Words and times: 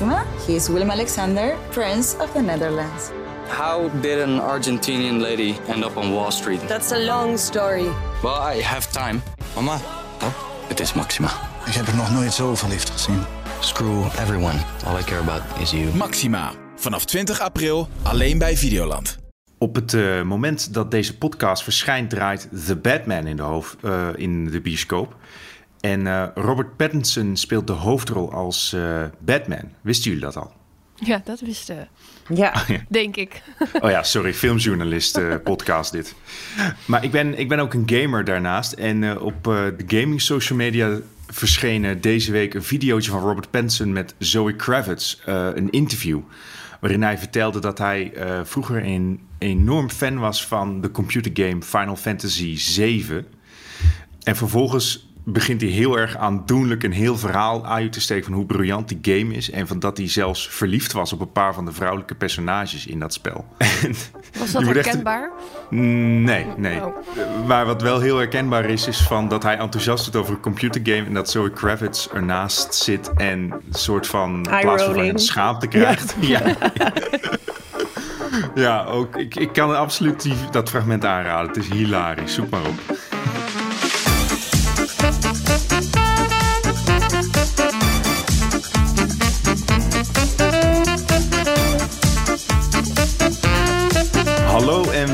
Maxima. 0.00 0.24
He 0.46 0.54
is 0.54 0.68
Willem 0.68 0.90
Alexander, 0.90 1.56
Prince 1.70 2.16
of 2.20 2.32
the 2.32 2.40
Netherlands. 2.40 3.10
How 3.48 3.90
did 4.00 4.20
an 4.20 4.40
Argentinian 4.40 5.20
lady 5.20 5.56
end 5.66 5.84
up 5.84 5.96
on 5.96 6.12
Wall 6.12 6.30
Street? 6.30 6.60
That's 6.68 6.92
a 6.92 6.98
long 6.98 7.38
story. 7.38 7.88
Well, 8.22 8.56
I 8.56 8.62
have 8.62 8.92
time. 8.92 9.22
Mama, 9.54 9.80
Oh, 10.22 10.32
het 10.68 10.80
is 10.80 10.92
Maxima. 10.92 11.30
ik 11.66 11.72
heb 11.72 11.86
er 11.86 11.96
nog 11.96 12.12
nooit 12.12 12.32
zo 12.32 12.54
verliefd 12.54 12.90
gezien. 12.90 13.22
Screw 13.60 14.04
everyone. 14.04 14.58
All 14.86 14.98
I 14.98 15.02
care 15.02 15.20
about 15.20 15.42
is 15.60 15.70
you. 15.70 15.94
Maxima. 15.94 16.52
Vanaf 16.76 17.04
20 17.04 17.40
april 17.40 17.88
alleen 18.02 18.38
bij 18.38 18.56
Videoland. 18.56 19.18
Op 19.58 19.74
het 19.74 19.94
eh, 19.94 20.22
moment 20.22 20.74
dat 20.74 20.90
deze 20.90 21.16
podcast 21.16 21.62
verschijnt, 21.62 22.10
draait 22.10 22.48
The 22.66 22.76
Batman 22.76 23.26
in 23.26 23.36
de, 23.36 23.42
hoofd, 23.42 23.76
eh, 23.82 24.08
in 24.16 24.50
de 24.50 24.60
bioscoop. 24.60 25.16
En 25.80 26.06
eh, 26.06 26.24
Robert 26.34 26.76
Pattinson 26.76 27.36
speelt 27.36 27.66
de 27.66 27.72
hoofdrol 27.72 28.32
als 28.32 28.72
eh, 28.72 29.02
Batman. 29.18 29.70
Wisten 29.80 30.04
jullie 30.10 30.24
dat 30.24 30.36
al? 30.36 30.52
Ja, 30.94 31.20
dat 31.24 31.40
wist 31.40 31.70
uh, 31.70 31.76
Ja. 32.34 32.52
denk 32.88 33.16
ik. 33.16 33.42
Oh 33.80 33.90
ja, 33.90 34.02
sorry, 34.02 34.34
filmjournalist 34.34 35.16
eh, 35.16 35.34
podcast 35.44 35.92
dit. 35.92 36.14
Maar 36.84 37.04
ik 37.04 37.10
ben, 37.10 37.38
ik 37.38 37.48
ben 37.48 37.58
ook 37.58 37.74
een 37.74 37.90
gamer 37.90 38.24
daarnaast. 38.24 38.72
En 38.72 39.04
eh, 39.04 39.22
op 39.22 39.46
eh, 39.46 39.64
de 39.76 39.84
gaming 39.98 40.20
social 40.22 40.58
media 40.58 40.98
verscheen 41.26 42.00
deze 42.00 42.32
week 42.32 42.54
een 42.54 42.62
videootje 42.62 43.10
van 43.10 43.20
Robert 43.20 43.50
Pattinson 43.50 43.92
met 43.92 44.14
Zoe 44.18 44.56
Kravitz. 44.56 45.18
eh, 45.26 45.48
een 45.54 45.70
interview 45.70 46.20
waarin 46.80 47.02
hij 47.02 47.18
vertelde 47.18 47.60
dat 47.60 47.78
hij 47.78 48.12
eh, 48.14 48.40
vroeger 48.44 48.84
een 48.84 49.20
enorm 49.38 49.90
fan 49.90 50.18
was 50.18 50.46
van 50.46 50.80
de 50.80 50.90
computergame 50.90 51.62
Final 51.62 51.96
Fantasy 51.96 52.56
VII. 52.58 53.24
En 54.22 54.36
vervolgens 54.36 55.07
begint 55.32 55.60
hij 55.60 55.70
heel 55.70 55.98
erg 55.98 56.16
aandoenlijk 56.16 56.82
een 56.82 56.92
heel 56.92 57.16
verhaal 57.18 57.66
uit 57.66 57.92
te 57.92 58.00
steken 58.00 58.24
van 58.24 58.32
hoe 58.32 58.46
briljant 58.46 58.88
die 58.88 58.98
game 59.18 59.34
is. 59.34 59.50
En 59.50 59.66
van 59.66 59.78
dat 59.78 59.96
hij 59.96 60.08
zelfs 60.08 60.48
verliefd 60.48 60.92
was 60.92 61.12
op 61.12 61.20
een 61.20 61.32
paar 61.32 61.54
van 61.54 61.64
de 61.64 61.72
vrouwelijke 61.72 62.14
personages 62.14 62.86
in 62.86 62.98
dat 62.98 63.12
spel. 63.12 63.44
Was 64.38 64.52
dat 64.52 64.62
echt- 64.62 64.72
herkenbaar? 64.74 65.30
Nee, 65.70 66.46
nee. 66.56 66.84
Oh. 66.86 66.96
Maar 67.46 67.66
wat 67.66 67.82
wel 67.82 68.00
heel 68.00 68.16
herkenbaar 68.16 68.64
is, 68.64 68.86
is 68.86 69.00
van 69.00 69.28
dat 69.28 69.42
hij 69.42 69.56
enthousiast 69.58 70.08
is 70.08 70.14
over 70.14 70.32
een 70.34 70.40
computergame 70.40 71.06
en 71.06 71.14
dat 71.14 71.30
Zoe 71.30 71.50
Kravitz 71.50 72.06
ernaast 72.14 72.74
zit 72.74 73.10
en 73.16 73.38
een 73.38 73.62
soort 73.70 74.06
van 74.06 74.34
in 74.34 74.42
plaats 74.42 74.62
van 74.64 74.78
Eye-rolling. 74.78 75.12
een 75.12 75.18
schaamte 75.18 75.66
krijgt. 75.66 76.14
Ja. 76.20 76.42
Ja. 78.54 78.84
ook. 78.84 79.16
Ik, 79.16 79.34
ik 79.36 79.52
kan 79.52 79.76
absoluut 79.76 80.22
die, 80.22 80.34
dat 80.50 80.68
fragment 80.68 81.04
aanraden. 81.04 81.46
Het 81.48 81.56
is 81.56 81.68
hilarisch. 81.68 82.34
Zoek 82.34 82.50
maar 82.50 82.60
op. 82.66 82.97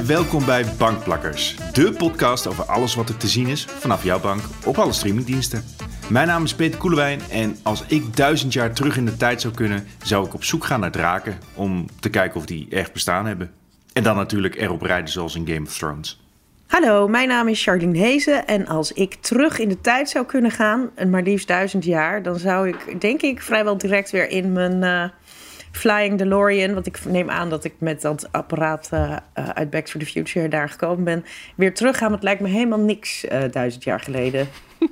welkom 0.06 0.44
bij 0.44 0.64
Bankplakkers, 0.78 1.56
de 1.72 1.92
podcast 1.92 2.46
over 2.46 2.64
alles 2.64 2.94
wat 2.94 3.08
er 3.08 3.16
te 3.16 3.28
zien 3.28 3.46
is 3.46 3.64
vanaf 3.64 4.04
jouw 4.04 4.20
bank 4.20 4.40
op 4.64 4.78
alle 4.78 4.92
streamingdiensten. 4.92 5.64
Mijn 6.10 6.26
naam 6.26 6.44
is 6.44 6.54
Peter 6.54 6.78
Koelewijn 6.78 7.20
en 7.30 7.56
als 7.62 7.84
ik 7.86 8.16
duizend 8.16 8.52
jaar 8.52 8.74
terug 8.74 8.96
in 8.96 9.04
de 9.04 9.16
tijd 9.16 9.40
zou 9.40 9.54
kunnen, 9.54 9.86
zou 10.02 10.26
ik 10.26 10.34
op 10.34 10.44
zoek 10.44 10.64
gaan 10.64 10.80
naar 10.80 10.90
draken 10.90 11.38
om 11.54 11.86
te 12.00 12.10
kijken 12.10 12.40
of 12.40 12.46
die 12.46 12.66
echt 12.70 12.92
bestaan 12.92 13.26
hebben. 13.26 13.50
En 13.92 14.02
dan 14.02 14.16
natuurlijk 14.16 14.56
erop 14.56 14.82
rijden 14.82 15.10
zoals 15.10 15.34
in 15.34 15.46
Game 15.46 15.66
of 15.66 15.76
Thrones. 15.76 16.22
Hallo, 16.66 17.08
mijn 17.08 17.28
naam 17.28 17.48
is 17.48 17.62
Charlene 17.62 17.98
Hezen. 17.98 18.46
En 18.46 18.66
als 18.66 18.92
ik 18.92 19.14
terug 19.14 19.58
in 19.58 19.68
de 19.68 19.80
tijd 19.80 20.08
zou 20.08 20.26
kunnen 20.26 20.50
gaan, 20.50 20.90
maar 21.10 21.22
liefst 21.22 21.48
duizend 21.48 21.84
jaar, 21.84 22.22
dan 22.22 22.38
zou 22.38 22.68
ik, 22.68 23.00
denk 23.00 23.22
ik, 23.22 23.42
vrijwel 23.42 23.78
direct 23.78 24.10
weer 24.10 24.30
in 24.30 24.52
mijn 24.52 24.82
eh, 24.82 25.10
Flying 25.76 26.18
DeLorean. 26.18 26.74
Want 26.74 26.86
ik 26.86 27.04
neem 27.04 27.30
aan 27.30 27.50
dat 27.50 27.64
ik 27.64 27.74
met 27.78 28.00
dat 28.00 28.32
apparaat 28.32 28.88
eh, 28.90 29.16
eh, 29.32 29.48
uit 29.48 29.70
Back 29.70 29.86
to 29.86 29.98
the 29.98 30.06
Future 30.06 30.48
daar 30.48 30.68
gekomen 30.68 31.04
ben. 31.04 31.24
Weer 31.56 31.74
teruggaan. 31.74 32.08
Want 32.08 32.14
het 32.14 32.22
lijkt 32.22 32.40
me 32.40 32.48
helemaal 32.48 32.78
niks 32.78 33.24
eh, 33.24 33.42
duizend 33.50 33.84
jaar 33.84 34.00
geleden. 34.00 34.48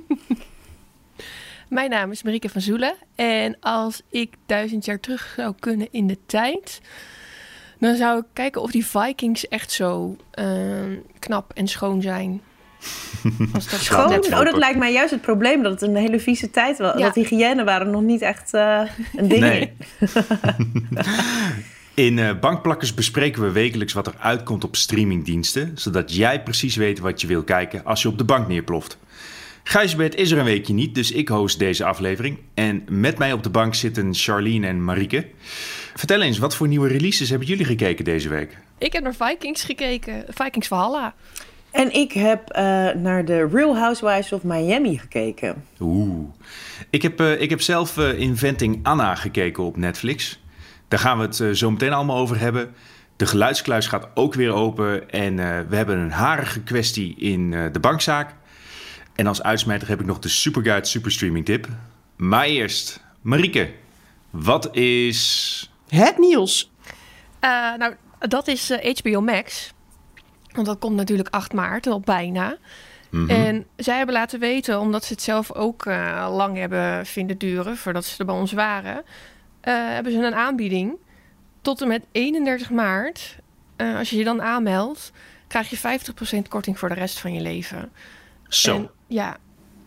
Mijn 1.69 1.89
naam 1.89 2.11
is 2.11 2.23
Marieke 2.23 2.49
van 2.49 2.61
Zoelen. 2.61 2.95
En 3.15 3.57
als 3.59 4.01
ik 4.09 4.33
duizend 4.45 4.85
jaar 4.85 4.99
terug 4.99 5.33
zou 5.35 5.53
kunnen 5.59 5.87
in 5.91 6.07
de 6.07 6.17
tijd... 6.25 6.81
dan 7.79 7.95
zou 7.95 8.19
ik 8.19 8.25
kijken 8.33 8.61
of 8.61 8.71
die 8.71 8.85
Vikings 8.85 9.47
echt 9.47 9.71
zo 9.71 10.15
eh, 10.31 10.45
knap 11.19 11.53
en 11.53 11.67
schoon 11.67 12.01
zijn. 12.01 12.41
Als 13.53 13.69
dat 13.69 13.79
Schoon? 13.79 14.09
net- 14.09 14.31
Oh, 14.33 14.43
dat 14.43 14.57
lijkt 14.57 14.77
mij 14.79 14.91
juist 14.93 15.11
het 15.11 15.21
probleem. 15.21 15.63
Dat 15.63 15.71
het 15.71 15.81
een 15.89 15.95
hele 15.95 16.19
vieze 16.19 16.49
tijd 16.51 16.77
was. 16.77 16.97
Ja. 16.97 17.05
Dat 17.05 17.15
hygiëne 17.15 17.63
waren 17.63 17.89
nog 17.89 18.01
niet 18.01 18.21
echt 18.21 18.53
eh, 18.53 18.81
een 19.15 19.27
ding. 19.27 19.41
Nee. 19.41 19.71
In 21.93 22.19
eh, 22.19 22.39
Bankplakkers 22.39 22.93
bespreken 22.93 23.41
we 23.41 23.51
wekelijks 23.51 23.93
wat 23.93 24.07
er 24.07 24.13
uitkomt 24.19 24.63
op 24.63 24.75
streamingdiensten, 24.75 25.71
zodat 25.75 26.15
jij 26.15 26.43
precies 26.43 26.75
weet 26.75 26.99
wat 26.99 27.21
je 27.21 27.27
wil 27.27 27.43
kijken 27.43 27.85
als 27.85 28.01
je 28.01 28.07
op 28.07 28.17
de 28.17 28.23
bank 28.23 28.47
neerploft. 28.47 28.97
Gijsbert 29.63 30.15
is 30.15 30.31
er 30.31 30.37
een 30.37 30.45
weekje 30.45 30.73
niet, 30.73 30.95
dus 30.95 31.11
ik 31.11 31.27
host 31.27 31.59
deze 31.59 31.85
aflevering. 31.85 32.37
En 32.53 32.83
met 32.89 33.17
mij 33.17 33.33
op 33.33 33.43
de 33.43 33.49
bank 33.49 33.75
zitten 33.75 34.13
Charlene 34.13 34.67
en 34.67 34.83
Marieke. 34.83 35.27
Vertel 35.95 36.21
eens, 36.21 36.37
wat 36.37 36.55
voor 36.55 36.67
nieuwe 36.67 36.87
releases 36.87 37.29
hebben 37.29 37.47
jullie 37.47 37.65
gekeken 37.65 38.05
deze 38.05 38.29
week? 38.29 38.57
Ik 38.77 38.93
heb 38.93 39.03
naar 39.03 39.15
Vikings 39.15 39.63
gekeken. 39.63 40.25
Vikings 40.27 40.67
Valhalla. 40.67 41.13
En 41.73 41.93
ik 41.93 42.11
heb 42.11 42.49
eh, 42.49 42.63
naar 42.89 43.25
de 43.25 43.47
Real 43.51 43.77
Housewives 43.77 44.31
of 44.31 44.43
Miami 44.43 44.97
gekeken. 44.97 45.63
Oeh. 45.79 46.27
Ik 46.89 47.01
heb, 47.01 47.19
eh, 47.19 47.41
ik 47.41 47.49
heb 47.49 47.61
zelf 47.61 47.97
eh, 47.97 48.19
Inventing 48.19 48.79
Anna 48.83 49.15
gekeken 49.15 49.63
op 49.63 49.77
Netflix. 49.77 50.39
Daar 50.87 50.99
gaan 50.99 51.17
we 51.17 51.23
het 51.23 51.57
zo 51.57 51.71
meteen 51.71 51.93
allemaal 51.93 52.17
over 52.17 52.39
hebben. 52.39 52.73
De 53.15 53.25
geluidskluis 53.25 53.87
gaat 53.87 54.07
ook 54.13 54.33
weer 54.33 54.51
open. 54.51 55.09
En 55.09 55.39
eh, 55.39 55.59
we 55.69 55.75
hebben 55.75 55.97
een 55.97 56.11
harige 56.11 56.61
kwestie 56.61 57.15
in 57.15 57.53
eh, 57.53 57.65
de 57.71 57.79
bankzaak. 57.79 58.35
En 59.15 59.27
als 59.27 59.43
uitsmijter 59.43 59.87
heb 59.87 59.99
ik 59.99 60.05
nog 60.05 60.19
de 60.19 60.29
Superguide 60.29 60.87
Superstreaming 60.87 61.45
tip. 61.45 61.67
Maar 62.15 62.45
eerst, 62.45 63.03
Marieke. 63.21 63.71
Wat 64.29 64.75
is... 64.75 65.71
Het 65.87 66.17
nieuws. 66.17 66.71
Eh, 67.39 67.49
nou, 67.77 67.93
dat 68.19 68.47
is 68.47 68.71
HBO 69.01 69.21
Max. 69.21 69.72
Want 70.53 70.67
dat 70.67 70.79
komt 70.79 70.95
natuurlijk 70.95 71.29
8 71.29 71.53
maart, 71.53 71.87
al 71.87 71.99
bijna. 71.99 72.57
En 73.27 73.65
zij 73.75 73.97
hebben 73.97 74.15
laten 74.15 74.39
weten, 74.39 74.79
omdat 74.79 75.05
ze 75.05 75.13
het 75.13 75.21
zelf 75.21 75.51
ook 75.51 75.85
eh, 75.85 76.27
lang 76.31 76.57
hebben 76.57 77.05
vinden 77.05 77.37
duren... 77.37 77.77
voordat 77.77 78.05
ze 78.05 78.19
er 78.19 78.25
bij 78.25 78.35
ons 78.35 78.51
waren... 78.51 79.03
eh, 79.61 79.73
hebben 79.73 80.11
ze 80.11 80.17
een 80.17 80.35
aanbieding. 80.35 80.95
Tot 81.61 81.81
en 81.81 81.87
met 81.87 82.05
31 82.11 82.69
maart, 82.69 83.37
eh, 83.75 83.97
als 83.97 84.09
je 84.09 84.17
je 84.17 84.23
dan 84.23 84.41
aanmeldt... 84.41 85.11
krijg 85.47 85.69
je 85.69 85.99
50% 86.45 86.47
korting 86.49 86.79
voor 86.79 86.89
de 86.89 86.95
rest 86.95 87.19
van 87.19 87.33
je 87.33 87.41
leven. 87.41 87.91
Zo. 88.47 88.75
En 88.75 88.89
ja, 89.07 89.37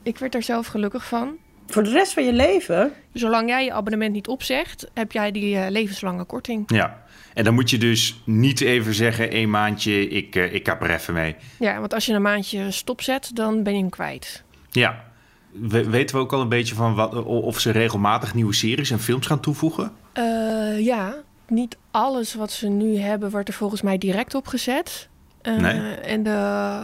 ik 0.02 0.18
werd 0.18 0.32
daar 0.32 0.42
zelf 0.42 0.66
gelukkig 0.66 1.06
van. 1.06 1.36
Voor 1.66 1.82
de 1.82 1.90
rest 1.90 2.12
van 2.12 2.24
je 2.24 2.32
leven? 2.32 2.92
Zolang 3.12 3.48
jij 3.48 3.64
je 3.64 3.72
abonnement 3.72 4.12
niet 4.12 4.28
opzegt... 4.28 4.90
heb 4.94 5.12
jij 5.12 5.30
die 5.30 5.56
eh, 5.58 5.70
levenslange 5.70 6.24
korting. 6.24 6.62
Ja. 6.72 7.02
En 7.34 7.44
dan 7.44 7.54
moet 7.54 7.70
je 7.70 7.78
dus 7.78 8.20
niet 8.24 8.60
even 8.60 8.94
zeggen... 8.94 9.30
één 9.30 9.50
maandje, 9.50 10.08
ik, 10.08 10.34
eh, 10.36 10.54
ik 10.54 10.62
kap 10.62 10.82
er 10.82 10.90
even 10.90 11.14
mee. 11.14 11.36
Ja, 11.58 11.78
want 11.80 11.94
als 11.94 12.06
je 12.06 12.12
een 12.12 12.22
maandje 12.22 12.70
stopzet, 12.70 13.30
dan 13.34 13.62
ben 13.62 13.72
je 13.74 13.78
hem 13.80 13.90
kwijt. 13.90 14.42
Ja. 14.70 15.04
We- 15.50 15.90
weten 15.90 16.16
we 16.16 16.22
ook 16.22 16.32
al 16.32 16.40
een 16.40 16.48
beetje 16.48 16.74
van 16.74 16.94
wat, 16.94 17.24
of 17.24 17.58
ze 17.60 17.70
regelmatig 17.70 18.34
nieuwe 18.34 18.54
series 18.54 18.90
en 18.90 19.00
films 19.00 19.26
gaan 19.26 19.40
toevoegen? 19.40 19.92
Eh, 20.12 20.84
ja, 20.84 21.14
niet 21.48 21.76
alles 21.90 22.34
wat 22.34 22.52
ze 22.52 22.68
nu 22.68 22.96
hebben 22.98 23.30
wordt 23.30 23.48
er 23.48 23.54
volgens 23.54 23.82
mij 23.82 23.98
direct 23.98 24.34
op 24.34 24.46
gezet. 24.46 25.08
Eh, 25.42 25.56
Nee. 25.56 25.94
En 25.94 26.22
de 26.22 26.80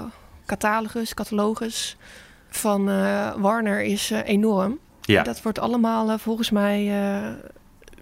catalogus, 0.47 1.15
catalogus 1.15 1.97
van 2.57 2.89
eh, 2.89 3.33
Warner 3.37 3.83
is 3.83 4.11
eh, 4.11 4.19
enorm. 4.25 4.79
Ja. 5.01 5.23
Dat 5.23 5.43
wordt 5.43 5.59
allemaal 5.59 6.11
eh, 6.11 6.19
volgens 6.19 6.51
mij 6.51 6.89
eh, 6.89 7.29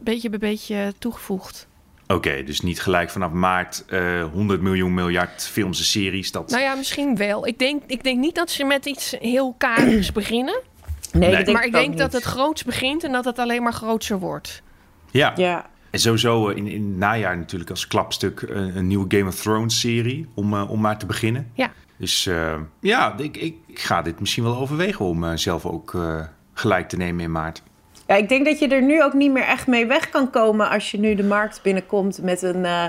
beetje 0.00 0.31
bij 0.31 0.38
beetje 0.38 0.92
toegevoegd. 0.98 1.69
Oké, 2.07 2.42
dus 2.45 2.60
niet 2.60 2.80
gelijk 2.80 3.10
vanaf 3.10 3.33
maart 3.33 3.84
eh 3.86 4.24
100 4.33 4.60
miljoen 4.60 4.95
miljard 4.95 5.47
films 5.47 5.78
en 5.78 5.84
series. 5.84 6.33
Dat... 6.33 6.51
Nou 6.51 6.63
ja, 6.63 6.74
misschien 6.74 7.16
wel. 7.16 7.47
Ik 7.47 7.59
denk, 7.59 7.83
ik 7.86 8.03
denk 8.03 8.19
niet 8.19 8.34
dat 8.34 8.51
ze 8.51 8.65
met 8.65 8.86
iets 8.86 9.16
heel 9.21 9.54
karigs 9.59 10.13
beginnen. 10.21 10.60
Nee, 11.13 11.53
maar 11.53 11.65
ik 11.65 11.72
denk 11.72 11.98
dat 11.98 12.13
het 12.13 12.22
groots 12.22 12.65
begint 12.65 13.04
en 13.04 13.13
dat 13.13 13.24
het 13.24 13.39
alleen 13.39 13.63
maar 13.63 13.72
groter 13.72 14.19
wordt. 14.19 14.63
ja. 15.10 15.33
Ja, 15.36 15.71
en 15.91 15.98
sowieso 15.98 16.48
in, 16.48 16.66
in 16.66 16.89
het 16.89 16.97
najaar 16.97 17.36
natuurlijk 17.36 17.71
als 17.71 17.86
klapstuk 17.86 18.42
een, 18.42 18.77
een 18.77 18.86
nieuwe 18.86 19.04
Game 19.09 19.28
of 19.28 19.41
Thrones 19.41 19.80
serie 19.80 20.27
om, 20.34 20.54
eh, 20.54 20.71
om 20.71 20.80
maar 20.80 20.98
te 20.98 21.07
beginnen. 21.07 21.51
Ja. 21.54 21.72
Dus 22.00 22.26
eh, 22.26 22.54
ja, 22.80 23.14
ik, 23.18 23.36
ik, 23.36 23.54
ga 23.74 24.02
dit 24.02 24.20
misschien 24.20 24.44
wel 24.44 24.56
overwegen 24.56 25.04
om 25.04 25.24
eh, 25.24 25.30
zelf 25.34 25.66
ook 25.66 25.94
eh, 25.94 26.20
gelijk 26.54 26.88
te 26.88 26.97
nemen 26.97 27.24
in 27.24 27.32
maart. 27.32 27.62
Ja, 28.06 28.14
ik 28.14 28.28
denk 28.28 28.44
dat 28.47 28.58
je 28.58 28.68
er 28.68 28.82
nu 28.82 29.02
ook 29.02 29.12
niet 29.12 29.32
meer 29.32 29.42
echt 29.44 29.66
mee 29.66 29.86
weg 29.86 30.08
kan 30.10 30.30
komen 30.30 30.68
als 30.70 30.91
je 30.91 30.98
nu 30.98 31.14
de 31.14 31.24
markt 31.24 31.62
binnenkomt 31.62 32.22
met 32.22 32.42
een 32.42 32.64
eh, 32.64 32.84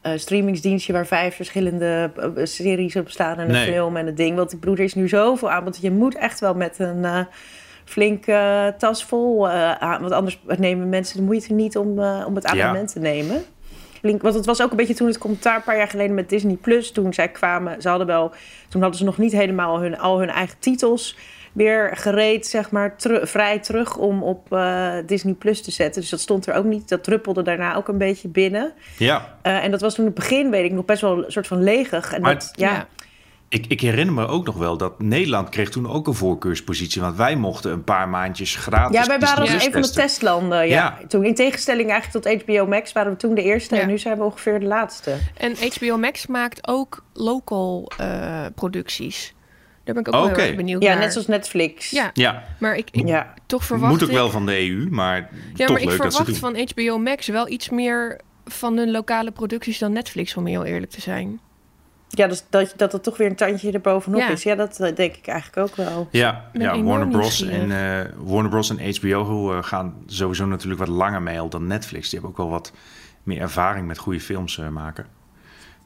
eh, 0.00 0.12
streamingsdienstje 0.18 0.92
waar 0.92 1.06
vijf 1.06 1.36
verschillende 1.36 2.10
series 2.44 2.96
op 2.96 3.10
staan 3.10 3.38
en 3.38 3.44
een 3.44 3.50
Nee. 3.50 3.72
film 3.72 3.96
en 3.96 4.06
een 4.06 4.14
ding. 4.14 4.36
Want 4.36 4.52
ik 4.52 4.60
bedoel, 4.60 4.74
er 4.76 4.82
is 4.84 4.94
nu 4.94 5.08
zoveel 5.08 5.50
aanbod. 5.50 5.78
Je 5.80 5.90
moet 5.90 6.14
echt 6.16 6.40
wel 6.40 6.54
met 6.54 6.78
een 6.78 7.04
eh, 7.04 7.20
flink 7.84 8.26
eh, 8.26 8.66
tas 8.66 9.04
vol. 9.04 9.48
eh, 9.48 9.72
aan, 9.72 10.00
want 10.00 10.12
anders 10.12 10.40
nemen 10.58 10.88
mensen 10.88 11.16
de 11.16 11.22
moeite 11.22 11.52
niet 11.52 11.76
om, 11.76 11.98
eh, 11.98 12.24
om 12.26 12.34
het 12.34 12.46
abonnement 12.46 12.92
te 12.92 12.98
nemen. 13.00 13.42
Flink, 14.04 14.22
want 14.22 14.34
het 14.34 14.46
was 14.46 14.62
ook 14.62 14.70
een 14.70 14.76
beetje 14.76 14.94
toen 14.94 15.06
het 15.06 15.18
commentaar 15.18 15.56
een 15.56 15.62
paar 15.62 15.76
jaar 15.76 15.88
geleden 15.88 16.14
met 16.14 16.28
Disney 16.28 16.54
Plus. 16.54 16.90
Toen 16.90 17.14
zij 17.14 17.28
kwamen, 17.28 17.82
ze 17.82 17.88
hadden 17.88 18.06
wel, 18.06 18.32
toen 18.68 18.80
hadden 18.80 18.98
ze 18.98 19.04
nog 19.04 19.18
niet 19.18 19.32
helemaal 19.32 19.80
hun, 19.80 19.98
al 19.98 20.18
hun 20.18 20.28
eigen 20.28 20.58
titels 20.58 21.16
weer 21.52 21.90
gereed, 21.96 22.46
zeg 22.46 22.70
maar, 22.70 22.94
vrij 23.22 23.58
terug 23.58 23.96
om 23.96 24.22
op 24.22 24.52
eh, 24.52 24.92
Disney 25.06 25.34
Plus 25.34 25.62
te 25.62 25.70
zetten. 25.70 26.00
Dus 26.00 26.10
dat 26.10 26.20
stond 26.20 26.46
er 26.46 26.54
ook 26.54 26.64
niet. 26.64 26.88
Dat 26.88 27.04
druppelde 27.04 27.42
daarna 27.42 27.74
ook 27.74 27.88
een 27.88 27.98
beetje 27.98 28.28
binnen. 28.28 28.72
Ja, 28.98 29.36
Eh, 29.42 29.64
en 29.64 29.70
dat 29.70 29.80
was 29.80 29.94
toen 29.94 30.04
in 30.04 30.10
het 30.10 30.20
begin, 30.20 30.50
weet 30.50 30.64
ik 30.64 30.72
nog, 30.72 30.84
best 30.84 31.00
wel 31.00 31.24
een 31.24 31.32
soort 31.32 31.46
van 31.46 31.62
leegig. 31.62 32.12
En 32.12 32.20
Maar 32.20 32.34
dat, 32.34 32.50
ja, 32.52 32.72
Ja. 32.72 32.86
Ik, 33.48 33.66
ik 33.68 33.80
herinner 33.80 34.14
me 34.14 34.26
ook 34.26 34.46
nog 34.46 34.56
wel 34.56 34.76
dat 34.76 35.00
Nederland 35.00 35.48
kreeg 35.48 35.70
toen 35.70 35.90
ook 35.90 36.06
een 36.06 36.14
voorkeurspositie. 36.14 37.00
Want 37.00 37.16
wij 37.16 37.36
mochten 37.36 37.72
een 37.72 37.84
paar 37.84 38.08
maandjes 38.08 38.56
gratis 38.56 38.98
ja, 38.98 39.06
wij 39.06 39.18
waren 39.18 39.52
een 39.54 39.72
van 39.72 39.82
de 39.82 39.90
testlanden. 39.90 40.58
Ja. 40.68 40.96
Ja. 41.00 41.06
Toen, 41.08 41.24
in 41.24 41.34
tegenstelling 41.34 41.90
eigenlijk 41.90 42.24
tot 42.24 42.42
HBO 42.46 42.66
Max 42.66 42.92
waren 42.92 43.12
we 43.12 43.18
toen 43.18 43.34
de 43.34 43.42
eerste. 43.42 43.74
Ja. 43.74 43.80
En 43.80 43.88
nu 43.88 43.98
zijn 43.98 44.18
we 44.18 44.24
ongeveer 44.24 44.60
de 44.60 44.66
laatste. 44.66 45.16
En 45.36 45.54
HBO 45.78 45.96
Max 45.96 46.26
maakt 46.26 46.68
ook 46.68 47.04
local 47.12 47.90
eh, 47.98 48.44
producties. 48.54 49.34
Daar 49.84 49.94
ben 49.94 50.02
ik 50.04 50.08
ook 50.08 50.14
wel 50.14 50.30
Oké. 50.30 50.40
heel 50.40 50.48
erg 50.48 50.56
benieuwd 50.56 50.82
Ja, 50.82 50.88
naar. 50.92 50.98
net 50.98 51.12
zoals 51.12 51.26
Netflix. 51.26 51.90
Ja, 51.90 52.10
Ja, 52.14 52.42
maar 52.58 52.76
ik, 52.76 52.88
ik 52.90 53.06
Ja. 53.06 53.34
toch 53.46 53.64
verwacht 53.64 53.92
moet 53.92 54.02
ook 54.02 54.08
ik- 54.08 54.14
wel 54.14 54.30
van 54.30 54.46
de 54.46 54.58
EU, 54.68 54.86
maar 54.90 55.16
Ja, 55.16 55.26
toch 55.66 55.68
maar 55.68 55.80
ik 55.80 55.88
leuk 55.88 56.02
dat 56.02 56.14
ze 56.14 56.24
verwacht 56.24 56.38
van 56.38 56.68
HBO 56.84 56.98
Max 56.98 57.26
wel 57.26 57.48
iets 57.48 57.68
meer 57.70 58.20
van 58.44 58.76
hun 58.76 58.90
lokale 58.90 59.30
producties 59.30 59.78
dan 59.78 59.92
Netflix, 59.92 60.36
om 60.36 60.46
heel 60.46 60.64
eerlijk 60.64 60.92
te 60.92 61.00
zijn. 61.00 61.40
Ja, 62.16 62.26
dus 62.26 62.44
dat, 62.50 62.72
dat 62.76 62.92
het 62.92 63.02
toch 63.02 63.16
weer 63.16 63.26
een 63.30 63.36
tandje 63.36 63.72
erbovenop 63.72 64.20
Ja. 64.20 64.28
is. 64.30 64.42
Ja, 64.42 64.54
dat 64.54 64.80
eh, 64.80 64.94
denk 64.96 65.16
ik 65.16 65.26
eigenlijk 65.26 65.68
ook 65.68 65.76
wel. 65.76 66.08
Ja, 66.10 66.48
ben 66.52 66.62
ja 66.62 66.72
enorm 66.72 66.86
Warner, 66.86 67.08
Bros. 67.08 67.42
En, 67.42 67.70
eh, 68.00 68.10
Warner 68.16 68.50
Bros. 68.50 68.70
en 68.76 68.94
HBO 68.96 69.52
eh, 69.52 69.62
gaan 69.62 69.94
sowieso 70.06 70.46
natuurlijk 70.46 70.80
wat 70.80 70.88
langer 70.88 71.22
mee 71.22 71.40
al 71.40 71.48
dan 71.48 71.66
Netflix. 71.66 72.10
Die 72.10 72.18
hebben 72.20 72.30
ook 72.30 72.46
wel 72.46 72.58
wat 72.58 72.72
meer 73.22 73.40
ervaring 73.40 73.86
met 73.86 73.98
goede 73.98 74.20
films 74.20 74.58
eh, 74.58 74.68
maken. 74.68 75.06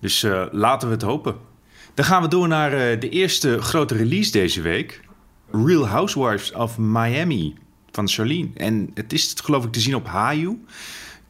Dus 0.01 0.23
eh, 0.23 0.45
laten 0.51 0.89
we 0.89 0.95
het 0.95 1.03
hopen. 1.03 1.37
Dan 1.95 2.05
gaan 2.05 2.23
we 2.23 2.29
door 2.29 2.49
naar 2.49 2.73
eh, 2.73 3.01
de 3.01 3.09
eerste 3.09 3.63
grote 3.63 3.95
release 3.95 4.31
deze 4.31 4.61
week. 4.61 5.01
Real 5.53 5.87
Housewives 5.87 6.53
of 6.53 6.79
Miami 6.79 7.55
van 7.91 8.09
Charlene. 8.09 8.49
En 8.55 8.91
het 8.95 9.13
is 9.13 9.35
geloof 9.43 9.65
ik 9.65 9.73
te 9.73 9.81
zien 9.81 9.95
op 9.95 10.07
Hayu. 10.07 10.65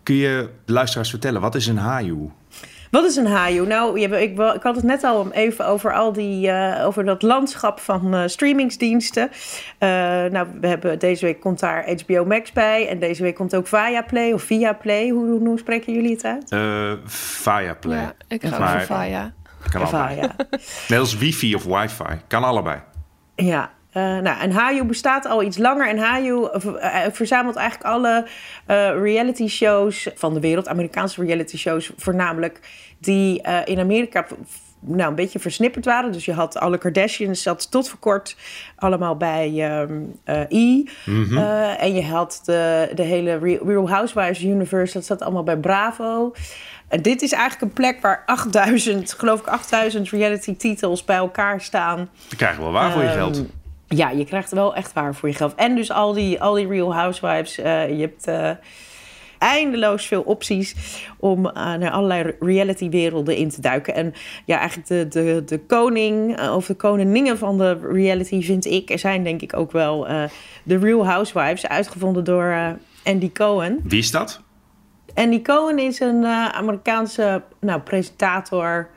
Kun 0.02 0.14
je 0.14 0.48
de 0.64 0.72
luisteraars 0.72 1.10
vertellen, 1.10 1.40
wat 1.40 1.54
is 1.54 1.66
een 1.66 1.76
Hayu? 1.78 2.30
Wat 2.90 3.05
is 3.05 3.17
een 3.17 3.26
haju? 3.26 3.67
Nou, 3.67 4.00
ik, 4.00 4.38
had 4.62 4.75
het 4.76 4.85
net 4.85 5.05
al 5.05 5.32
even 5.32 5.67
over 5.67 5.93
al 5.94 6.12
die, 6.12 6.50
eh, 6.50 6.87
over 6.87 7.05
dat 7.05 7.23
landschap 7.23 7.81
van 7.81 8.14
eh, 8.14 8.23
streamingsdiensten. 8.26 9.31
Eh, 9.79 9.88
nou, 10.25 10.46
we 10.61 10.67
hebben 10.67 10.99
deze 10.99 11.25
week 11.25 11.40
komt 11.40 11.61
daar 11.61 11.90
HBO 12.02 12.25
Max 12.25 12.52
bij 12.52 12.88
en 12.88 12.99
deze 12.99 13.23
week 13.23 13.35
komt 13.35 13.55
ook 13.55 13.67
Viaplay 13.67 14.32
of 14.32 14.43
Viaplay. 14.43 15.08
Hoe, 15.08 15.26
hoe, 15.29 15.46
hoe 15.46 15.58
spreken 15.58 15.93
jullie 15.93 16.12
het 16.12 16.25
uit? 16.25 16.50
Eh 16.50 16.93
Viaplay. 17.05 17.99
Ja, 18.00 18.14
ik 18.29 18.44
ga 18.46 18.58
Maar- 18.58 18.70
voor 18.70 18.81
Faya. 18.96 19.32
Kan 19.70 19.81
allebei. 19.82 20.14
Via. 20.20 20.34
Net 20.88 20.99
als 20.99 21.17
wifi 21.17 21.55
of 21.55 21.64
wifi. 21.64 22.05
Kan 22.26 22.44
allebei. 22.44 22.79
Ja, 23.34 23.70
eh, 23.93 24.02
nou, 24.02 24.40
en 24.40 24.50
Haju 24.50 24.85
bestaat 24.85 25.26
al 25.26 25.43
iets 25.43 25.58
langer. 25.58 25.88
En 25.88 25.99
Haju 25.99 26.49
eh, 26.52 27.05
eh, 27.06 27.12
verzamelt 27.12 27.56
eigenlijk 27.56 27.90
alle 27.90 28.26
eh, 28.67 28.90
reality 29.02 29.46
shows 29.46 30.08
van 30.14 30.35
de 30.35 30.40
wereld, 30.40 30.69
Amerikaanse 30.69 31.25
reality 31.25 31.56
shows 31.56 31.90
voornamelijk, 31.96 32.61
die 32.99 33.43
in 33.64 33.79
Amerika 33.79 34.26
nou, 34.81 35.08
een 35.08 35.14
beetje 35.14 35.38
versnipperd 35.38 35.85
waren. 35.85 36.12
Dus 36.12 36.25
je 36.25 36.32
had 36.32 36.58
alle 36.58 36.79
Kardashians, 36.79 37.43
zat 37.43 37.70
tot 37.70 37.88
voor 37.88 37.99
kort 37.99 38.37
allemaal 38.76 39.17
bij 39.17 39.52
ehm, 39.56 40.00
eh, 40.25 40.41
E. 40.49 40.82
Eh, 41.06 41.82
en 41.82 41.94
je 41.94 42.02
had 42.05 42.41
de, 42.44 42.91
de 42.94 43.02
hele 43.02 43.38
Re- 43.38 43.58
Real 43.64 43.88
Housewives 43.91 44.43
universe, 44.43 44.93
dat 44.93 45.05
zat 45.05 45.23
allemaal 45.23 45.43
bij 45.43 45.56
Bravo. 45.56 46.32
En 46.88 47.02
dit 47.02 47.23
is 47.23 47.32
eigenlijk 47.32 47.62
een 47.62 47.73
plek 47.73 48.00
waar 48.00 48.23
8000, 48.26 49.12
geloof 49.12 49.41
ik 49.41 49.46
8000 49.46 50.11
reality 50.11 50.56
titels 50.56 51.05
bij 51.05 51.17
elkaar 51.17 51.61
staan. 51.61 51.96
Dan 51.96 52.37
krijg 52.37 52.56
je 52.56 52.62
wel 52.62 52.73
waar 52.73 52.93
voor 52.93 53.02
je 53.02 53.08
Ehm, 53.08 53.17
geld. 53.17 53.43
Ja, 53.88 54.11
je 54.11 54.25
krijgt 54.25 54.50
wel 54.50 54.75
echt 54.75 54.93
waar 54.93 55.14
voor 55.14 55.29
je 55.29 55.35
geld. 55.35 55.55
En 55.55 55.75
dus 55.75 55.90
al 55.90 56.12
die, 56.12 56.43
al 56.43 56.55
die 56.55 56.67
Real 56.67 56.94
Housewives. 56.94 57.58
eh, 57.58 57.88
je 57.88 58.00
hebt 58.00 58.26
eh, 58.26 58.50
eindeloos 59.38 60.06
veel 60.06 60.23
opties 60.23 60.75
om 61.19 61.46
eh, 61.46 61.55
naar 61.55 61.90
allerlei 61.90 62.35
reality-werelden 62.40 63.37
in 63.37 63.49
te 63.49 63.61
duiken. 63.61 63.94
En 63.94 64.14
ja, 64.44 64.58
eigenlijk 64.58 64.88
de, 64.88 65.08
de, 65.08 65.43
de 65.46 65.58
koning 65.58 66.40
of 66.50 66.67
de 66.67 66.75
koninginnen 66.75 67.38
van 67.38 67.58
de 67.58 67.79
reality 67.93 68.43
vind 68.43 68.64
ik... 68.67 68.90
er 68.90 68.99
zijn 68.99 69.25
denk 69.25 69.43
ik 69.43 69.56
ook 69.56 69.73
wel 69.73 70.06
de 70.62 70.79
Real 70.79 71.06
Housewives, 71.06 71.69
uitgevonden 71.69 72.25
door 72.25 72.76
Andy 73.05 73.32
Cohen. 73.32 73.81
Wie 73.84 73.99
is 73.99 74.11
dat? 74.11 74.41
Andy 75.14 75.43
Cohen 75.43 75.79
is 75.79 76.00
een 76.00 76.26
Amerikaanse 76.26 77.43
nou, 77.61 77.81
presentator 77.81 78.88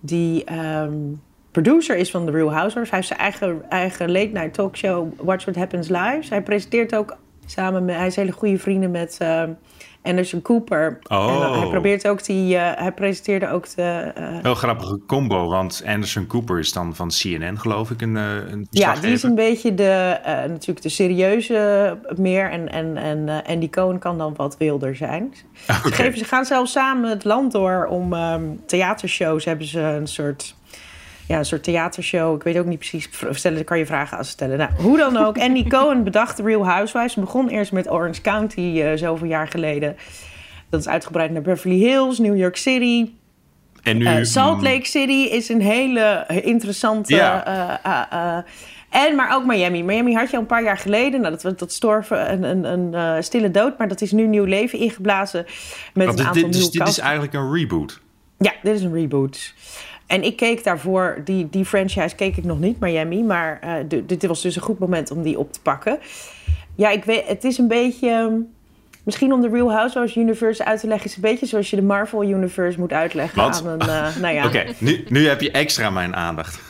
die 0.00 0.44
ehm, 0.44 0.94
producer 1.62 1.96
is 1.96 2.10
van 2.10 2.24
The 2.26 2.30
Real 2.32 2.52
Housewives. 2.52 2.90
Hij 2.90 2.98
heeft 2.98 3.08
zijn 3.08 3.20
eigen, 3.20 3.62
eigen 3.68 4.10
late 4.10 4.30
night 4.32 4.54
talkshow 4.54 5.08
Watch 5.20 5.44
What 5.44 5.56
Happens 5.56 5.88
Live. 5.88 6.20
Hij 6.28 6.42
presenteert 6.42 6.94
ook 6.94 7.16
samen 7.46 7.84
met... 7.84 7.96
Hij 7.96 8.06
is 8.06 8.16
hele 8.16 8.32
goede 8.32 8.58
vrienden 8.58 8.90
met 8.90 9.16
ehm, 9.18 9.50
Anderson 10.02 10.42
Cooper. 10.42 10.98
Oh. 11.08 11.32
En 11.34 11.40
dan- 11.40 11.58
hij 11.60 11.68
probeert 11.68 12.08
ook 12.08 12.24
die... 12.24 12.56
eh, 12.56 12.80
hij 12.82 12.92
presenteerde 12.92 13.48
ook 13.48 13.74
de... 13.76 14.12
eh, 14.14 14.24
Heel 14.42 14.54
grappige 14.54 15.00
combo, 15.06 15.48
want 15.48 15.82
Anderson 15.86 16.26
Cooper 16.26 16.58
is 16.58 16.72
dan 16.72 16.94
van 16.94 17.08
CNN, 17.08 17.58
geloof 17.58 17.90
ik, 17.90 18.00
een, 18.02 18.16
eh, 18.16 18.34
een 18.50 18.66
Ja, 18.70 18.94
die 18.94 19.12
is 19.12 19.22
een 19.22 19.34
beetje 19.34 19.74
de, 19.74 20.18
eh, 20.24 20.34
natuurlijk 20.34 20.82
de 20.82 20.88
serieuze 20.88 21.96
meer. 22.16 22.50
En, 22.50 22.68
en, 22.72 22.96
en 22.96 23.28
eh, 23.28 23.52
Andy 23.54 23.70
Cohen 23.70 23.98
kan 23.98 24.18
dan 24.18 24.34
wat 24.36 24.56
wilder 24.58 24.96
zijn. 24.96 25.34
Ze, 25.66 25.72
geven, 25.92 26.18
ze 26.18 26.24
gaan 26.24 26.44
zelfs 26.44 26.72
samen 26.72 27.10
het 27.10 27.24
land 27.24 27.52
door 27.52 27.86
om 27.90 28.12
ehm, 28.12 28.42
theatershows. 28.66 29.44
Hebben 29.44 29.66
ze 29.66 29.80
een 29.80 30.06
soort, 30.06 30.56
ja, 31.28 31.38
een 31.38 31.44
soort 31.44 31.62
theatershow. 31.62 32.36
Ik 32.36 32.42
weet 32.42 32.58
ook 32.58 32.66
niet 32.66 32.78
precies. 32.78 33.08
Stellen, 33.30 33.64
kan 33.64 33.78
je 33.78 33.86
vragen 33.86 34.24
stellen. 34.24 34.58
Nou, 34.58 34.70
hoe 34.76 34.96
dan 34.96 35.16
ook. 35.16 35.38
Andy 35.38 35.64
Cohen 35.64 36.04
bedacht 36.04 36.38
Real 36.38 36.66
Housewives. 36.66 37.12
Ze 37.12 37.20
begon 37.20 37.48
eerst 37.48 37.72
met 37.72 37.90
Orange 37.90 38.20
County 38.20 38.80
eh, 38.80 38.92
zoveel 38.94 39.26
jaar 39.26 39.48
geleden. 39.48 39.96
Dat 40.70 40.80
is 40.80 40.88
uitgebreid 40.88 41.30
naar 41.30 41.42
Beverly 41.42 41.76
Hills, 41.76 42.18
New 42.18 42.36
York 42.36 42.56
City. 42.56 43.10
En 43.82 43.96
nu... 43.96 44.06
Eh, 44.06 44.22
Salt 44.22 44.62
Lake 44.62 44.86
City 44.86 45.28
is 45.30 45.48
een 45.48 45.60
hele 45.60 46.24
interessante. 46.42 47.16
Eh, 47.16 48.38
en 48.90 49.14
maar 49.16 49.34
ook 49.34 49.44
Miami. 49.44 49.82
Miami 49.82 50.14
had 50.14 50.30
je 50.30 50.36
al 50.36 50.42
een 50.42 50.48
paar 50.48 50.62
jaar 50.62 50.78
geleden. 50.78 51.20
Nou, 51.20 51.36
dat, 51.40 51.58
dat 51.58 51.72
storf 51.72 52.10
een, 52.10 52.42
een, 52.42 52.94
een 52.94 53.24
stille 53.24 53.50
dood. 53.50 53.78
Maar 53.78 53.88
dat 53.88 54.00
is 54.00 54.12
nu 54.12 54.26
nieuw 54.26 54.44
leven 54.44 54.78
ingeblazen. 54.78 55.44
Met 55.94 56.06
Want 56.06 56.18
een 56.18 56.24
dit, 56.24 56.26
aantal 56.26 56.42
dit, 56.50 56.52
dus 56.52 56.70
dit 56.70 56.88
is 56.88 56.98
eigenlijk 56.98 57.32
een 57.32 57.52
reboot. 57.52 58.00
Ja, 58.38 58.52
dit 58.62 58.74
is 58.74 58.82
een 58.82 58.94
reboot. 58.94 59.54
En 60.08 60.22
ik 60.22 60.36
keek 60.36 60.64
daarvoor, 60.64 61.20
die, 61.24 61.48
die 61.50 61.64
franchise 61.64 62.14
keek 62.16 62.36
ik 62.36 62.44
nog 62.44 62.58
niet, 62.58 62.80
Miami. 62.80 63.22
Maar 63.22 63.58
eh, 63.60 63.72
d- 64.02 64.08
dit 64.08 64.26
was 64.26 64.42
dus 64.42 64.56
een 64.56 64.62
goed 64.62 64.78
moment 64.78 65.10
om 65.10 65.22
die 65.22 65.38
op 65.38 65.52
te 65.52 65.60
pakken. 65.60 65.98
Ja, 66.74 66.90
ik 66.90 67.04
weet, 67.04 67.26
het 67.26 67.44
is 67.44 67.58
een 67.58 67.68
beetje... 67.68 68.08
ehm, 68.10 68.34
Misschien 69.02 69.32
om 69.32 69.40
de 69.40 69.48
Real 69.48 69.72
Housewives 69.72 70.16
Universe 70.16 70.64
uit 70.64 70.80
te 70.80 70.86
leggen... 70.86 71.06
is 71.10 71.16
een 71.16 71.22
beetje 71.22 71.46
zoals 71.46 71.70
je 71.70 71.76
de 71.76 71.82
Marvel 71.82 72.24
Universe 72.24 72.78
moet 72.80 72.92
uitleggen 72.92 73.42
Wat? 73.42 73.62
aan 73.66 73.72
een... 73.72 73.80
eh, 73.88 74.16
nou 74.22 74.34
ja, 74.34 74.46
Oké, 74.46 74.64
nu, 74.78 75.04
nu 75.08 75.26
heb 75.28 75.40
je 75.40 75.50
extra 75.50 75.90
mijn 75.90 76.16
aandacht. 76.16 76.60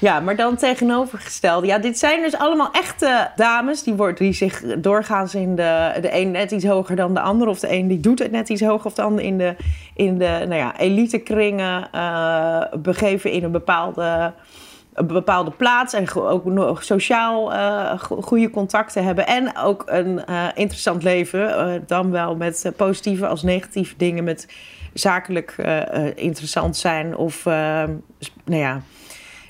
Ja, 0.00 0.20
maar 0.20 0.36
dan 0.36 0.56
tegenovergesteld. 0.56 1.66
Ja, 1.66 1.78
dit 1.78 1.98
zijn 1.98 2.22
dus 2.22 2.36
allemaal 2.36 2.70
echte 2.72 3.30
dames. 3.36 3.82
Die, 3.82 3.94
wordt, 3.94 4.18
die 4.18 4.32
zich 4.32 4.62
doorgaans 4.78 5.34
in 5.34 5.56
de... 5.56 5.92
De 6.00 6.14
een 6.16 6.30
net 6.30 6.50
iets 6.50 6.64
hoger 6.64 6.96
dan 6.96 7.14
de 7.14 7.20
ander. 7.20 7.48
Of 7.48 7.58
de 7.60 7.72
een 7.72 7.88
die 7.88 8.00
doet 8.00 8.18
het 8.18 8.30
net 8.30 8.48
iets 8.48 8.62
hoger. 8.62 8.86
Of 8.86 8.94
de 8.94 9.02
ander 9.02 9.24
in 9.24 9.38
de, 9.38 9.54
in 9.98 10.18
de 10.18 10.44
nou 10.48 10.54
ja, 10.54 10.78
elitekringen 10.78 11.88
eh, 11.92 12.62
begeven 12.82 13.30
in 13.30 13.44
een 13.44 13.50
bepaalde, 13.52 14.32
een 14.94 15.06
bepaalde 15.06 15.50
plaats. 15.50 15.94
En 15.94 16.14
ook 16.14 16.44
nog 16.44 16.84
sociaal 16.84 17.52
eh, 17.52 17.98
go- 17.98 18.20
goede 18.20 18.50
contacten 18.50 19.04
hebben. 19.04 19.26
En 19.26 19.56
ook 19.56 19.82
een 19.86 20.24
eh, 20.24 20.44
interessant 20.54 21.02
leven. 21.02 21.82
dan 21.86 22.10
wel 22.10 22.36
met 22.36 22.72
positieve 22.76 23.26
als 23.26 23.42
negatieve 23.42 23.94
dingen. 23.96 24.24
Met 24.24 24.48
zakelijk 24.94 25.56
interessant 26.14 26.76
zijn. 26.76 27.16
Of 27.16 27.46
eh, 27.46 27.82
s- 28.18 28.32
nou 28.44 28.60
ja... 28.60 28.80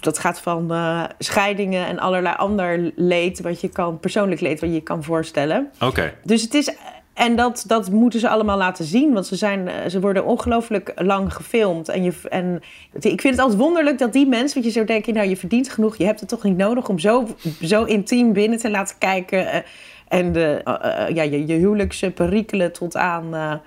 Dat 0.00 0.18
gaat 0.18 0.40
van 0.40 0.72
scheidingen 1.18 1.86
en 1.86 1.98
allerlei 1.98 2.34
ander 2.36 2.92
leed, 2.96 3.40
wat 3.40 3.60
je 3.60 3.68
kan, 3.68 3.98
persoonlijk 4.00 4.40
leed, 4.40 4.60
wat 4.60 4.68
je 4.68 4.74
je 4.74 4.80
kan 4.82 5.02
voorstellen. 5.02 5.70
Oké. 5.80 6.14
Dus 6.24 6.42
het 6.42 6.54
is. 6.54 6.74
En 7.18 7.36
dat, 7.36 7.64
dat 7.66 7.90
moeten 7.90 8.20
ze 8.20 8.28
allemaal 8.28 8.56
laten 8.56 8.84
zien, 8.84 9.12
want 9.12 9.26
ze, 9.26 9.36
zijn, 9.36 9.68
eh, 9.68 9.88
ze 9.88 10.00
worden 10.00 10.24
ongelooflijk 10.24 10.92
lang 10.96 11.34
gefilmd. 11.34 11.88
En, 11.88 12.02
je, 12.02 12.12
en 12.30 12.60
ik 12.92 13.20
vind 13.20 13.34
het 13.34 13.38
altijd 13.38 13.58
wonderlijk 13.60 13.98
dat 13.98 14.12
die 14.12 14.26
mensen, 14.26 14.54
want 14.54 14.64
je 14.64 14.72
zou 14.72 14.86
denken, 14.86 15.14
nou 15.14 15.28
je 15.28 15.36
verdient 15.36 15.68
genoeg, 15.70 15.96
je 15.96 16.04
hebt 16.04 16.20
het 16.20 16.28
toch 16.28 16.42
niet 16.42 16.56
nodig 16.56 16.88
om 16.88 16.98
zo, 16.98 17.26
zo 17.62 17.84
intiem 17.84 18.32
binnen 18.32 18.58
te 18.58 18.70
laten 18.70 18.96
kijken. 18.98 19.50
eh, 19.50 19.60
en 20.08 20.32
de, 20.32 20.60
eh, 20.64 21.14
ja, 21.14 21.22
je, 21.22 21.46
je 21.46 21.54
huwelijksperikelen 21.54 22.72
tot 22.72 22.96
aan. 22.96 23.60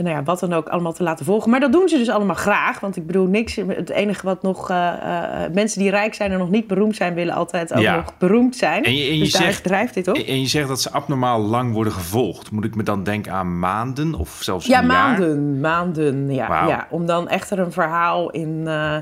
Eh, 0.00 0.06
nou 0.06 0.16
ja, 0.16 0.22
wat 0.22 0.40
dan 0.40 0.52
ook 0.52 0.68
allemaal 0.68 0.92
te 0.92 1.02
laten 1.02 1.24
volgen. 1.24 1.50
Maar 1.50 1.60
dat 1.60 1.72
doen 1.72 1.88
ze 1.88 1.96
dus 1.96 2.08
allemaal 2.08 2.36
graag. 2.36 2.80
Want 2.80 2.96
ik 2.96 3.06
bedoel, 3.06 3.26
niks. 3.26 3.56
Het 3.56 3.90
enige 3.90 4.26
wat 4.26 4.42
nog. 4.42 4.70
Uh, 4.70 4.76
uh, 4.76 5.40
mensen 5.52 5.80
die 5.80 5.90
rijk 5.90 6.14
zijn 6.14 6.32
en 6.32 6.38
nog 6.38 6.50
niet 6.50 6.66
beroemd 6.66 6.96
zijn, 6.96 7.14
willen 7.14 7.34
altijd 7.34 7.74
ook 7.74 7.82
nog 7.82 8.18
beroemd 8.18 8.56
zijn. 8.56 8.84
En 8.84 8.96
je, 8.96 9.08
en 9.08 9.14
je 9.14 9.22
dus 9.22 9.32
zegt, 9.32 9.62
drijft 9.62 9.94
dit 9.94 10.08
op. 10.08 10.16
En 10.16 10.40
je 10.40 10.46
zegt 10.46 10.68
dat 10.68 10.80
ze 10.80 10.90
abnormaal 10.90 11.40
lang 11.40 11.72
worden 11.72 11.92
gevolgd. 11.92 12.50
Moet 12.50 12.64
ik 12.64 12.74
me 12.74 12.82
dan 12.82 13.02
denken 13.02 13.32
aan 13.32 13.58
maanden 13.58 14.14
of 14.14 14.38
zelfs 14.40 14.66
ja, 14.66 14.80
een 14.80 14.86
maanden, 14.86 15.52
jaar? 15.52 15.60
maanden. 15.60 16.34
Ja, 16.34 16.66
ja, 16.66 16.86
om 16.90 17.06
dan 17.06 17.28
echt 17.28 17.50
er 17.50 17.58
een 17.58 17.72
verhaal 17.72 18.30
in. 18.30 18.62
Uh, 18.66 18.96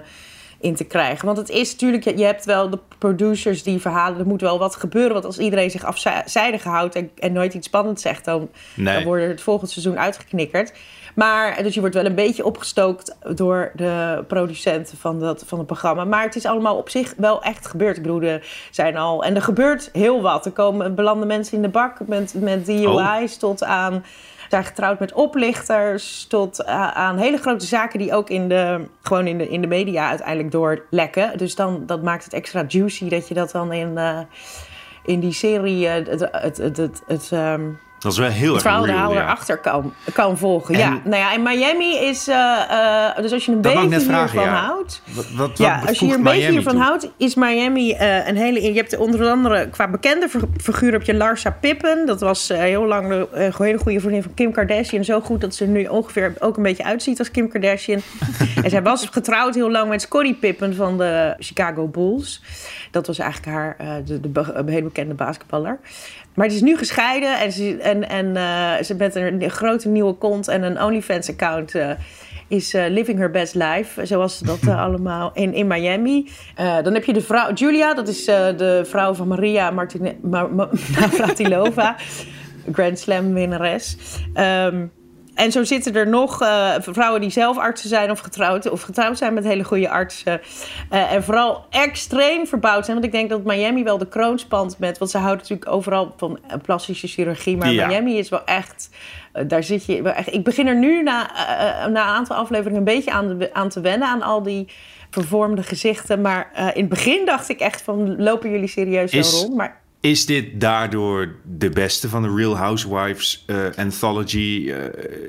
in 0.61 0.75
te 0.75 0.85
krijgen. 0.85 1.27
Want 1.27 1.39
het 1.39 1.49
is 1.49 1.73
natuurlijk, 1.73 2.05
je 2.05 2.25
hebt 2.25 2.45
wel 2.45 2.71
de 2.71 2.79
producers 2.99 3.63
die 3.63 3.81
verhalen, 3.81 4.19
er 4.19 4.27
moet 4.27 4.41
wel 4.41 4.59
wat 4.59 4.77
gebeuren. 4.77 5.13
Want 5.13 5.25
als 5.25 5.39
iedereen 5.39 5.71
zich 5.71 5.85
afzijdig 5.85 6.65
houdt 6.65 6.95
en, 6.95 7.11
en 7.19 7.33
nooit 7.33 7.55
iets 7.55 7.67
spannends 7.67 8.03
zegt, 8.03 8.25
dan, 8.25 8.49
nee. 8.75 8.95
dan 8.95 9.05
wordt 9.05 9.25
het 9.25 9.41
volgend 9.41 9.71
seizoen 9.71 9.99
uitgeknikkerd. 9.99 10.73
Maar, 11.15 11.63
dus 11.63 11.75
je 11.75 11.81
wordt 11.81 11.95
wel 11.95 12.05
een 12.05 12.15
beetje 12.15 12.45
opgestookt 12.45 13.17
door 13.35 13.73
de 13.75 14.25
producenten 14.27 14.99
van, 14.99 15.21
dat, 15.21 15.45
van 15.47 15.59
het 15.59 15.67
programma. 15.67 16.05
Maar 16.05 16.23
het 16.23 16.37
is 16.37 16.47
allemaal 16.47 16.77
op 16.77 16.89
zich 16.89 17.15
wel 17.17 17.43
echt 17.43 17.67
gebeurd. 17.67 17.97
Ik 17.97 18.03
bedoel, 18.03 18.23
er 18.23 18.47
zijn 18.71 18.97
al... 18.97 19.25
En 19.25 19.35
er 19.35 19.43
gebeurt 19.43 19.91
heel 19.93 20.23
wat. 20.23 20.47
Er 20.47 20.53
komen 20.53 20.95
belanden 20.95 21.27
mensen 21.27 21.57
in 21.57 21.63
de 21.63 21.69
bak 21.69 22.07
met, 22.07 22.35
met 22.35 22.67
DUI's 22.67 23.35
oh. 23.35 23.39
tot 23.39 23.65
aan 23.65 24.05
zijn 24.49 24.65
getrouwd 24.65 24.99
met 24.99 25.13
oplichters 25.13 26.27
tot 26.27 26.61
uh, 26.61 26.91
aan 26.91 27.19
hele 27.19 27.37
grote 27.37 27.67
zaken 27.67 27.99
die 27.99 28.15
ook 28.15 28.31
in 28.31 28.49
de, 28.49 28.85
gewoon 29.03 29.27
in 29.27 29.39
de, 29.39 29.49
in 29.49 29.61
de 29.61 29.67
media 29.67 30.09
uiteindelijk 30.09 30.51
doorlekken. 30.51 31.39
Dus 31.39 31.55
dan, 31.55 31.87
dat 31.87 32.03
maakt 32.03 32.25
het 32.25 32.33
extra 32.33 32.65
juicy 32.69 33.09
dat 33.09 33.29
je 33.29 33.35
dat 33.35 33.51
dan 33.51 33.73
in, 33.73 33.93
uh, 33.97 34.19
in 35.05 35.21
die 35.21 35.33
serie 35.33 35.85
uh, 35.85 35.93
het, 35.93 36.29
het, 36.33 36.57
het, 36.57 37.03
het, 37.07 37.31
um, 37.33 37.79
dat 37.99 38.13
is 38.13 38.19
wel 38.19 38.29
heel 38.29 38.55
erg 38.55 38.63
real, 38.63 38.87
ja. 38.87 39.23
erachter 39.23 39.59
kan, 39.59 39.93
kan 40.13 40.39
volgen. 40.39 40.75
En, 40.75 40.81
ja, 40.81 41.01
nou 41.05 41.17
ja, 41.17 41.33
in 41.33 41.43
Miami 41.43 41.97
is... 41.97 42.29
Uh, 42.29 42.35
uh, 42.71 43.17
dus 43.17 43.33
als 43.33 43.45
je 43.45 43.53
een 43.53 43.61
beetje 43.61 43.81
hiervan 43.81 44.01
vragen, 44.01 44.41
ja. 44.41 44.55
houdt... 44.55 45.03
Wat, 45.15 45.31
wat, 45.31 45.59
ja, 45.59 45.83
als 45.87 45.99
je 45.99 46.05
hier 46.05 46.15
een 46.15 46.23
Miami 46.23 46.39
beetje 46.39 46.53
hiervan 46.53 46.73
toe? 46.73 46.83
houdt, 46.83 47.11
is 47.17 47.35
Miami 47.35 47.91
uh, 47.93 48.27
een 48.27 48.37
hele... 48.37 48.63
Je 48.63 48.73
hebt 48.73 48.97
onder 48.97 49.29
andere 49.29 49.69
qua 49.69 49.89
bekende 49.89 50.29
figuur 50.61 50.93
heb 50.93 51.03
je 51.03 51.15
Larsa 51.15 51.51
Pippen. 51.51 52.07
Dat 52.07 52.21
was 52.21 52.49
heel 52.49 52.87
lang 52.87 53.09
de 53.09 53.53
hele 53.59 53.79
goede 53.79 54.01
vriendin 54.01 54.23
van 54.23 54.35
Kim 54.35 54.53
Kardashian. 54.53 55.05
Zo 55.05 55.21
goed 55.21 55.41
dat 55.41 55.55
ze 55.55 55.65
er 55.65 55.71
nu 55.71 55.85
ongeveer 55.87 56.35
ook 56.39 56.57
een 56.57 56.63
beetje 56.63 56.85
uitziet 56.85 57.19
als 57.19 57.31
Kim 57.31 57.49
Kardashian. 57.49 58.01
en 58.65 58.71
zij 58.71 58.83
was 58.83 59.07
getrouwd 59.11 59.55
heel 59.55 59.71
lang 59.71 59.89
met 59.89 60.03
Scottie 60.03 60.35
Pippen 60.35 60.75
van 60.75 60.99
de 60.99 61.35
Chicago 61.39 61.87
Bulls. 61.87 62.43
Dat 62.91 63.07
was 63.07 63.19
eigenlijk 63.19 63.53
haar 63.53 63.77
de, 64.05 64.21
de, 64.21 64.33
de 64.65 64.73
hele 64.73 64.83
bekende 64.83 65.15
basketballer. 65.15 65.79
Maar 66.39 66.47
het 66.47 66.57
is 66.57 66.63
nu 66.63 66.77
gescheiden 66.77 67.39
en 67.39 67.53
ze, 67.53 67.77
en, 67.89 68.09
en, 68.09 68.27
uh, 68.27 68.83
ze 68.85 68.95
met 68.95 69.15
een, 69.15 69.51
grote 69.51 69.89
nieuwe 69.89 70.13
kont 70.15 70.49
en 70.49 70.63
een 70.63 70.83
OnlyFans-account 70.83 71.75
uh, 71.75 71.91
is 72.49 72.75
uh, 72.75 72.85
living 72.89 73.19
her 73.19 73.31
best 73.31 73.55
life. 73.55 74.07
Zoals 74.07 74.39
ze 74.39 74.45
dat 74.45 74.69
allemaal 74.87 75.31
in, 75.35 75.55
in 75.55 75.67
Miami. 75.67 76.31
dan 76.57 76.95
heb 76.95 77.05
je 77.05 77.13
de 77.13 77.21
vrouw, 77.21 77.53
Julia, 77.53 77.95
dat 77.95 78.09
is 78.09 78.25
de 78.25 78.83
vrouw 78.85 79.15
van 79.15 79.29
Maria 79.29 79.71
Martine, 79.71 80.17
Mar, 80.23 80.55
Mar, 80.55 80.69
Navratilova, 81.01 81.97
Grand 82.73 82.99
Slam 82.99 83.35
winnares. 83.35 83.97
Um, 84.35 84.93
en 85.39 85.53
zo 85.53 85.65
zitten 85.65 85.95
er 85.95 86.09
nog 86.09 86.43
uh, 86.43 86.75
vrouwen 86.81 87.21
die 87.21 87.31
zelf 87.31 87.59
artsen 87.59 87.89
zijn 87.89 88.11
of 88.11 88.19
getrouwd, 88.19 88.71
of 88.71 88.83
getrouwd 88.83 89.19
zijn 89.19 89.35
met 89.35 89.45
hele 89.45 89.65
goede 89.65 89.89
artsen. 89.89 90.41
Uh, 90.93 91.13
en 91.13 91.25
vooral 91.25 91.65
extreem 91.71 92.47
verbouwd 92.47 92.85
zijn. 92.85 92.97
Want 92.97 93.15
ik 93.15 93.19
denk 93.19 93.31
dat 93.31 93.45
Miami 93.45 93.85
wel 93.85 93.99
de 93.99 94.09
kroon 94.09 94.39
spant 94.39 94.79
met. 94.79 94.99
Want 94.99 95.11
ze 95.11 95.19
houden 95.19 95.39
natuurlijk 95.39 95.71
overal 95.71 96.15
van 96.17 96.39
plastische 96.63 97.07
chirurgie. 97.07 97.57
Maar 97.57 97.73
ja. 97.73 97.87
Miami 97.87 98.19
is 98.19 98.29
wel 98.29 98.45
echt. 98.45 98.91
Uh, 99.35 99.43
daar 99.47 99.63
zit 99.63 99.87
je 99.87 100.03
wel 100.03 100.13
echt. 100.13 100.33
Ik 100.33 100.45
begin 100.45 100.67
er 100.67 100.77
nu 100.77 101.03
na, 101.03 101.31
na 101.79 101.87
een 101.87 101.97
aantal 101.97 102.37
afleveringen 102.37 102.79
een 102.79 102.95
beetje 102.95 103.11
aan, 103.11 103.39
de, 103.39 103.55
aan 103.55 103.69
te 103.69 103.81
wennen. 103.81 104.09
Aan 104.09 104.23
al 104.23 104.43
die 104.43 104.69
vervormde 105.11 105.63
gezichten. 105.63 106.21
Maar 106.21 106.51
in 106.75 106.81
het 106.81 106.89
begin 106.89 107.27
dacht 107.27 107.49
ik 107.49 107.61
echt 107.61 107.83
van 107.83 108.23
lopen 108.23 108.51
jullie 108.51 108.69
serieus 108.69 109.13
is... 109.13 109.31
zo 109.31 109.37
rond? 109.37 109.57
Maar 109.57 109.81
is 110.01 110.27
dit 110.27 110.61
daardoor 110.61 111.35
de 111.45 111.71
beste 111.71 112.09
van 112.09 112.23
de 112.23 112.35
Real 112.35 112.57
Housewives 112.57 113.45
uh, 113.47 113.57
anthology? 113.77 114.65
Uh, 114.67 114.77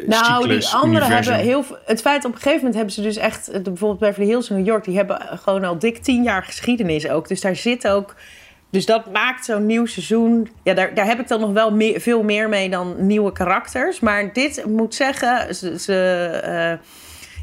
nou, 0.07 0.47
die 0.47 0.67
anderen 0.67 1.07
universum? 1.07 1.33
hebben 1.33 1.51
heel. 1.51 1.65
Het 1.85 2.01
feit 2.01 2.25
op 2.25 2.31
een 2.31 2.37
gegeven 2.37 2.57
moment 2.57 2.75
hebben 2.75 2.93
ze 2.93 3.01
dus 3.01 3.17
echt. 3.17 3.51
Bijvoorbeeld 3.51 3.99
Beverly 3.99 4.27
Hills 4.27 4.49
in 4.49 4.55
New 4.55 4.65
York, 4.65 4.83
die 4.83 4.95
hebben 4.95 5.39
gewoon 5.43 5.63
al 5.63 5.79
dik 5.79 5.97
tien 5.97 6.23
jaar 6.23 6.43
geschiedenis 6.43 7.09
ook. 7.09 7.27
Dus 7.27 7.41
daar 7.41 7.55
zit 7.55 7.87
ook. 7.87 8.15
Dus 8.71 8.85
dat 8.85 9.11
maakt 9.11 9.45
zo'n 9.45 9.65
nieuw 9.65 9.85
seizoen. 9.85 10.49
Ja, 10.63 10.73
daar, 10.73 10.93
daar 10.93 11.05
heb 11.05 11.19
ik 11.19 11.27
dan 11.27 11.39
nog 11.39 11.51
wel 11.51 11.73
veel 11.95 12.23
meer 12.23 12.49
mee 12.49 12.69
dan 12.69 13.05
nieuwe 13.05 13.31
karakters. 13.31 13.99
Maar 13.99 14.33
dit 14.33 14.65
moet 14.65 14.95
zeggen, 14.95 15.55
ze. 15.55 15.79
ze 15.79 16.77
uh, 16.79 16.87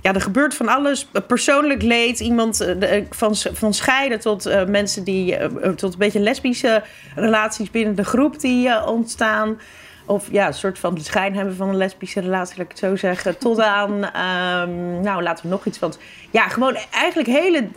ja, 0.07 0.15
er 0.15 0.21
gebeurt 0.21 0.55
van 0.55 0.69
alles. 0.69 1.09
Persoonlijk 1.27 1.83
leed, 1.83 2.21
iemand 2.21 2.63
uh, 2.63 3.05
van, 3.11 3.37
van 3.37 3.75
scheiden 3.75 4.21
tot 4.21 4.47
uh, 4.47 4.65
mensen 4.65 5.05
die. 5.05 5.39
Uh, 5.39 5.69
tot 5.69 5.93
een 5.93 5.99
beetje 5.99 6.21
lesbische 6.21 6.83
relaties 7.15 7.71
binnen 7.71 7.95
de 7.95 8.05
groep 8.05 8.41
die 8.41 8.85
ontstaan. 8.85 9.61
Of 10.05 10.29
ja, 10.31 10.47
een 10.47 10.55
soort 10.55 10.79
van 10.79 10.95
de 10.95 11.01
schijn 11.01 11.35
hebben 11.35 11.57
van 11.57 11.69
een 11.69 11.77
lesbische 11.77 12.21
relatie, 12.21 12.57
laat 12.57 12.65
ik 12.65 12.71
het 12.71 12.79
zo 12.79 12.97
zeggen. 12.97 13.39
Tot 13.47 13.61
aan, 13.61 13.93
um, 13.93 15.01
nou 15.01 15.23
laten 15.23 15.45
we 15.45 15.51
nog 15.51 15.65
iets 15.67 15.79
van. 15.79 15.95
Ja, 16.31 16.49
gewoon 16.49 16.77
eigenlijk 16.91 17.29
hele 17.29 17.69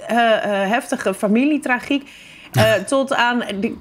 heftige 0.68 1.14
familietragiek. 1.14 2.10
tot 2.88 3.14
aan. 3.14 3.44
De, 3.60 3.76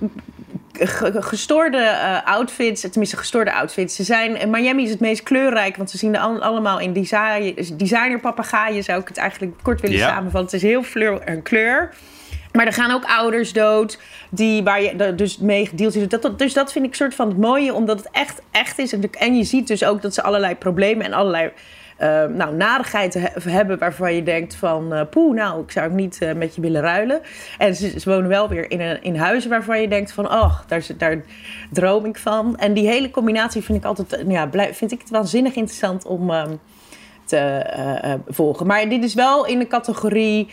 gestoorde 1.21 1.79
uh, 1.79 2.25
outfits, 2.25 2.81
tenminste 2.81 3.17
gestoorde 3.17 3.53
outfits. 3.53 3.97
Ze 3.97 4.03
zijn, 4.03 4.51
Miami 4.51 4.83
is 4.83 4.91
het 4.91 5.01
meest 5.01 5.23
kleurrijk, 5.23 5.77
want 5.77 5.91
ze 5.91 5.99
zien 5.99 6.15
er 6.15 6.21
al, 6.21 6.43
allemaal 6.43 6.81
in 6.81 6.93
design, 6.93 7.75
designer 7.77 8.21
papegaaien, 8.21 8.85
zou 8.85 9.01
ik 9.01 9.09
het 9.09 9.17
eigenlijk 9.17 9.57
kort 9.63 9.81
willen 9.81 9.99
samenvatten. 9.99 10.41
Het 10.41 10.53
is 10.53 10.71
heel 10.71 10.83
fleur 10.83 11.21
en 11.21 11.43
kleur. 11.43 11.95
Maar 12.53 12.67
er 12.67 12.73
gaan 12.73 12.91
ook 12.91 13.05
ouders 13.05 13.53
dood, 13.53 13.99
die, 14.31 14.63
waar 14.63 14.83
je 14.83 15.15
dus 15.15 15.39
mee 15.39 15.67
gedeeld 15.67 15.95
is. 15.95 16.09
Dat, 16.09 16.23
dat, 16.23 16.39
dus 16.39 16.53
dat 16.53 16.73
vind 16.73 16.85
ik 16.85 16.95
soort 16.95 17.15
van 17.15 17.29
het 17.29 17.39
mooie, 17.39 17.75
omdat 17.75 17.99
het 17.99 18.09
echt, 18.13 18.41
echt 18.51 18.79
is. 18.79 18.95
En 19.19 19.37
je 19.37 19.45
ziet 19.45 19.67
dus 19.67 19.85
ook 19.85 20.03
dat 20.03 20.15
ze 20.15 20.23
allerlei 20.23 20.55
problemen 20.55 21.05
en 21.05 21.13
allerlei 21.13 21.51
eh, 21.99 22.25
nou, 22.25 22.55
narigheid 22.55 23.15
he- 23.15 23.51
hebben 23.51 23.79
waarvan 23.79 24.15
je 24.15 24.23
denkt 24.23 24.55
van... 24.55 24.95
eh 24.95 25.01
poeh, 25.11 25.35
nou, 25.35 25.63
ik 25.63 25.71
zou 25.71 25.87
ook 25.91 25.97
niet 25.97 26.19
eh, 26.23 26.33
met 26.35 26.55
je 26.55 26.61
willen 26.61 26.81
ruilen. 26.81 27.21
En 27.59 27.75
ze, 27.75 28.01
wonen 28.05 28.29
wel 28.29 28.49
weer 28.49 28.71
in, 28.71 28.81
een, 28.81 29.03
in 29.03 29.17
huizen 29.17 29.51
waarvan 29.51 29.81
je 29.81 29.89
denkt 29.89 30.13
van... 30.13 30.27
oh, 30.33 30.59
daar, 30.67 30.87
daar 30.97 31.21
droom 31.71 32.05
ik 32.05 32.19
van. 32.19 32.57
En 32.57 32.73
die 32.73 32.89
hele 32.89 33.11
combinatie 33.11 33.63
vind 33.63 33.79
ik 33.79 33.85
altijd... 33.85 34.13
eh, 34.13 34.31
Ja, 34.31 34.49
vind 34.73 34.93
ik 34.93 35.01
het 35.01 35.11
waanzinnig 35.11 35.55
interessant 35.55 36.07
om 36.07 36.31
ehm, 36.31 36.53
te 37.25 37.67
volgen. 38.29 38.67
Maar 38.67 38.89
dit 38.89 39.05
is 39.05 39.15
wel 39.15 39.47
in 39.47 39.59
de 39.59 39.67
categorie... 39.67 40.49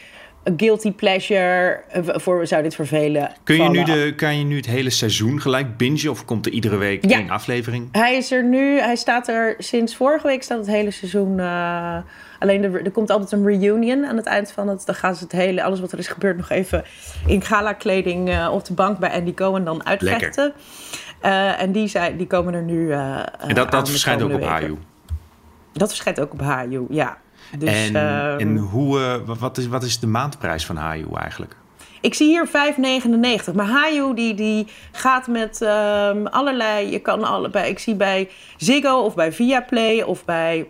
guilty 0.57 0.91
pleasure, 0.91 1.81
eh, 1.89 2.01
voor 2.05 2.47
zou 2.47 2.63
dit 2.63 2.75
vervelen. 2.75 3.31
Kun 3.43 3.63
je, 3.63 3.69
nu 3.69 3.83
de, 3.83 4.13
kan 4.15 4.37
je 4.37 4.43
nu 4.43 4.55
het 4.55 4.65
hele 4.65 4.89
seizoen 4.89 5.41
gelijk 5.41 5.77
bingen 5.77 6.09
of 6.09 6.25
komt 6.25 6.45
er 6.45 6.51
iedere 6.51 6.77
week 6.77 7.05
Ja. 7.09 7.17
één 7.17 7.29
aflevering? 7.29 7.87
Hij 7.91 8.15
is 8.15 8.31
er 8.31 8.43
nu, 8.43 8.79
hij 8.79 8.95
staat 8.95 9.27
er 9.27 9.55
sinds 9.57 9.95
vorige 9.95 10.27
week 10.27 10.43
staat 10.43 10.57
het 10.57 10.67
hele 10.67 10.91
seizoen. 10.91 11.39
eh, 11.39 11.97
alleen 12.39 12.63
er, 12.63 12.85
er 12.85 12.91
komt 12.91 13.09
altijd 13.09 13.31
een 13.31 13.45
reunion 13.45 14.05
aan 14.05 14.17
het 14.17 14.25
eind 14.25 14.51
van 14.51 14.67
het. 14.67 14.85
Dan 14.85 14.95
gaan 14.95 15.15
ze 15.15 15.23
het 15.23 15.31
hele, 15.31 15.63
alles 15.63 15.79
wat 15.79 15.91
er 15.91 15.99
is 15.99 16.07
gebeurd, 16.07 16.37
nog 16.37 16.49
even 16.49 16.83
in 17.25 17.41
gala-kleding 17.41 18.29
eh, 18.29 18.49
op 18.53 18.65
de 18.65 18.73
bank 18.73 18.99
bij 18.99 19.11
Andy 19.11 19.33
Cohen 19.33 19.63
dan 19.63 19.85
uitvechten. 19.85 20.53
En 21.57 21.71
die, 21.71 21.87
zijn, 21.87 22.17
die 22.17 22.27
komen 22.27 22.53
er 22.53 22.61
nu. 22.63 22.91
En 22.91 23.25
dat, 23.53 23.71
dat 23.71 23.89
verschijnt 23.89 24.21
ook 24.21 24.33
op. 24.33 24.43
Haju. 24.43 24.77
Dat 25.73 25.87
verschijnt 25.89 26.19
ook 26.19 26.33
op 26.33 26.41
Haju, 26.41 26.85
ja. 26.89 27.17
Dus, 27.57 27.69
en 27.69 27.95
ehm, 27.95 28.39
en 28.39 28.57
hoe, 28.57 28.99
eh, 28.99 29.15
wa- 29.25 29.35
wat, 29.35 29.57
is, 29.57 29.67
wat 29.67 29.83
is 29.83 29.99
de 29.99 30.07
maandprijs 30.07 30.65
van 30.65 30.75
Haju 30.75 31.07
eigenlijk? 31.15 31.55
Ik 32.01 32.13
zie 32.13 32.27
hier 32.27 32.47
5,99. 32.47 33.53
Maar 33.53 33.65
Haju 33.65 34.13
die, 34.15 34.33
die 34.33 34.67
gaat 34.91 35.27
met 35.27 35.61
ehm, 35.61 36.25
allerlei... 36.25 36.91
Je 36.91 36.99
kan 36.99 37.23
allebei... 37.23 37.69
Ik 37.69 37.79
zie 37.79 37.95
bij 37.95 38.29
Ziggo 38.57 38.97
of 38.99 39.15
bij 39.15 39.31
Viaplay 39.31 40.01
of 40.01 40.25
bij... 40.25 40.67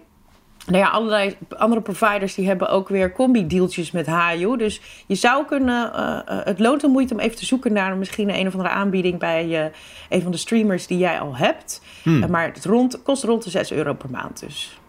Nou 0.65 0.77
ja, 0.77 0.89
allerlei 0.89 1.36
andere 1.58 1.82
providers 1.82 2.36
die 2.36 2.48
hebben 2.48 2.70
ook 2.70 2.89
weer 2.89 3.12
combi-dealtjes 3.12 3.91
met 3.91 4.05
Haju. 4.05 4.58
Dus 4.58 4.82
je 5.05 5.15
zou 5.15 5.46
kunnen... 5.46 5.94
eh, 5.94 6.20
eh, 6.25 6.46
het 6.46 6.60
loont 6.60 6.82
de 6.82 6.88
moeite 6.88 7.13
om 7.13 7.20
even 7.20 7.38
te 7.38 7.46
zoeken 7.46 7.74
naar 7.74 7.96
misschien 7.98 8.29
een 8.39 8.48
of 8.48 8.53
andere 8.53 8.74
aanbieding... 8.74 9.20
bij 9.20 9.72
een 10.10 10.22
van 10.22 10.32
de 10.32 10.38
streamers 10.38 10.88
die 10.88 10.98
jij 10.98 11.20
al 11.20 11.36
hebt. 11.36 11.82
Hmm. 12.03 12.29
Maar 12.29 12.51
het 12.53 12.65
rond, 12.65 13.01
kost 13.03 13.24
rond 13.24 13.44
de 13.44 13.50
6 13.50 13.72
euro 13.72 13.94
per 13.94 14.10
maand 14.10 14.39
dus. 14.39 14.79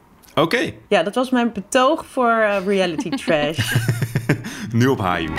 Oké, 0.41 0.73
Ja, 0.89 1.03
dat 1.03 1.15
was 1.15 1.31
mijn 1.31 1.53
betoog 1.53 2.07
voor 2.07 2.31
eh, 2.31 2.67
reality 2.67 3.09
trash. 3.25 3.75
nu 4.73 4.87
op 4.87 4.99
Haju. 4.99 5.31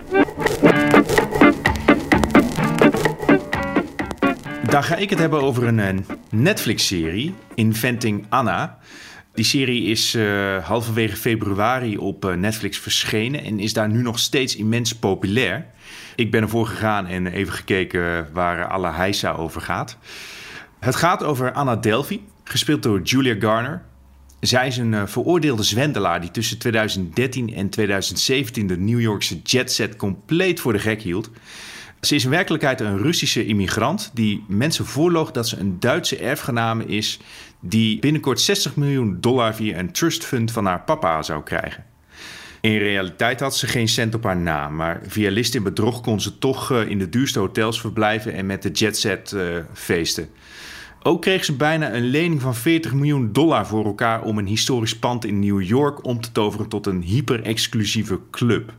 Dan 4.70 4.84
ga 4.84 4.96
ik 4.96 5.10
het 5.10 5.20
hebben 5.20 5.42
over 5.42 5.64
een 5.68 5.80
eh, 5.80 5.96
Netflix-serie, 6.30 7.34
Inventing 7.56 8.26
Anna. 8.30 8.78
Die 9.34 9.46
serie 9.46 9.84
is 9.84 10.14
eh, 10.16 10.66
halverwege 10.66 11.16
februari 11.16 11.98
op 11.98 12.36
Netflix 12.36 12.78
verschenen 12.80 13.44
en 13.44 13.60
is 13.60 13.74
daar 13.74 13.90
nu 13.90 14.02
nog 14.02 14.20
steeds 14.20 14.56
immens 14.56 14.96
populair. 14.96 15.66
Ik 16.16 16.32
ben 16.32 16.42
ervoor 16.42 16.68
gegaan 16.68 17.06
en 17.08 17.28
even 17.28 17.54
gekeken 17.54 18.30
waar 18.34 18.68
alle 18.68 18.92
heisa 18.92 19.32
over 19.32 19.62
gaat. 19.62 19.98
Het 20.80 20.96
gaat 20.96 21.24
over 21.24 21.52
Anna 21.52 21.76
Delphi, 21.76 22.22
gespeeld 22.44 22.84
door 22.84 23.02
Julia 23.02 23.36
Garner. 23.40 23.82
Zij 24.40 24.68
is 24.68 24.78
een 24.78 24.94
uh, 24.94 25.02
veroordeelde 25.06 25.64
zwendelaar 25.64 26.22
die 26.22 26.32
tussen 26.32 26.58
2013 26.58 27.54
en 27.54 27.70
2017 27.70 28.68
de 28.68 28.78
New 28.78 29.02
Yorkse 29.02 29.42
jetset 29.42 29.96
compleet 29.96 30.60
voor 30.60 30.74
de 30.74 30.80
gek 30.80 31.02
hield. 31.02 31.30
Ze 32.02 32.16
is 32.16 32.24
in 32.24 32.30
werkelijkheid 32.30 32.82
een 32.82 32.98
Russische 32.98 33.46
immigrant 33.46 34.12
die 34.14 34.44
mensen 34.48 34.86
voorloog 34.86 35.32
dat 35.32 35.48
ze 35.48 35.58
een 35.58 35.80
Duitse 35.80 36.18
erfgename 36.18 36.86
is 36.86 37.20
die 37.60 38.00
binnenkort 38.00 38.42
60 38.42 38.76
miljoen 38.76 39.18
dollar 39.20 39.56
via 39.56 39.78
een 39.78 39.92
trust 39.92 40.26
fund 40.26 40.52
van 40.52 40.66
haar 40.66 40.82
papa 40.82 41.22
zou 41.22 41.44
krijgen. 41.44 41.86
In 42.62 42.78
realiteit 42.78 43.40
had 43.40 43.58
ze 43.58 43.68
geen 43.68 43.88
cent 43.88 44.16
op 44.16 44.24
haar 44.24 44.38
naam, 44.38 44.76
maar 44.76 45.02
via 45.08 45.32
list 45.32 45.56
in 45.56 45.64
bedrog 45.64 46.02
kon 46.02 46.22
ze 46.22 46.38
toch 46.38 46.72
uh, 46.72 46.90
in 46.90 47.00
de 47.00 47.10
duurste 47.10 47.40
hotels 47.40 47.80
verblijven 47.82 48.34
en 48.34 48.46
met 48.46 48.62
de 48.62 48.72
jetset 48.72 49.32
uh, 49.32 49.58
feesten. 49.74 50.30
Ook 51.04 51.22
kreeg 51.22 51.46
ze 51.46 51.56
bijna 51.56 51.94
een 51.94 52.06
lening 52.06 52.42
van 52.42 52.56
40 52.56 52.94
miljoen 52.94 53.32
dollar 53.32 53.68
voor 53.68 53.86
elkaar 53.86 54.22
om 54.22 54.38
een 54.38 54.48
historisch 54.48 55.00
pand 55.00 55.26
in 55.26 55.40
New 55.40 55.62
York 55.62 56.06
om 56.06 56.22
te 56.22 56.32
toveren 56.32 56.68
tot 56.68 56.86
een 56.86 57.02
hyper-exclusieve 57.02 58.20
club. 58.32 58.74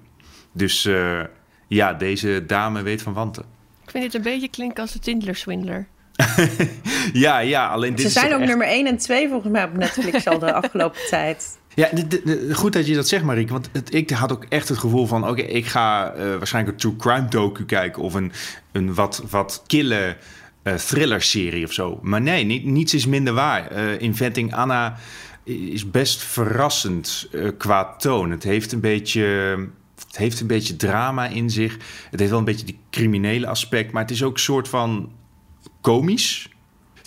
Dus 0.53 0.85
uh, 0.85 1.21
ja, 1.67 1.93
deze 1.93 2.45
dame 2.47 2.83
weet 2.83 3.03
van 3.03 3.13
wanten. 3.13 3.45
Ik 3.85 3.91
vind 3.91 4.05
dit 4.05 4.15
een 4.15 4.33
beetje 4.33 4.49
klinken 4.49 4.83
als 4.83 4.93
de 4.93 4.99
Tindler-swindler. 4.99 5.87
ja, 7.13 7.39
ja, 7.39 7.69
alleen 7.69 7.95
dit 7.95 8.05
Ze 8.05 8.11
zijn 8.11 8.33
ook 8.33 8.41
echt... 8.41 8.49
nummer 8.49 8.67
1 8.67 8.87
en 8.87 8.99
2 8.99 9.29
volgens 9.29 9.53
mij 9.53 9.65
op 9.65 9.77
Netflix 9.77 10.27
al 10.27 10.39
de 10.39 10.53
afgelopen 10.63 11.01
tijd. 11.09 11.59
Ja, 11.75 11.89
de, 11.93 12.07
de, 12.07 12.23
de, 12.25 12.55
goed 12.55 12.73
dat 12.73 12.87
je 12.87 12.95
dat 12.95 13.09
zegt, 13.09 13.25
Marieke. 13.25 13.53
Want 13.53 13.69
het, 13.73 13.95
ik 13.95 14.11
had 14.11 14.33
ook 14.33 14.45
echt 14.49 14.69
het 14.69 14.79
gevoel 14.79 15.07
van... 15.07 15.23
oké, 15.23 15.31
okay, 15.31 15.45
ik 15.45 15.67
ga 15.67 16.15
uh, 16.15 16.37
waarschijnlijk 16.37 16.75
een 16.75 16.81
true 16.81 16.97
crime 16.97 17.29
docu 17.29 17.65
kijken... 17.65 18.03
of 18.03 18.15
een, 18.15 18.33
een 18.73 18.95
wat, 18.95 19.23
wat 19.31 19.63
kille 19.67 20.17
uh, 20.69 20.75
thriller-serie 20.75 21.65
of 21.65 21.73
zo. 21.73 21.99
Maar 22.03 22.21
nee, 22.21 22.45
niet, 22.45 22.65
niets 22.65 22.95
is 22.95 23.07
minder 23.07 23.35
waar. 23.35 23.73
Uh, 23.73 24.01
Inventing 24.01 24.55
Anna 24.55 24.97
is 25.45 25.91
best 25.91 26.23
verrassend 26.23 27.29
qua 27.59 27.97
toon. 27.97 28.31
Het 28.31 28.43
heeft 28.43 28.73
een 28.73 28.81
beetje... 28.81 29.23
Het 30.07 30.17
heeft 30.17 30.41
een 30.41 30.47
beetje 30.47 30.77
drama 30.77 31.27
in 31.27 31.51
zich. 31.51 31.77
Het 32.11 32.21
heeft 32.21 32.31
wel 32.31 32.39
een 32.39 32.45
beetje 32.45 32.67
die 32.67 32.79
criminele 32.91 33.47
aspect. 33.47 33.93
Maar 33.93 34.03
het 34.03 34.11
is 34.11 34.23
ook 34.23 34.35
een 34.35 34.41
soort 34.41 34.69
van 34.69 35.13
komisch. 35.81 36.49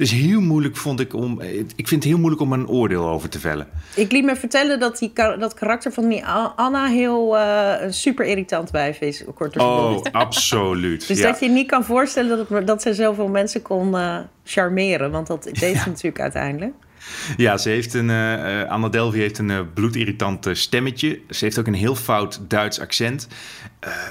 Is 0.01 0.11
heel 0.11 0.41
moeilijk, 0.41 0.77
vond 0.77 0.99
ik, 0.99 1.13
om. 1.13 1.41
Ik 1.75 1.87
vind 1.87 1.91
het 1.91 2.03
heel 2.03 2.17
moeilijk 2.17 2.41
om 2.41 2.53
een 2.53 2.67
oordeel 2.67 3.07
over 3.07 3.29
te 3.29 3.39
vellen. 3.39 3.67
Ik 3.95 4.11
liet 4.11 4.23
me 4.23 4.35
vertellen 4.35 4.79
dat 4.79 4.97
die, 4.97 5.11
dat 5.13 5.53
karakter 5.53 5.91
van 5.91 6.07
die 6.07 6.25
Anna 6.55 6.87
heel 6.87 7.37
uh, 7.37 7.73
een 7.79 7.93
super 7.93 8.25
irritant 8.25 8.71
wijf 8.71 9.01
is. 9.01 9.23
Kort 9.35 9.57
oh, 9.57 10.01
absoluut. 10.11 11.07
dus 11.07 11.19
ja. 11.19 11.31
dat 11.31 11.39
je 11.39 11.49
niet 11.49 11.67
kan 11.67 11.83
voorstellen 11.83 12.47
dat, 12.49 12.67
dat 12.67 12.81
ze 12.81 12.93
zoveel 12.93 13.27
mensen 13.27 13.61
kon 13.61 13.95
uh, 13.95 14.17
charmeren. 14.43 15.11
Want 15.11 15.27
dat 15.27 15.43
deed 15.43 15.77
ze 15.77 15.87
natuurlijk 15.87 16.19
uiteindelijk. 16.19 16.73
Ja, 17.37 17.57
ze 17.57 17.69
heeft 17.69 17.93
een. 17.93 18.09
Uh, 18.09 18.63
Anna 18.63 18.89
Delvey 18.89 19.19
heeft 19.19 19.37
een 19.37 19.49
uh, 19.49 19.59
bloedirritant 19.73 20.47
stemmetje. 20.51 21.19
Ze 21.29 21.45
heeft 21.45 21.59
ook 21.59 21.67
een 21.67 21.73
heel 21.73 21.95
fout 21.95 22.39
Duits 22.47 22.79
accent. 22.79 23.27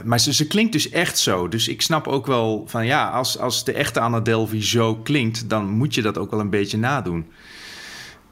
Maar 0.04 0.20
ze, 0.20 0.34
ze 0.34 0.46
klinkt 0.46 0.72
dus 0.72 0.90
echt 0.90 1.18
zo. 1.18 1.48
Dus 1.48 1.68
ik 1.68 1.82
snap 1.82 2.06
ook 2.06 2.26
wel 2.26 2.64
van 2.66 2.86
ja, 2.86 3.08
als, 3.08 3.38
als 3.38 3.64
de 3.64 3.72
echte 3.72 4.00
Anna 4.00 4.20
Delvey 4.20 4.62
zo 4.62 4.96
klinkt, 4.96 5.48
dan 5.48 5.68
moet 5.68 5.94
je 5.94 6.02
dat 6.02 6.18
ook 6.18 6.30
wel 6.30 6.40
een 6.40 6.50
beetje 6.50 6.78
nadoen. 6.78 7.26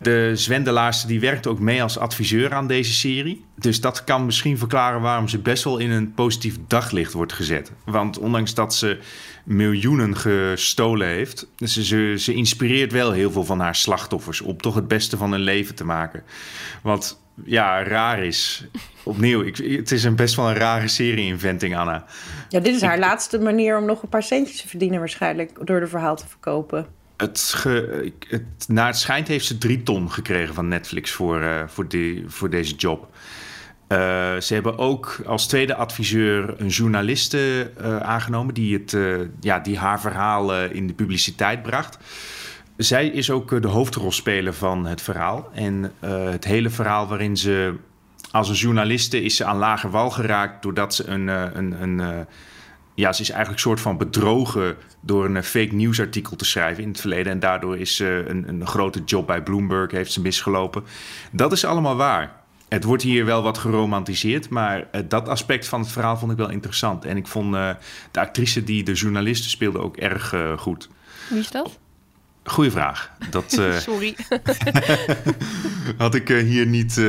De 0.00 0.30
Zwendelaarste 0.34 1.06
die 1.06 1.20
werkt 1.20 1.46
ook 1.46 1.58
mee 1.58 1.82
als 1.82 1.98
adviseur 1.98 2.54
aan 2.54 2.66
deze 2.66 2.92
serie. 2.92 3.44
Dus 3.54 3.80
dat 3.80 4.04
kan 4.04 4.24
misschien 4.24 4.58
verklaren 4.58 5.00
waarom 5.00 5.28
ze 5.28 5.38
best 5.38 5.64
wel 5.64 5.78
in 5.78 5.90
een 5.90 6.14
positief 6.14 6.56
daglicht 6.66 7.12
wordt 7.12 7.32
gezet. 7.32 7.72
Want 7.84 8.18
ondanks 8.18 8.54
dat 8.54 8.74
ze 8.74 8.98
miljoenen 9.44 10.16
gestolen 10.16 11.08
heeft, 11.08 11.46
ze, 11.58 11.84
ze, 11.84 12.14
ze 12.18 12.34
inspireert 12.34 12.92
wel 12.92 13.12
heel 13.12 13.30
veel 13.30 13.44
van 13.44 13.60
haar 13.60 13.74
slachtoffers 13.74 14.40
om 14.40 14.56
toch 14.56 14.74
het 14.74 14.88
beste 14.88 15.16
van 15.16 15.32
hun 15.32 15.40
leven 15.40 15.74
te 15.74 15.84
maken. 15.84 16.22
Wat 16.82 17.20
ja, 17.44 17.82
raar 17.82 18.24
is. 18.24 18.66
Opnieuw, 19.02 19.42
ik, 19.42 19.56
het 19.56 19.90
is 19.90 20.04
een 20.04 20.16
best 20.16 20.34
wel 20.34 20.48
een 20.48 20.54
rare 20.54 20.88
serie-inventing, 20.88 21.76
Anna. 21.76 22.04
Ja, 22.48 22.60
dit 22.60 22.74
is 22.74 22.82
haar 22.82 22.94
ik, 22.94 23.00
laatste 23.00 23.38
manier 23.38 23.78
om 23.78 23.84
nog 23.84 24.02
een 24.02 24.08
paar 24.08 24.22
centjes 24.22 24.60
te 24.60 24.68
verdienen, 24.68 24.98
waarschijnlijk, 24.98 25.66
door 25.66 25.80
de 25.80 25.86
verhaal 25.86 26.16
te 26.16 26.28
verkopen. 26.28 26.86
Het, 27.18 27.64
het, 28.28 28.42
naar 28.68 28.86
het 28.86 28.98
schijnt 28.98 29.28
heeft 29.28 29.46
ze 29.46 29.58
drie 29.58 29.82
ton 29.82 30.10
gekregen 30.10 30.54
van 30.54 30.68
Netflix 30.68 31.10
voor, 31.10 31.40
uh, 31.40 31.62
voor, 31.66 31.88
die, 31.88 32.24
voor 32.26 32.50
deze 32.50 32.74
job. 32.74 33.04
Uh, 33.88 33.98
ze 34.40 34.54
hebben 34.54 34.78
ook 34.78 35.20
als 35.26 35.46
tweede 35.46 35.74
adviseur 35.74 36.60
een 36.60 36.68
journaliste 36.68 37.70
uh, 37.80 37.96
aangenomen 37.96 38.54
die, 38.54 38.74
het, 38.74 38.96
ja, 39.40 39.58
die 39.58 39.78
haar 39.78 40.00
verhaal 40.00 40.64
in 40.64 40.86
de 40.86 40.92
publiciteit 40.92 41.62
bracht. 41.62 41.98
Zij 42.76 43.06
is 43.06 43.30
ook 43.30 43.62
de 43.62 43.68
hoofdrolspeler 43.68 44.54
van 44.54 44.86
het 44.86 45.02
verhaal. 45.02 45.50
En 45.52 45.92
het 46.00 46.44
hele 46.44 46.70
verhaal 46.70 47.06
waarin 47.06 47.36
ze 47.36 47.74
als 48.30 48.48
een 48.48 48.54
journaliste 48.54 49.22
is 49.22 49.36
ze 49.36 49.44
aan 49.44 49.56
lage 49.56 49.90
wal 49.90 50.10
geraakt 50.10 50.62
doordat 50.62 50.94
ze 50.94 51.06
een, 51.06 51.26
een, 51.28 51.82
een 51.82 52.26
ja, 52.98 53.12
ze 53.12 53.22
is 53.22 53.30
eigenlijk 53.30 53.60
soort 53.60 53.80
van 53.80 53.96
bedrogen 53.96 54.76
door 55.00 55.24
een 55.24 55.44
fake 55.44 55.74
nieuwsartikel 55.74 56.36
te 56.36 56.44
schrijven 56.44 56.82
in 56.82 56.88
het 56.88 57.00
verleden. 57.00 57.32
En 57.32 57.38
daardoor 57.38 57.78
is 57.78 57.96
ze 57.96 58.24
een, 58.28 58.48
een 58.48 58.66
grote 58.66 59.02
job 59.04 59.26
bij 59.26 59.42
Bloomberg, 59.42 59.90
heeft 59.90 60.12
ze 60.12 60.20
misgelopen. 60.20 60.84
Dat 61.32 61.52
is 61.52 61.64
allemaal 61.64 61.96
waar. 61.96 62.42
Het 62.68 62.84
wordt 62.84 63.02
hier 63.02 63.24
wel 63.24 63.42
wat 63.42 63.58
geromantiseerd, 63.58 64.48
maar 64.48 64.78
uh, 64.78 65.00
dat 65.08 65.28
aspect 65.28 65.68
van 65.68 65.80
het 65.80 65.92
verhaal 65.92 66.16
vond 66.16 66.32
ik 66.32 66.38
wel 66.38 66.50
interessant. 66.50 67.04
En 67.04 67.16
ik 67.16 67.26
vond 67.26 67.54
uh, 67.54 67.70
de 68.10 68.20
actrice 68.20 68.64
die 68.64 68.82
de 68.82 68.92
journaliste 68.92 69.48
speelde 69.48 69.78
ook 69.78 69.96
erg 69.96 70.34
goed. 70.56 70.88
Wie 71.28 71.38
is 71.38 71.50
dat? 71.50 71.78
Goeie 72.48 72.70
vraag. 72.70 73.10
Dat, 73.30 73.50
Sorry. 73.78 74.16
had 75.96 76.14
ik 76.14 76.28
hier 76.28 76.66
niet 76.66 77.00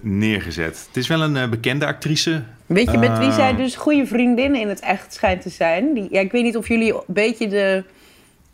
neergezet. 0.00 0.84
Het 0.86 0.96
is 0.96 1.08
wel 1.08 1.22
een 1.22 1.50
bekende 1.50 1.86
actrice. 1.86 2.42
Weet 2.66 2.90
je 2.90 2.98
met 2.98 3.18
wie 3.18 3.32
zij 3.32 3.56
dus 3.56 3.76
goede 3.76 4.06
vriendinnen 4.06 4.60
in 4.60 4.68
het 4.68 4.80
echt 4.80 5.14
schijnt 5.14 5.42
te 5.42 5.50
zijn? 5.50 5.94
Die, 5.94 6.08
ja, 6.10 6.20
ik 6.20 6.32
weet 6.32 6.42
niet 6.42 6.56
of 6.56 6.68
jullie 6.68 6.94
een 6.94 7.02
beetje 7.06 7.48
de, 7.48 7.84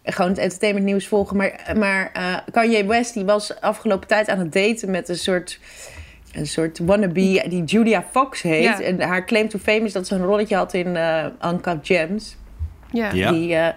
gewoon 0.04 0.30
het 0.30 0.40
entertainment 0.40 0.86
nieuws 0.86 1.06
volgen. 1.06 1.36
Maar, 1.36 1.72
maar 1.76 2.12
uh, 2.16 2.36
Kanye 2.52 2.84
West 2.84 3.14
die 3.14 3.24
was 3.24 3.60
afgelopen 3.60 4.08
tijd 4.08 4.28
aan 4.28 4.38
het 4.38 4.52
daten 4.52 4.90
met 4.90 5.08
een 5.08 5.18
soort, 5.18 5.60
een 6.32 6.46
soort 6.46 6.78
wannabe 6.78 7.12
die 7.48 7.64
Julia 7.64 8.04
Fox 8.10 8.42
heet. 8.42 8.62
Ja. 8.62 8.80
En 8.80 9.00
haar 9.00 9.26
claim 9.26 9.48
to 9.48 9.58
fame 9.58 9.80
is 9.80 9.92
dat 9.92 10.06
ze 10.06 10.14
een 10.14 10.24
rolletje 10.24 10.56
had 10.56 10.74
in 10.74 10.86
uh, 10.86 11.26
Uncut 11.44 11.78
Gems. 11.82 12.36
Ja. 12.92 13.12
Ja. 13.12 13.32
Die, 13.32 13.50
uh, 13.50 13.68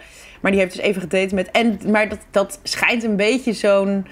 maar 0.43 0.51
die 0.51 0.59
heeft 0.59 0.75
dus 0.75 0.83
even 0.85 1.01
gedate 1.01 1.35
met... 1.35 1.51
En, 1.51 1.79
maar 1.87 2.09
dat, 2.09 2.19
dat 2.31 2.59
schijnt 2.63 3.03
een 3.03 3.15
beetje 3.15 3.53
zo'n... 3.53 4.07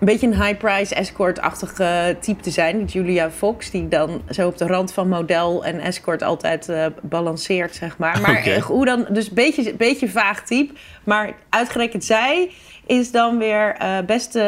Een 0.00 0.10
beetje 0.10 0.26
een 0.26 0.42
high-price 0.42 0.94
escort-achtige 0.94 2.16
type 2.20 2.42
te 2.42 2.50
zijn. 2.50 2.78
Die 2.78 2.86
Julia 2.86 3.30
Fox, 3.30 3.70
die 3.70 3.88
dan 3.88 4.22
zo 4.30 4.46
op 4.46 4.58
de 4.58 4.66
rand 4.66 4.92
van 4.92 5.08
model 5.08 5.64
en 5.64 5.80
escort 5.80 6.22
altijd 6.22 6.68
uh, 6.68 6.86
balanceert, 7.02 7.74
zeg 7.74 7.98
maar. 7.98 8.20
Maar 8.20 8.38
Oké. 8.38 8.60
hoe 8.60 8.84
dan? 8.84 9.06
Dus 9.10 9.28
een 9.28 9.34
beetje, 9.34 9.74
beetje 9.74 10.08
vaag 10.08 10.44
type. 10.44 10.74
Maar 11.04 11.32
uitgerekend 11.48 12.04
zij 12.04 12.50
is 12.86 13.10
dan 13.10 13.38
weer 13.38 13.76
uh, 13.82 13.98
best 14.06 14.36
uh, 14.36 14.42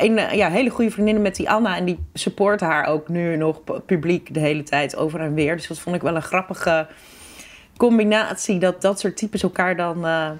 een 0.00 0.36
ja, 0.36 0.50
hele 0.50 0.70
goede 0.70 0.90
vriendin 0.90 1.22
met 1.22 1.36
die 1.36 1.50
Anna. 1.50 1.76
En 1.76 1.84
die 1.84 1.98
support 2.12 2.60
haar 2.60 2.86
ook 2.86 3.08
nu 3.08 3.36
nog 3.36 3.64
pu- 3.64 3.80
publiek 3.80 4.34
de 4.34 4.40
hele 4.40 4.62
tijd 4.62 4.96
over 4.96 5.20
en 5.20 5.34
weer. 5.34 5.56
Dus 5.56 5.66
dat 5.66 5.78
vond 5.78 5.96
ik 5.96 6.02
wel 6.02 6.16
een 6.16 6.22
grappige 6.22 6.86
combinatie. 7.78 8.58
Dat 8.58 8.82
dat 8.82 9.00
soort 9.00 9.16
types 9.16 9.42
elkaar 9.42 9.76
dan 9.76 10.06
uh, 10.06 10.30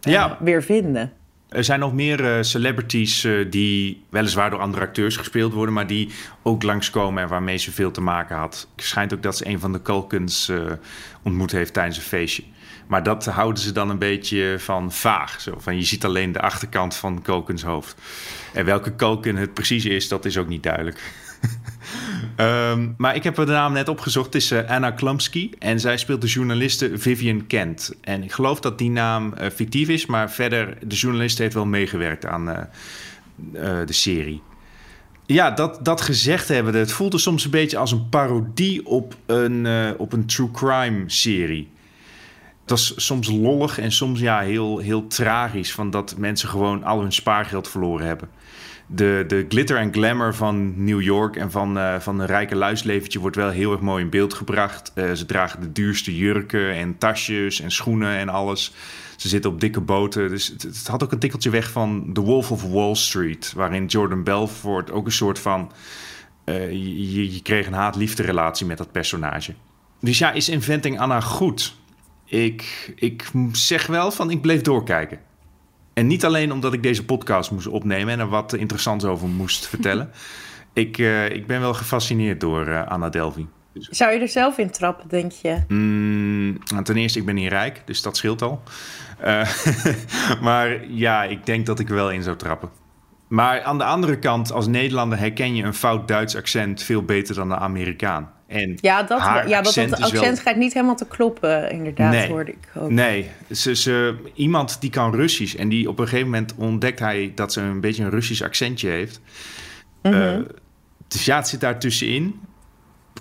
Ja. 0.00 0.36
weer 0.40 0.62
vinden. 0.62 1.12
Er 1.48 1.64
zijn 1.64 1.80
nog 1.80 1.92
meer 1.92 2.20
uh, 2.20 2.42
celebrities 2.42 3.24
uh, 3.24 3.50
die 3.50 4.04
weliswaar 4.08 4.50
door 4.50 4.60
andere 4.60 4.82
acteurs 4.82 5.16
gespeeld 5.16 5.52
worden, 5.52 5.74
maar 5.74 5.86
die 5.86 6.10
ook 6.42 6.62
langskomen 6.62 7.22
en 7.22 7.28
waarmee 7.28 7.56
ze 7.56 7.72
veel 7.72 7.90
te 7.90 8.00
maken 8.00 8.36
had. 8.36 8.68
Het 8.76 8.84
schijnt 8.84 9.14
ook 9.14 9.22
dat 9.22 9.36
ze 9.36 9.46
een 9.46 9.60
van 9.60 9.72
de 9.72 9.80
uh, 10.50 10.72
ontmoet 11.22 11.52
heeft 11.52 11.72
tijdens 11.72 11.96
een 11.96 12.02
feestje. 12.02 12.42
Maar 12.86 13.02
dat 13.02 13.24
houden 13.24 13.62
ze 13.62 13.72
dan 13.72 13.90
een 13.90 13.98
beetje 13.98 14.54
van 14.58 14.92
vaag. 14.92 15.40
Zo 15.40 15.54
van 15.58 15.76
je 15.76 15.84
ziet 15.84 16.04
alleen 16.04 16.32
de 16.32 16.40
achterkant 16.40 16.94
van 16.96 17.22
Culkins 17.22 17.62
hoofd. 17.62 17.96
En 18.52 18.64
welke 18.64 18.96
Culkin 18.96 19.36
het 19.36 19.54
precies 19.54 19.84
is, 19.84 20.08
dat 20.08 20.24
is 20.24 20.38
ook 20.38 20.48
niet 20.48 20.62
duidelijk. 20.62 21.12
Um, 22.36 22.94
maar 23.02 23.14
ik 23.16 23.24
heb 23.24 23.34
de 23.34 23.44
naam 23.44 23.72
net 23.72 23.88
opgezocht. 23.88 24.26
Het 24.26 24.34
is 24.34 24.52
Anna 24.52 24.90
Klumsky. 24.90 25.50
En 25.58 25.80
zij 25.80 25.96
speelt 25.96 26.20
de 26.20 26.26
journaliste 26.26 26.90
Vivian 26.94 27.46
Kent. 27.46 27.94
En 28.00 28.22
ik 28.22 28.32
geloof 28.32 28.60
dat 28.60 28.78
die 28.78 28.90
naam 28.90 29.34
uh, 29.40 29.46
fictief 29.54 29.88
is. 29.88 30.06
Maar 30.06 30.30
verder, 30.30 30.78
de 30.86 30.94
journalist 30.94 31.38
heeft 31.38 31.54
wel 31.54 31.66
meegewerkt 31.66 32.26
aan 32.26 32.48
uh, 32.48 32.60
de 33.86 33.92
serie. 33.92 34.42
Ja, 35.26 35.50
dat, 35.50 35.84
dat 35.84 36.00
gezegd 36.00 36.48
hebben. 36.48 36.74
Het 36.74 36.92
voelde 36.92 37.18
soms 37.18 37.44
een 37.44 37.50
beetje 37.50 37.78
als 37.78 37.92
een 37.92 38.08
parodie 38.08 38.86
op 38.86 39.14
een, 39.26 39.66
op 39.98 40.12
een 40.12 40.26
true 40.26 40.50
crime 40.50 41.02
serie. 41.06 41.70
Het 42.60 42.70
was 42.70 42.92
soms 42.96 43.28
lollig 43.28 43.78
en 43.78 43.92
soms 43.92 44.20
ja, 44.20 44.40
heel, 44.40 44.78
heel 44.78 45.06
tragisch. 45.06 45.72
Van 45.72 45.90
dat 45.90 46.14
mensen 46.18 46.48
gewoon 46.48 46.84
al 46.84 47.00
hun 47.00 47.12
spaargeld 47.12 47.68
verloren 47.68 48.06
hebben 48.06 48.28
de, 48.90 49.24
de 49.26 49.46
glitter 49.48 49.76
en 49.76 49.92
glamour 49.92 50.34
van 50.34 50.84
New 50.84 51.00
York 51.00 51.36
en 51.36 51.50
van, 51.50 51.78
uh, 51.78 52.00
van 52.00 52.20
een 52.20 52.26
rijke 52.26 52.56
luisleventje 52.56 53.18
wordt 53.18 53.36
wel 53.36 53.48
heel 53.48 53.72
erg 53.72 53.80
mooi 53.80 54.04
in 54.04 54.10
beeld 54.10 54.34
gebracht. 54.34 54.92
Uh, 54.94 55.12
ze 55.12 55.26
dragen 55.26 55.60
de 55.60 55.72
duurste 55.72 56.16
jurken 56.16 56.74
en 56.74 56.98
tasjes 56.98 57.60
en 57.60 57.70
schoenen 57.70 58.16
en 58.16 58.28
alles. 58.28 58.72
Ze 59.16 59.28
zitten 59.28 59.50
op 59.50 59.60
dikke 59.60 59.80
boten. 59.80 60.28
Dus 60.28 60.46
het, 60.46 60.62
het 60.62 60.86
had 60.86 61.02
ook 61.02 61.12
een 61.12 61.18
tikkeltje 61.18 61.50
weg 61.50 61.70
van 61.70 62.10
The 62.12 62.20
Wolf 62.20 62.50
of 62.50 62.62
Wall 62.62 62.94
Street. 62.94 63.52
Waarin 63.56 63.86
Jordan 63.86 64.24
Belfort 64.24 64.90
ook 64.90 65.06
een 65.06 65.12
soort 65.12 65.38
van... 65.38 65.72
eh, 66.44 66.70
je, 66.70 67.32
je 67.32 67.42
kreeg 67.42 67.66
een 67.66 67.72
haat-liefde 67.72 68.22
relatie 68.22 68.66
met 68.66 68.78
dat 68.78 68.92
personage. 68.92 69.54
Dus 70.00 70.18
ja, 70.18 70.32
is 70.32 70.48
Inventing 70.48 71.00
Anna 71.00 71.20
goed? 71.20 71.76
Ik, 72.24 72.92
ik 72.96 73.30
zeg 73.52 73.86
wel 73.86 74.10
van, 74.10 74.30
ik 74.30 74.40
bleef 74.40 74.60
doorkijken. 74.60 75.18
En 75.98 76.06
niet 76.06 76.24
alleen 76.24 76.52
omdat 76.52 76.72
ik 76.72 76.82
deze 76.82 77.04
podcast 77.04 77.50
moest 77.50 77.66
opnemen 77.66 78.12
en 78.12 78.20
er 78.20 78.28
wat 78.28 78.52
interessants 78.52 79.04
over 79.04 79.28
moest 79.28 79.66
vertellen. 79.74 80.10
ik, 80.72 80.98
eh, 80.98 81.30
ik 81.30 81.46
ben 81.46 81.60
wel 81.60 81.74
gefascineerd 81.74 82.40
door 82.40 82.66
eh, 82.66 82.86
Anna 82.86 83.08
Delvey. 83.08 83.46
Zou 83.72 84.12
je 84.12 84.20
er 84.20 84.28
zelf 84.28 84.58
in 84.58 84.70
trappen, 84.70 85.08
denk 85.08 85.32
je? 85.32 85.58
Mm, 85.68 86.58
nou, 86.64 86.84
ten 86.84 86.96
eerste, 86.96 87.18
ik 87.18 87.24
ben 87.24 87.34
niet 87.34 87.48
rijk, 87.48 87.82
dus 87.84 88.02
dat 88.02 88.16
scheelt 88.16 88.42
al. 88.42 88.62
Eh, 89.18 89.48
maar 90.46 90.90
ja, 90.90 91.24
ik 91.24 91.46
denk 91.46 91.66
dat 91.66 91.78
ik 91.78 91.88
er 91.88 91.94
wel 91.94 92.10
in 92.10 92.22
zou 92.22 92.36
trappen. 92.36 92.70
Maar 93.28 93.62
aan 93.62 93.78
de 93.78 93.84
andere 93.84 94.18
kant, 94.18 94.52
als 94.52 94.66
Nederlander 94.66 95.18
herken 95.18 95.54
je 95.54 95.62
een 95.62 95.74
fout 95.74 96.08
Duits 96.08 96.36
accent 96.36 96.82
veel 96.82 97.02
beter 97.02 97.34
dan 97.34 97.48
de 97.48 97.56
Amerikaan. 97.56 98.30
En 98.48 98.78
Ja, 98.80 99.02
dat, 99.02 99.18
ja 99.46 99.58
accent 99.58 99.90
dat 99.90 99.98
wel- 99.98 100.08
accent 100.10 100.40
gaat 100.40 100.56
niet 100.56 100.72
helemaal 100.72 100.96
te 100.96 101.06
kloppen, 101.06 101.70
inderdaad, 101.70 102.12
Nee. 102.12 102.28
hoorde 102.28 102.50
ik 102.50 102.68
ook. 102.74 102.90
Nee, 102.90 103.30
ze, 103.50 103.74
ze, 103.74 104.14
iemand 104.34 104.80
die 104.80 104.90
kan 104.90 105.14
Russisch 105.14 105.54
en 105.54 105.68
die 105.68 105.88
op 105.88 105.98
een 105.98 106.04
gegeven 106.08 106.30
moment 106.30 106.54
ontdekt 106.56 106.98
hij 106.98 107.32
dat 107.34 107.52
ze 107.52 107.60
een 107.60 107.80
beetje 107.80 108.02
een 108.04 108.10
Russisch 108.10 108.42
accentje 108.42 108.88
heeft. 108.88 109.20
Eh, 110.02 110.36
dus 111.08 111.24
ja, 111.24 111.36
het 111.36 111.48
zit 111.48 111.60
daar 111.60 111.78
tussenin. 111.78 112.40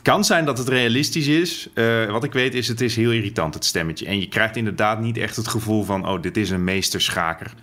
Kan 0.01 0.23
zijn 0.25 0.45
dat 0.45 0.57
het 0.57 0.67
realistisch 0.67 1.27
is. 1.27 1.69
Eh, 1.73 2.11
wat 2.11 2.23
ik 2.23 2.33
weet 2.33 2.53
is, 2.53 2.67
het 2.67 2.81
is 2.81 2.95
heel 2.95 3.11
irritant, 3.11 3.53
het 3.53 3.65
stemmetje. 3.65 4.05
En 4.05 4.19
je 4.19 4.27
krijgt 4.27 4.55
inderdaad 4.55 4.99
niet 4.99 5.17
echt 5.17 5.35
het 5.35 5.47
gevoel 5.47 5.83
van, 5.83 6.07
oh, 6.07 6.21
dit 6.21 6.37
is 6.37 6.49
een 6.49 6.63
meesterschaker. 6.63 7.53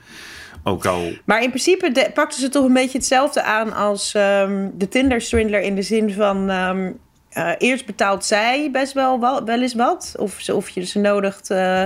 Ook 0.67 0.87
al, 0.87 1.13
Maar 1.25 1.43
in 1.43 1.49
principe 1.49 1.93
de, 1.93 2.11
pakten 2.15 2.41
ze 2.41 2.49
toch 2.49 2.65
een 2.65 2.73
beetje 2.73 2.99
hetzelfde 2.99 3.43
aan 3.43 3.73
als 3.73 4.15
ehm, 4.15 4.69
de 4.75 4.89
Tinder-swindler... 4.89 5.61
in 5.61 5.75
de 5.75 5.83
zin 5.83 6.13
van, 6.13 6.51
ehm, 6.51 6.91
eh, 7.35 7.51
eerst 7.59 7.87
betaalt 7.87 8.25
zij 8.25 8.69
best 8.73 8.93
wel, 8.93 9.21
wel, 9.21 9.45
wel 9.45 9.61
eens 9.63 9.75
wat. 9.75 10.15
Of, 10.19 10.37
ze, 10.39 10.55
of 10.55 10.69
je 10.69 10.85
ze 10.85 10.99
nodigt 10.99 11.51
eh, 11.51 11.85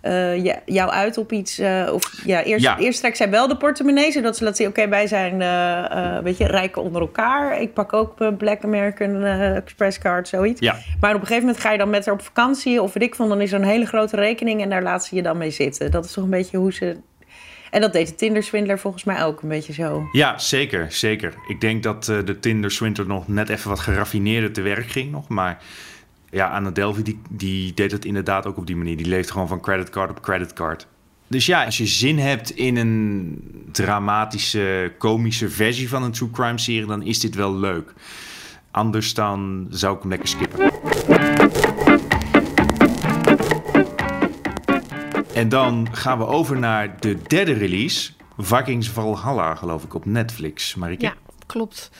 eh, 0.00 0.44
jou 0.64 0.90
uit 0.90 1.18
op 1.18 1.32
iets. 1.32 1.60
of 1.92 2.22
ja 2.24 2.42
eerst, 2.42 2.64
Ja. 2.64 2.78
eerst 2.78 3.00
trekt 3.00 3.16
zij 3.16 3.30
wel 3.30 3.48
de 3.48 3.56
portemonnee... 3.56 4.12
zodat 4.12 4.36
ze 4.36 4.44
laat 4.44 4.56
zien, 4.56 4.68
oké, 4.68 4.88
wij 4.88 5.06
zijn 5.06 5.42
eh, 5.42 6.16
eh, 6.16 6.22
weet 6.22 6.36
je, 6.36 6.46
rijken 6.46 6.82
onder 6.82 7.00
elkaar. 7.00 7.60
Ik 7.60 7.74
pak 7.74 7.92
ook 7.92 8.18
mijn 8.18 8.36
Black 8.36 8.64
American 8.64 9.24
Express 9.24 9.98
card, 9.98 10.28
zoiets. 10.28 10.60
ja, 10.60 10.74
Maar 11.00 11.14
op 11.14 11.20
een 11.20 11.26
gegeven 11.26 11.46
moment 11.46 11.62
ga 11.62 11.72
je 11.72 11.78
dan 11.78 11.90
met 11.90 12.04
haar 12.04 12.14
op 12.14 12.22
vakantie... 12.22 12.82
of 12.82 12.92
weet 12.92 13.02
ik 13.02 13.14
van, 13.14 13.28
dan 13.28 13.40
is 13.40 13.52
er 13.52 13.58
een 13.60 13.66
hele 13.66 13.86
grote 13.86 14.16
rekening... 14.16 14.62
en 14.62 14.70
daar 14.70 14.82
laat 14.82 15.04
ze 15.04 15.14
je 15.14 15.22
dan 15.22 15.38
mee 15.38 15.50
zitten. 15.50 15.90
Dat 15.90 16.04
is 16.04 16.12
toch 16.12 16.24
een 16.24 16.30
beetje 16.30 16.56
hoe 16.56 16.72
ze... 16.72 16.96
En 17.70 17.80
dat 17.80 17.92
deed 17.92 18.08
de 18.08 18.14
Tinder-swindler 18.14 18.78
volgens 18.78 19.04
mij 19.04 19.24
ook 19.24 19.42
een 19.42 19.48
beetje 19.48 19.72
zo. 19.72 20.08
ja, 20.12 20.38
zeker, 20.38 20.92
zeker. 20.92 21.34
Ik 21.48 21.60
denk 21.60 21.82
dat 21.82 22.08
eh, 22.08 22.16
de 22.24 22.38
Tinder 22.38 22.70
Swindler 22.70 23.06
nog 23.06 23.28
net 23.28 23.48
even 23.48 23.68
wat 23.68 23.78
geraffineerder 23.78 24.52
te 24.52 24.60
werk 24.60 24.90
ging 24.90 25.10
nog. 25.10 25.28
Maar 25.28 25.62
ja, 26.30 26.48
Anna 26.48 26.70
Delvey 26.70 27.02
die, 27.02 27.20
die 27.30 27.74
deed 27.74 27.92
het 27.92 28.04
inderdaad 28.04 28.46
ook 28.46 28.56
op 28.56 28.66
die 28.66 28.76
manier. 28.76 28.96
Die 28.96 29.06
leeft 29.06 29.30
gewoon 29.30 29.48
van 29.48 29.60
creditcard 29.60 30.10
op 30.10 30.20
creditcard. 30.20 30.86
Dus 31.26 31.46
ja, 31.46 31.64
als 31.64 31.78
je 31.78 31.86
zin 31.86 32.18
hebt 32.18 32.50
in 32.50 32.76
een 32.76 33.42
dramatische, 33.72 34.92
komische 34.98 35.50
versie 35.50 35.88
van 35.88 36.02
een 36.02 36.12
true 36.12 36.30
crime 36.30 36.58
serie, 36.58 36.86
dan 36.86 37.02
is 37.02 37.20
dit 37.20 37.34
wel 37.34 37.56
leuk. 37.56 37.92
Anders 38.70 39.14
dan 39.14 39.66
zou 39.70 39.94
ik 39.94 40.00
hem 40.00 40.10
lekker 40.10 40.28
skippen. 40.28 40.70
En 45.38 45.48
dan 45.48 45.88
gaan 45.92 46.18
we 46.18 46.26
over 46.26 46.58
naar 46.58 47.00
de 47.00 47.22
derde 47.22 47.52
release. 47.52 48.12
Vikings 48.38 48.88
Valhalla, 48.88 49.54
geloof 49.54 49.84
ik, 49.84 49.94
op 49.94 50.04
Netflix. 50.04 50.74
Marieke? 50.74 51.04
Ja, 51.04 51.14
klopt. 51.46 51.90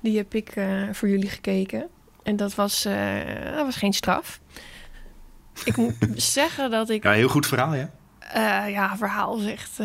Die 0.00 0.16
heb 0.16 0.34
ik 0.34 0.48
eh, 0.48 0.82
voor 0.92 1.08
jullie 1.08 1.28
gekeken. 1.28 1.88
En 2.22 2.36
dat 2.36 2.54
was, 2.54 2.84
eh, 2.84 2.94
dat 3.54 3.64
was 3.64 3.76
geen 3.76 3.92
straf. 3.92 4.40
Ik 5.64 5.76
moet 5.76 5.94
zeggen 6.36 6.70
dat 6.70 6.90
ik 6.90 7.02
Ja, 7.02 7.12
heel 7.12 7.28
goed 7.28 7.46
verhaal, 7.46 7.74
ja. 7.74 7.90
Eh, 8.18 8.70
ja, 8.70 8.96
verhaal 8.96 9.38
is 9.38 9.46
echt 9.46 9.78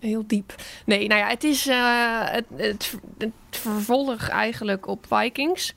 heel 0.00 0.24
diep. 0.26 0.54
Nee, 0.84 1.08
nou 1.08 1.20
ja, 1.20 1.28
het 1.28 1.44
is 1.44 1.64
het, 1.64 2.46
het, 2.56 2.94
het 3.18 3.32
vervolg 3.50 4.28
eigenlijk 4.28 4.86
op 4.86 5.06
Vikings. 5.08 5.74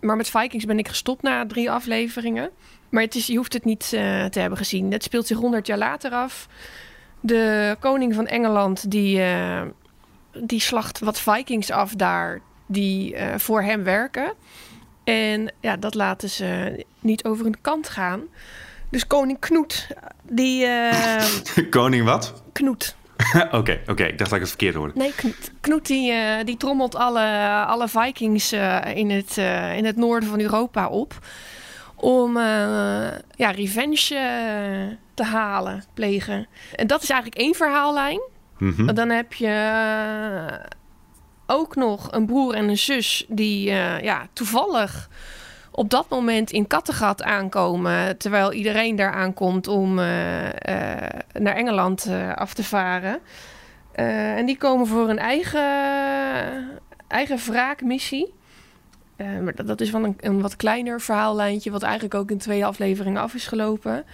Maar 0.00 0.16
met 0.16 0.30
Vikings 0.30 0.64
ben 0.64 0.78
ik 0.78 0.88
gestopt 0.88 1.22
na 1.22 1.46
drie 1.46 1.70
afleveringen. 1.70 2.50
Maar 2.96 3.04
het 3.04 3.14
is, 3.14 3.26
je 3.26 3.36
hoeft 3.36 3.52
het 3.52 3.64
niet 3.64 3.82
eh, 3.82 4.24
te 4.24 4.40
hebben 4.40 4.58
gezien. 4.58 4.92
Het 4.92 5.02
speelt 5.02 5.26
zich 5.26 5.36
100 5.36 5.66
jaar 5.66 5.78
later 5.78 6.10
af. 6.10 6.48
De 7.20 7.76
koning 7.80 8.14
van 8.14 8.26
Engeland 8.26 8.90
die, 8.90 9.22
eh, 9.22 9.62
die 10.32 10.60
slacht 10.60 10.98
wat 10.98 11.20
Vikings 11.20 11.70
af 11.70 11.94
daar 11.94 12.40
die 12.66 13.14
eh, 13.14 13.38
voor 13.38 13.62
hem 13.62 13.84
werken. 13.84 14.32
En 15.04 15.52
ja, 15.60 15.76
dat 15.76 15.94
laten 15.94 16.30
ze 16.30 16.84
niet 17.00 17.24
over 17.24 17.44
hun 17.44 17.60
kant 17.60 17.88
gaan. 17.88 18.20
Dus 18.90 19.06
koning 19.06 19.38
Knoet, 19.38 19.86
die... 20.22 20.66
Koning 21.70 22.04
wat? 22.04 22.42
Knoet. 22.52 22.96
Oké, 23.50 23.80
oké. 23.86 24.04
Ik 24.04 24.18
dacht 24.18 24.30
dat 24.30 24.32
ik 24.32 24.40
het 24.40 24.48
verkeerd 24.48 24.74
hoorde. 24.74 24.92
Nee, 24.96 25.12
Knoet, 25.14 25.52
Knoet 25.60 25.86
die, 25.86 26.12
die 26.44 26.56
trommelt 26.56 26.94
alle, 26.94 27.46
alle 27.66 27.88
Vikings 27.88 28.52
in, 28.94 29.10
het, 29.10 29.36
in 29.76 29.84
het 29.84 29.96
noorden 29.96 30.28
van 30.28 30.40
Europa 30.40 30.88
op. 30.88 31.14
Om 31.96 32.36
eh, 32.36 33.08
ja, 33.36 33.50
revenge 33.50 34.14
eh, 34.14 34.96
te 35.14 35.24
halen, 35.24 35.84
plegen. 35.94 36.46
En 36.74 36.86
dat 36.86 37.02
is 37.02 37.10
eigenlijk 37.10 37.40
één 37.40 37.54
verhaallijn. 37.54 38.20
Mhm. 38.58 38.94
Dan 38.94 39.08
heb 39.08 39.32
je 39.32 39.46
eh, 39.46 40.64
ook 41.46 41.76
nog 41.76 42.12
een 42.12 42.26
broer 42.26 42.54
en 42.54 42.68
een 42.68 42.78
zus 42.78 43.24
die 43.28 43.64
ja, 44.02 44.26
toevallig 44.32 45.08
op 45.70 45.90
dat 45.90 46.08
moment 46.08 46.50
in 46.50 46.66
Kattegat 46.66 47.22
aankomen. 47.22 48.18
Terwijl 48.18 48.52
iedereen 48.52 48.96
daar 48.96 49.12
aankomt 49.12 49.66
om 49.68 49.94
naar 49.94 51.54
Engeland 51.54 52.10
af 52.34 52.54
te 52.54 52.64
varen. 52.64 53.18
En 53.92 54.46
die 54.46 54.58
komen 54.58 54.86
voor 54.86 55.08
een 55.08 55.18
eigen, 55.18 55.60
eigen 57.08 57.38
wraakmissie. 57.38 58.34
Eh, 59.16 59.38
maar 59.38 59.54
dat, 59.54 59.66
dat 59.66 59.80
is 59.80 59.90
wel 59.90 60.04
een, 60.04 60.16
een 60.20 60.40
wat 60.40 60.56
kleiner 60.56 61.00
verhaallijntje, 61.00 61.70
wat 61.70 61.82
eigenlijk 61.82 62.14
ook 62.14 62.30
in 62.30 62.38
twee 62.38 62.66
afleveringen 62.66 63.22
af 63.22 63.34
is 63.34 63.46
gelopen. 63.46 64.04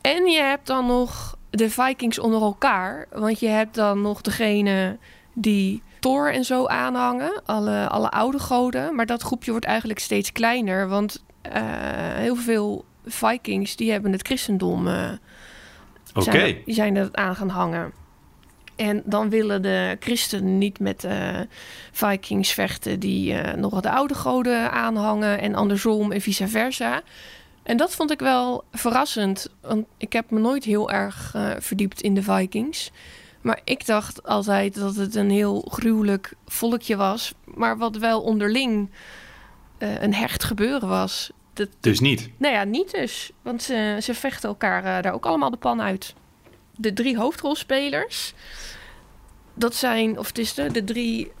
En 0.00 0.26
je 0.26 0.40
hebt 0.40 0.66
dan 0.66 0.86
nog 0.86 1.36
de 1.50 1.70
Vikings 1.70 2.18
onder 2.18 2.40
elkaar. 2.42 3.06
Want 3.12 3.40
je 3.40 3.48
hebt 3.48 3.74
dan 3.74 4.00
nog 4.00 4.20
degene 4.20 4.96
die 5.32 5.82
Thor 6.00 6.32
en 6.32 6.44
zo 6.44 6.66
aanhangen. 6.66 7.42
Alle, 7.44 7.88
alle 7.88 8.10
oude 8.10 8.38
goden. 8.38 8.94
Maar 8.94 9.06
dat 9.06 9.22
groepje 9.22 9.50
wordt 9.50 9.66
eigenlijk 9.66 9.98
steeds 9.98 10.32
kleiner. 10.32 10.88
Want 10.88 11.24
eh, 11.42 11.62
heel 12.14 12.36
veel 12.36 12.84
Vikings 13.04 13.76
die 13.76 13.90
hebben 13.90 14.12
het 14.12 14.26
christendom. 14.26 14.88
eh, 14.88 15.10
Oké. 16.14 16.30
zijn, 16.30 16.56
die 16.64 16.74
zijn 16.74 16.96
er 16.96 17.08
aan 17.12 17.36
gaan 17.36 17.48
hangen. 17.48 17.92
En 18.76 19.02
dan 19.04 19.28
willen 19.28 19.62
de 19.62 19.96
christenen 20.00 20.58
niet 20.58 20.78
met 20.78 21.04
eh, 21.04 21.40
Vikings 21.92 22.52
vechten 22.52 23.00
die 23.00 23.34
eh, 23.34 23.54
nog 23.54 23.80
de 23.80 23.90
oude 23.90 24.14
goden 24.14 24.70
aanhangen 24.70 25.40
en 25.40 25.54
andersom 25.54 26.12
en 26.12 26.20
vice 26.20 26.48
versa. 26.48 27.02
En 27.62 27.76
dat 27.76 27.94
vond 27.94 28.10
ik 28.10 28.18
wel 28.18 28.64
verrassend, 28.72 29.48
want 29.60 29.86
ik 29.96 30.12
heb 30.12 30.30
me 30.30 30.40
nooit 30.40 30.64
heel 30.64 30.90
erg 30.90 31.32
eh, 31.34 31.50
verdiept 31.58 32.00
in 32.00 32.14
de 32.14 32.22
Vikings. 32.22 32.90
Maar 33.40 33.60
ik 33.64 33.86
dacht 33.86 34.22
altijd 34.22 34.74
dat 34.74 34.96
het 34.96 35.14
een 35.14 35.30
heel 35.30 35.68
gruwelijk 35.70 36.32
volkje 36.46 36.96
was, 36.96 37.34
maar 37.44 37.78
wat 37.78 37.96
wel 37.96 38.22
onderling 38.22 38.90
een 39.78 40.14
hecht 40.14 40.44
gebeuren 40.44 40.88
was. 40.88 41.30
Dat, 41.52 41.68
Dus 41.80 42.00
niet. 42.00 42.30
nou 42.36 42.54
ja, 42.54 42.64
niet 42.64 42.90
dus. 42.90 43.30
Want 43.42 43.62
ze, 43.62 43.98
ze 44.02 44.14
vechten 44.14 44.48
elkaar 44.48 45.02
daar 45.02 45.12
ook 45.12 45.26
allemaal 45.26 45.50
de 45.50 45.56
pan 45.56 45.82
uit. 45.82 46.14
De 46.76 46.92
drie 46.92 47.16
hoofdrolspelers, 47.16 48.34
dat 49.54 49.74
zijn, 49.74 50.18
of 50.18 50.26
het 50.26 50.38
is 50.38 50.54
de, 50.54 50.70
de 50.70 50.84
drie 50.84 51.32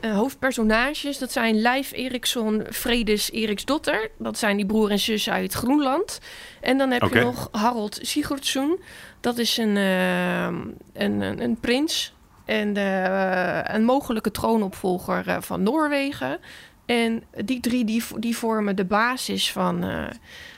eh, 0.00 0.14
hoofdpersonages, 0.14 1.18
dat 1.18 1.32
zijn 1.32 1.60
Leif 1.60 1.92
Eriksson, 1.92 2.66
Fredes 2.70 3.30
Eriksdotter. 3.30 4.10
Dat 4.18 4.38
zijn 4.38 4.56
die 4.56 4.66
broer 4.66 4.90
en 4.90 4.98
zus 4.98 5.30
uit 5.30 5.52
Groenland. 5.52 6.20
En 6.60 6.78
dan 6.78 6.90
heb 6.90 7.02
je 7.02 7.20
nog 7.20 7.48
Harold 7.52 7.98
Sigurdsson. 8.02 8.80
Dat 9.20 9.38
is 9.38 9.56
een, 9.56 9.76
eh, 9.76 10.44
een, 10.46 11.20
een, 11.20 11.42
een 11.42 11.60
prins 11.60 12.14
en 12.44 12.76
eh, 12.76 13.74
een 13.74 13.84
mogelijke 13.84 14.30
troonopvolger 14.30 15.42
van 15.42 15.62
Noorwegen. 15.62 16.38
En 16.86 17.22
die 17.44 17.60
drie 17.60 17.84
die, 17.84 18.04
die 18.18 18.36
vormen 18.36 18.76
de 18.76 18.84
basis 18.84 19.52
van, 19.52 19.84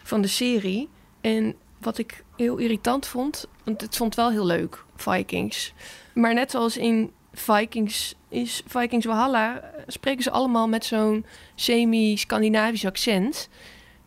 van 0.02 0.20
de 0.20 0.28
serie. 0.28 0.88
En 1.20 1.54
wat 1.80 1.98
ik 1.98 2.24
heel 2.38 2.56
irritant 2.56 3.06
vond, 3.06 3.46
want 3.64 3.80
het 3.80 3.96
vond 3.96 4.14
wel 4.14 4.30
heel 4.30 4.46
leuk, 4.46 4.84
Vikings. 4.96 5.72
Maar 6.14 6.34
net 6.34 6.50
zoals 6.50 6.76
in 6.76 7.10
Vikings 7.32 8.14
is 8.28 8.62
Vikings 8.66 9.06
Valhalla, 9.06 9.60
eh, 9.60 9.82
spreken 9.86 10.22
ze 10.22 10.30
allemaal 10.30 10.68
met 10.68 10.84
zo'n 10.84 11.24
semi-Scandinavisch 11.54 12.84
accent. 12.86 13.48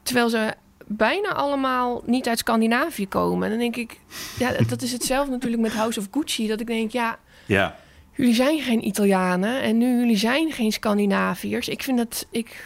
Terwijl 0.03 0.29
ze 0.29 0.53
bijna 0.87 1.33
allemaal 1.33 2.01
niet 2.05 2.27
uit 2.27 2.39
Scandinavië 2.39 3.07
komen. 3.07 3.43
En 3.43 3.49
dan 3.49 3.59
denk 3.59 3.75
ik, 3.75 3.99
ja, 4.39 4.51
dat 4.67 4.81
is 4.81 4.91
hetzelfde 4.91 5.31
natuurlijk 5.31 5.61
met 5.61 5.73
House 5.73 5.99
of 5.99 6.07
Gucci. 6.11 6.47
Dat 6.47 6.59
ik 6.59 6.67
denk, 6.67 6.91
ja, 6.91 7.19
Ja. 7.45 7.75
jullie 8.15 8.33
zijn 8.33 8.59
geen 8.61 8.87
Italianen 8.87 9.61
en 9.61 9.77
nu 9.77 9.99
jullie 9.99 10.17
zijn 10.17 10.51
geen 10.51 10.71
Scandinaviërs. 10.71 11.67
Ik 11.69 11.83
vind 11.83 11.99
het, 11.99 12.27
ik, 12.31 12.65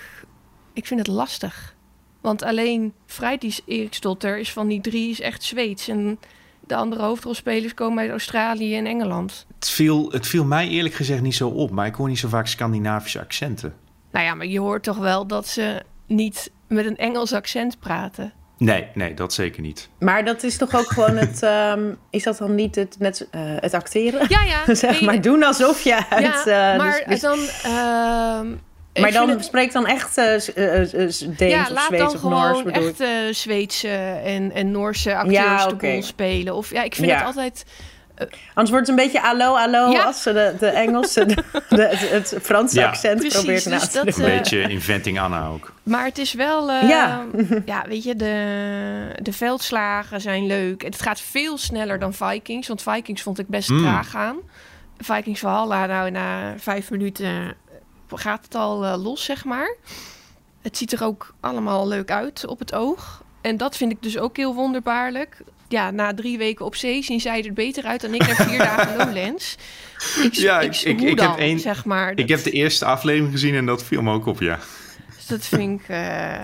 ik 0.74 0.86
vind 0.86 1.00
het 1.00 1.10
lastig. 1.10 1.75
Want 2.26 2.44
alleen 2.44 2.94
Freidis 3.06 3.62
Eriksdotter 3.66 4.38
is 4.38 4.52
van 4.52 4.68
die 4.68 4.82
drie 4.82 5.10
is 5.10 5.22
echt 5.22 5.44
Zweeds. 5.44 5.88
En 5.88 6.20
de 6.68 6.76
andere 6.76 7.02
hoofdrolspelers 7.02 7.74
komen 7.74 8.02
uit 8.02 8.12
Australië 8.12 8.76
en 8.76 8.86
Engeland. 8.86 9.46
Het 9.56 9.70
viel, 9.70 10.12
het 10.12 10.28
viel 10.28 10.46
mij 10.46 10.68
eerlijk 10.68 10.96
gezegd 10.96 11.22
niet 11.22 11.36
zo 11.36 11.50
op, 11.50 11.72
maar 11.72 11.86
ik 11.86 11.96
hoor 11.96 12.08
niet 12.08 12.20
zo 12.20 12.28
vaak 12.28 12.48
Scandinavische 12.48 13.20
accenten. 13.20 13.74
Nou 14.12 14.26
ja, 14.26 14.36
maar 14.36 14.46
je 14.46 14.60
hoort 14.60 14.84
toch 14.84 14.98
wel 14.98 15.28
dat 15.28 15.48
ze 15.48 15.84
niet 16.08 16.52
met 16.68 16.86
een 16.86 16.98
Engels 16.98 17.34
accent 17.34 17.80
praten. 17.80 18.34
Nee, 18.58 18.88
nee, 18.94 19.14
dat 19.14 19.34
zeker 19.34 19.62
niet. 19.62 19.90
Maar 20.00 20.26
dat 20.26 20.44
is 20.44 20.58
toch 20.58 20.76
ook 20.76 20.88
gewoon 20.88 21.18
het... 21.18 21.44
ehm, 21.54 21.94
is 22.10 22.24
dat 22.24 22.38
dan 22.38 22.56
niet 22.56 22.76
het, 22.76 22.96
net, 23.00 23.28
eh, 23.32 23.42
het 23.44 23.74
acteren? 23.74 24.26
Ja, 24.30 24.44
ja. 24.44 24.76
zeg 24.76 24.92
nee, 24.92 25.04
maar 25.04 25.22
doen 25.22 25.44
alsof 25.44 25.82
je 25.82 25.90
Ja, 25.90 26.10
uit... 26.10 26.48
eh, 26.48 26.78
maar 26.78 27.04
dus- 27.06 27.06
dus- 27.08 27.20
dan... 27.22 27.40
ehm, 27.72 28.48
maar 29.02 29.12
dan 29.12 29.30
het- 29.30 29.46
spreek 29.46 29.72
dan 29.74 29.86
echt 29.88 30.18
eh, 30.18 30.26
Deens 30.26 31.20
ja, 31.38 31.62
of 31.62 31.70
laat 31.70 31.86
Zweeds 31.88 32.04
dan 32.04 32.14
of 32.14 32.22
Noors 32.22 32.58
gewoon 32.58 32.72
echt 32.72 33.00
eh, 33.00 33.08
Zweedse 33.32 33.88
en, 34.24 34.52
en 34.52 34.72
Noorse 34.72 35.16
acteurs 35.16 35.36
Ja, 35.38 35.68
de 35.68 35.88
rol 35.92 36.04
spelen. 36.04 36.56
Of 36.56 36.72
ja, 36.72 36.84
ik 36.84 36.96
vind 36.96 37.08
Ja. 37.08 37.16
het 37.18 37.26
altijd... 37.26 37.66
Anders 38.54 38.70
wordt 38.70 38.88
het 38.88 38.90
een 39.00 39.04
beetje 39.06 39.22
allo, 39.22 39.56
allo 39.56 39.92
Ja. 39.92 40.04
als 40.04 40.22
ze 40.22 40.34
de, 40.34 40.56
de 40.60 40.68
Engelse, 40.68 41.26
de, 41.26 41.36
de- 41.70 41.82
het, 41.96 42.32
het 42.32 42.44
Franse 42.44 42.80
Ja. 42.80 42.88
accent 42.88 43.16
Precies, 43.20 43.34
probeert 43.38 43.66
na 43.66 43.80
dus 43.80 43.88
te 43.90 44.02
dat, 44.06 44.16
doen. 44.16 44.26
Een 44.26 44.38
beetje 44.38 44.62
Inventing 44.62 45.20
Anna 45.20 45.48
ook. 45.48 45.74
Maar 45.84 46.06
het 46.06 46.18
is 46.18 46.34
wel... 46.34 46.72
Ja. 46.72 47.26
ja, 47.66 47.84
weet 47.88 48.04
je, 48.04 48.16
de, 48.16 48.36
de 49.22 49.34
veldslagen 49.34 50.22
zijn 50.22 50.46
leuk. 50.46 50.84
En 50.84 50.92
het 50.92 51.02
gaat 51.02 51.22
veel 51.22 51.58
sneller 51.58 52.00
dan 52.00 52.14
Vikings. 52.14 52.68
Want 52.68 52.82
Vikings 52.82 53.22
vond 53.22 53.40
ik 53.40 53.48
best 53.48 53.70
Mm. 53.70 53.80
traag 53.82 54.10
gaan. 54.10 54.36
Vikings 54.98 55.40
Valhalla, 55.40 55.86
nou 55.86 56.12
na 56.12 56.54
vijf 56.58 56.90
minuten 56.92 57.56
gaat 58.08 58.44
het 58.44 58.56
al 58.56 58.86
eh, 58.86 59.04
los, 59.04 59.24
zeg 59.24 59.46
maar. 59.46 59.76
Het 60.62 60.78
ziet 60.78 60.92
er 60.92 61.04
ook 61.04 61.34
allemaal 61.40 61.88
leuk 61.88 62.12
uit 62.12 62.46
op 62.46 62.60
het 62.60 62.74
oog. 62.74 63.24
En 63.42 63.58
dat 63.58 63.78
vind 63.78 63.92
ik 63.92 64.02
dus 64.02 64.18
ook 64.18 64.38
heel 64.38 64.54
wonderbaarlijk. 64.54 65.38
Ja, 65.68 65.92
na 65.92 66.14
drie 66.14 66.38
weken 66.38 66.66
op 66.66 66.76
zee 66.76 67.04
zien 67.04 67.22
zij 67.22 67.44
er 67.46 67.54
beter 67.54 67.84
uit 67.84 68.02
dan 68.02 68.14
ik 68.14 68.28
na 68.28 68.36
vier 68.36 68.58
dagen 68.58 68.96
Lowlands. 68.98 69.58
Ik, 70.24 70.34
Ja, 70.34 70.60
ik, 70.62 70.76
ik- 70.82 71.02
ik- 71.02 71.20
heb 71.20 71.38
één- 71.38 71.60
zeg 71.60 71.86
maar. 71.86 72.10
Ik 72.12 72.18
Dat- 72.18 72.30
heb 72.30 72.44
de 72.44 72.52
eerste 72.52 72.86
aflevering 72.86 73.32
gezien 73.32 73.56
en 73.56 73.66
dat 73.66 73.84
viel 73.84 74.02
me 74.02 74.14
ook 74.14 74.26
op, 74.26 74.40
ja. 74.40 74.60
dus 75.16 75.26
dat 75.28 75.46
vind 75.46 75.82
ik... 75.82 75.88
eh, 75.90 76.40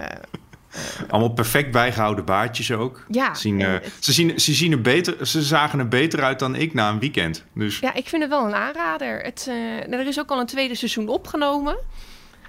Allemaal 1.09 1.33
perfect 1.33 1.71
bijgehouden 1.71 2.25
baardjes 2.25 2.71
ook. 2.71 3.05
Ja, 3.09 3.33
Zien, 3.33 3.61
eh, 3.61 3.71
het- 3.71 3.91
ze, 3.99 4.13
zien, 4.13 4.39
ze, 4.39 4.53
zien 4.53 4.71
er 4.71 4.81
beter, 4.81 5.27
ze 5.27 5.41
zagen 5.41 5.79
er 5.79 5.87
beter 5.87 6.23
uit 6.23 6.39
dan 6.39 6.55
ik 6.55 6.73
na 6.73 6.89
een 6.89 6.99
weekend. 6.99 7.43
Dus, 7.53 7.79
Ja, 7.79 7.93
ik 7.93 8.07
vind 8.07 8.21
het 8.21 8.31
wel 8.31 8.45
een 8.47 8.55
aanrader. 8.55 9.19
Het, 9.21 9.45
eh, 9.49 9.93
er 9.99 10.07
is 10.07 10.19
ook 10.19 10.29
al 10.29 10.39
een 10.39 10.45
tweede 10.45 10.75
seizoen 10.75 11.07
opgenomen. 11.07 11.77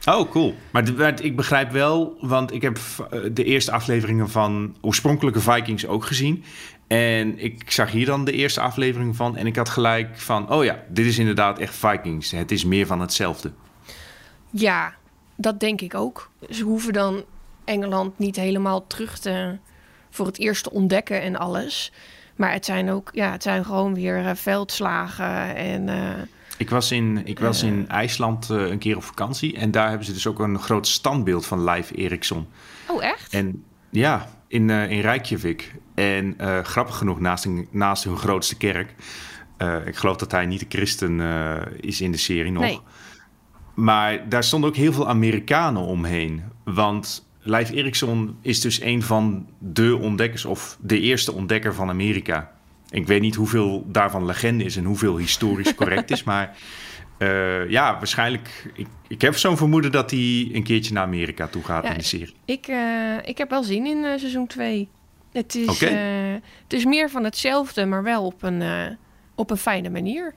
Oh, 0.09 0.31
cool. 0.31 0.55
Maar 0.71 1.21
ik 1.23 1.37
begrijp 1.37 1.71
wel, 1.71 2.17
want 2.21 2.53
ik 2.53 2.63
heb 2.63 2.79
eh, 3.11 3.21
de 3.33 3.45
eerste 3.45 3.73
afleveringen 3.73 4.31
van 4.31 4.77
oorspronkelijke 4.81 5.41
Vikings 5.41 5.87
ook 5.87 6.05
gezien. 6.05 6.45
En 6.87 7.39
ik 7.39 7.71
zag 7.71 7.91
hier 7.91 8.07
dan 8.07 8.25
de 8.25 8.33
eerste 8.33 8.61
aflevering 8.61 9.17
van. 9.17 9.37
En 9.37 9.47
ik 9.47 9.57
had 9.57 9.69
gelijk 9.69 10.19
van, 10.19 10.51
oh 10.53 10.65
ja, 10.65 10.83
dit 10.89 11.07
is 11.07 11.19
inderdaad 11.19 11.59
echt 11.59 11.75
Vikings. 11.75 12.31
Het 12.31 12.51
is 12.51 12.65
meer 12.65 12.87
van 12.87 13.01
hetzelfde. 13.01 13.53
Ja, 14.51 14.95
dat 15.37 15.61
denk 15.61 15.81
ik 15.81 15.95
ook. 15.95 16.31
Ze 16.51 16.63
hoeven 16.63 16.93
dan 16.93 17.25
Engeland 17.65 18.19
niet 18.19 18.37
helemaal 18.37 18.87
terug 18.87 19.19
te, 19.19 19.59
voor 20.11 20.27
het 20.27 20.39
eerst 20.39 20.63
te 20.63 20.71
ontdekken 20.71 21.21
en 21.23 21.37
alles. 21.37 21.93
Maar 22.37 22.53
het 22.53 22.65
zijn 22.65 22.91
ook, 22.91 23.11
ja, 23.13 23.31
het 23.33 23.43
zijn 23.43 23.65
gewoon 23.65 23.95
weer 23.95 24.27
eh, 24.27 24.31
veldslagen 24.35 25.55
en... 25.57 25.89
eh, 25.89 26.23
Ik 26.57 26.71
was 26.71 26.91
in, 26.93 27.23
ik 27.25 27.39
was 27.39 27.63
in 27.63 27.89
IJsland 27.89 28.51
eh, 28.51 28.57
een 28.71 28.79
keer 28.79 28.97
op 28.97 29.03
vakantie. 29.05 29.57
En 29.57 29.71
daar 29.71 29.89
hebben 29.89 30.07
ze 30.07 30.13
dus 30.13 30.27
ook 30.27 30.39
een 30.39 30.59
groot 30.59 30.87
standbeeld 30.87 31.47
van 31.47 31.65
Live 31.65 31.95
Eriksson. 31.95 32.47
Oh, 32.89 33.05
echt? 33.05 33.33
En 33.33 33.65
ja, 33.91 34.29
in, 34.49 34.71
eh, 34.71 34.91
in 34.91 35.01
Reykjavik. 35.01 35.75
En 35.95 36.35
eh, 36.39 36.59
grappig 36.65 36.97
genoeg, 36.97 37.21
naast, 37.21 37.45
een, 37.45 37.69
naast 37.71 38.05
hun 38.05 38.17
grootste 38.17 38.57
kerk. 38.57 38.95
Eh, 39.57 39.87
ik 39.87 39.97
geloof 39.97 40.17
dat 40.17 40.31
hij 40.33 40.47
niet 40.47 40.61
de 40.61 40.67
christen 40.69 41.21
eh, 41.21 41.57
is 41.81 42.01
in 42.01 42.13
de 42.13 42.19
serie 42.19 42.53
nog. 42.53 42.63
Nee. 42.63 42.81
Maar 43.75 44.29
daar 44.29 44.45
stonden 44.45 44.71
ook 44.71 44.77
heel 44.77 44.93
veel 44.93 45.09
Amerikanen 45.09 45.83
omheen. 45.83 46.43
Want 46.65 47.31
Live 47.43 47.75
Eriksson 47.75 48.37
is 48.41 48.61
dus 48.61 48.81
een 48.81 49.03
van 49.03 49.47
de 49.59 49.97
ontdekkers... 50.01 50.45
of 50.45 50.79
de 50.81 51.01
eerste 51.01 51.33
ontdekker 51.33 51.75
van 51.75 51.89
Amerika. 51.89 52.53
Ik 52.91 53.07
weet 53.07 53.21
niet 53.21 53.35
hoeveel 53.35 53.85
daarvan 53.87 54.25
legende 54.27 54.65
is... 54.65 54.77
en 54.77 54.85
hoeveel 54.85 55.17
historisch 55.17 55.75
correct 55.81 56.11
is, 56.11 56.23
maar... 56.25 56.57
eh, 57.19 57.71
ja, 57.71 57.93
waarschijnlijk... 57.93 58.71
Ik, 58.75 58.87
ik 59.09 59.21
heb 59.21 59.37
zo'n 59.37 59.57
vermoeden 59.57 59.93
dat 59.93 60.11
hij 60.11 60.51
een 60.53 60.63
keertje 60.63 60.93
naar 60.93 61.03
Amerika 61.05 61.47
toe 61.47 61.63
gaat 61.65 61.85
Ja, 61.85 61.91
in 61.91 61.99
de 61.99 62.05
serie. 62.05 62.35
Ik, 62.45 62.67
eh, 62.67 63.17
ik 63.25 63.39
heb 63.39 63.51
wel 63.51 63.63
zin 63.63 63.87
in 63.87 64.05
eh, 64.05 64.19
seizoen 64.19 64.47
2. 64.47 64.89
Het 65.33 65.55
is, 65.55 65.81
het 66.63 66.73
is 66.73 66.85
meer 66.85 67.11
van 67.11 67.25
hetzelfde, 67.25 67.85
maar 67.87 68.03
wel 68.03 68.25
op 68.25 68.43
een, 68.43 68.63
op 69.35 69.51
een 69.51 69.57
fijne 69.57 69.91
manier. 69.91 70.35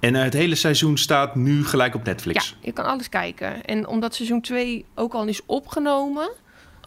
En 0.00 0.14
het 0.14 0.32
hele 0.32 0.54
seizoen 0.54 0.98
staat 0.98 1.34
nu 1.34 1.64
gelijk 1.64 1.94
op 1.94 2.04
Ja, 2.04 2.10
Netflix. 2.10 2.56
je 2.60 2.72
kan 2.72 2.84
alles 2.84 3.08
kijken. 3.08 3.64
En 3.64 3.86
omdat 3.86 4.14
seizoen 4.14 4.40
2 4.40 4.84
ook 4.94 5.14
al 5.14 5.26
is 5.26 5.40
opgenomen, 5.46 6.30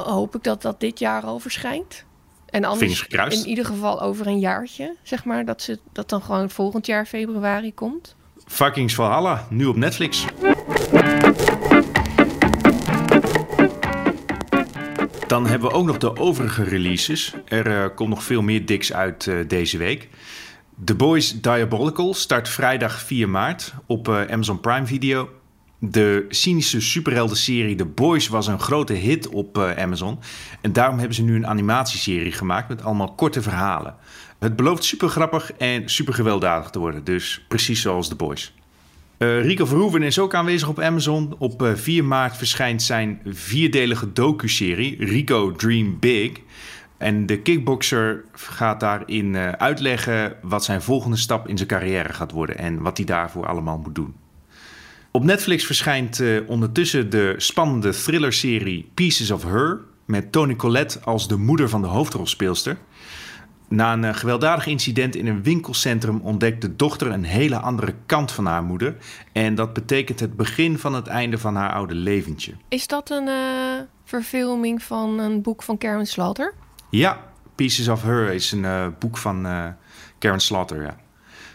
hoop 0.03 0.35
ik 0.35 0.43
dat 0.43 0.61
dat 0.61 0.79
dit 0.79 0.99
jaar 0.99 1.23
al 1.23 1.39
verschijnt. 1.39 2.05
En 2.45 2.63
anders 2.63 3.07
in 3.09 3.47
ieder 3.47 3.65
geval 3.65 4.01
over 4.01 4.27
een 4.27 4.39
jaartje, 4.39 4.95
zeg 5.03 5.25
maar, 5.25 5.45
dat 5.45 5.61
ze 5.61 5.79
dat 5.91 6.09
dan 6.09 6.21
gewoon 6.21 6.49
volgend 6.49 6.85
jaar 6.85 7.05
februari 7.05 7.73
komt. 7.73 8.15
Vikings 8.45 8.95
Valhalla, 8.95 9.47
nu 9.49 9.65
op 9.65 9.75
Netflix. 9.75 10.25
Dan 15.27 15.47
hebben 15.47 15.69
we 15.69 15.75
ook 15.75 15.85
nog 15.85 15.97
de 15.97 16.17
overige 16.17 16.63
releases. 16.63 17.33
Er 17.45 17.67
eh, 17.67 17.95
komt 17.95 18.09
nog 18.09 18.23
veel 18.23 18.41
meer 18.41 18.65
diks 18.65 18.93
uit 18.93 19.27
eh, 19.27 19.35
deze 19.47 19.77
week. 19.77 20.09
The 20.83 20.95
Boys 20.95 21.41
Diabolical 21.41 22.13
start 22.13 22.49
vrijdag 22.49 23.01
4 23.01 23.29
maart 23.29 23.73
op 23.85 24.07
eh, 24.07 24.21
Amazon 24.31 24.59
Prime 24.59 24.85
Video. 24.85 25.29
De 25.79 26.25
cynische 26.29 26.81
superhelden-serie 26.81 27.75
The 27.75 27.85
Boys 27.85 28.27
was 28.27 28.47
een 28.47 28.59
grote 28.59 28.93
hit 28.93 29.27
op 29.27 29.57
eh, 29.57 29.83
Amazon. 29.83 30.19
En 30.61 30.73
daarom 30.73 30.97
hebben 30.97 31.15
ze 31.15 31.23
nu 31.23 31.35
een 31.35 31.47
animatieserie 31.47 32.31
gemaakt 32.31 32.69
met 32.69 32.83
allemaal 32.83 33.13
korte 33.13 33.41
verhalen. 33.41 33.95
Het 34.39 34.55
belooft 34.55 34.83
super 34.83 35.09
grappig 35.09 35.53
en 35.53 35.89
super 35.89 36.13
gewelddadig 36.13 36.69
te 36.69 36.79
worden. 36.79 37.03
Dus 37.03 37.45
precies 37.47 37.81
zoals 37.81 38.07
The 38.07 38.15
Boys. 38.15 38.53
Eh, 39.17 39.41
Rico 39.41 39.65
Verhoeven 39.65 40.03
is 40.03 40.19
ook 40.19 40.33
aanwezig 40.33 40.67
op 40.67 40.79
Amazon. 40.79 41.35
Op 41.37 41.63
eh, 41.63 41.73
4 41.73 42.03
maart 42.03 42.37
verschijnt 42.37 42.81
zijn 42.81 43.21
vierdelige 43.25 44.13
docu-serie 44.13 45.05
Rico 45.05 45.51
Dream 45.51 45.99
Big. 45.99 46.31
En 46.97 47.25
de 47.25 47.39
kickboxer 47.41 48.23
gaat 48.31 48.79
daarin 48.79 49.35
eh, 49.35 49.49
uitleggen 49.49 50.35
wat 50.41 50.63
zijn 50.63 50.81
volgende 50.81 51.17
stap 51.17 51.47
in 51.47 51.57
zijn 51.57 51.69
carrière 51.69 52.13
gaat 52.13 52.31
worden 52.31 52.57
en 52.57 52.81
wat 52.81 52.97
hij 52.97 53.05
daarvoor 53.05 53.47
allemaal 53.47 53.77
moet 53.77 53.95
doen. 53.95 54.15
Op 55.11 55.23
Netflix 55.23 55.65
verschijnt 55.65 56.19
eh, 56.19 56.49
ondertussen 56.49 57.09
de 57.09 57.33
spannende 57.37 57.89
thrillerserie 57.89 58.91
Pieces 58.93 59.31
of 59.31 59.43
Her 59.43 59.79
met 60.05 60.31
Toni 60.31 60.55
Collette 60.55 60.99
als 60.99 61.27
de 61.27 61.37
moeder 61.37 61.69
van 61.69 61.81
de 61.81 61.87
hoofdrolspeelster. 61.87 62.77
Na 63.67 63.93
een 63.93 64.03
eh, 64.03 64.13
gewelddadig 64.13 64.67
incident 64.67 65.15
in 65.15 65.27
een 65.27 65.43
winkelcentrum 65.43 66.19
ontdekt 66.21 66.61
de 66.61 66.75
dochter 66.75 67.11
een 67.11 67.23
hele 67.23 67.59
andere 67.59 67.93
kant 68.05 68.31
van 68.31 68.45
haar 68.45 68.63
moeder. 68.63 68.95
En 69.31 69.55
dat 69.55 69.73
betekent 69.73 70.19
het 70.19 70.35
begin 70.35 70.77
van 70.77 70.93
het 70.93 71.07
einde 71.07 71.37
van 71.37 71.55
haar 71.55 71.73
oude 71.73 71.95
leventje. 71.95 72.53
Is 72.67 72.87
dat 72.87 73.09
een 73.09 73.27
eh, 73.27 73.35
verfilming 74.03 74.83
van 74.83 75.19
een 75.19 75.41
boek 75.41 75.63
van 75.63 75.77
Karen 75.77 76.07
Slaughter? 76.07 76.53
Ja, 76.89 77.19
Pieces 77.55 77.87
of 77.87 78.03
Her 78.03 78.33
is 78.33 78.51
een 78.51 78.95
boek 78.99 79.17
van 79.17 79.47
Karen 80.19 80.39
Slaughter. 80.39 80.81
Ja. 80.81 80.97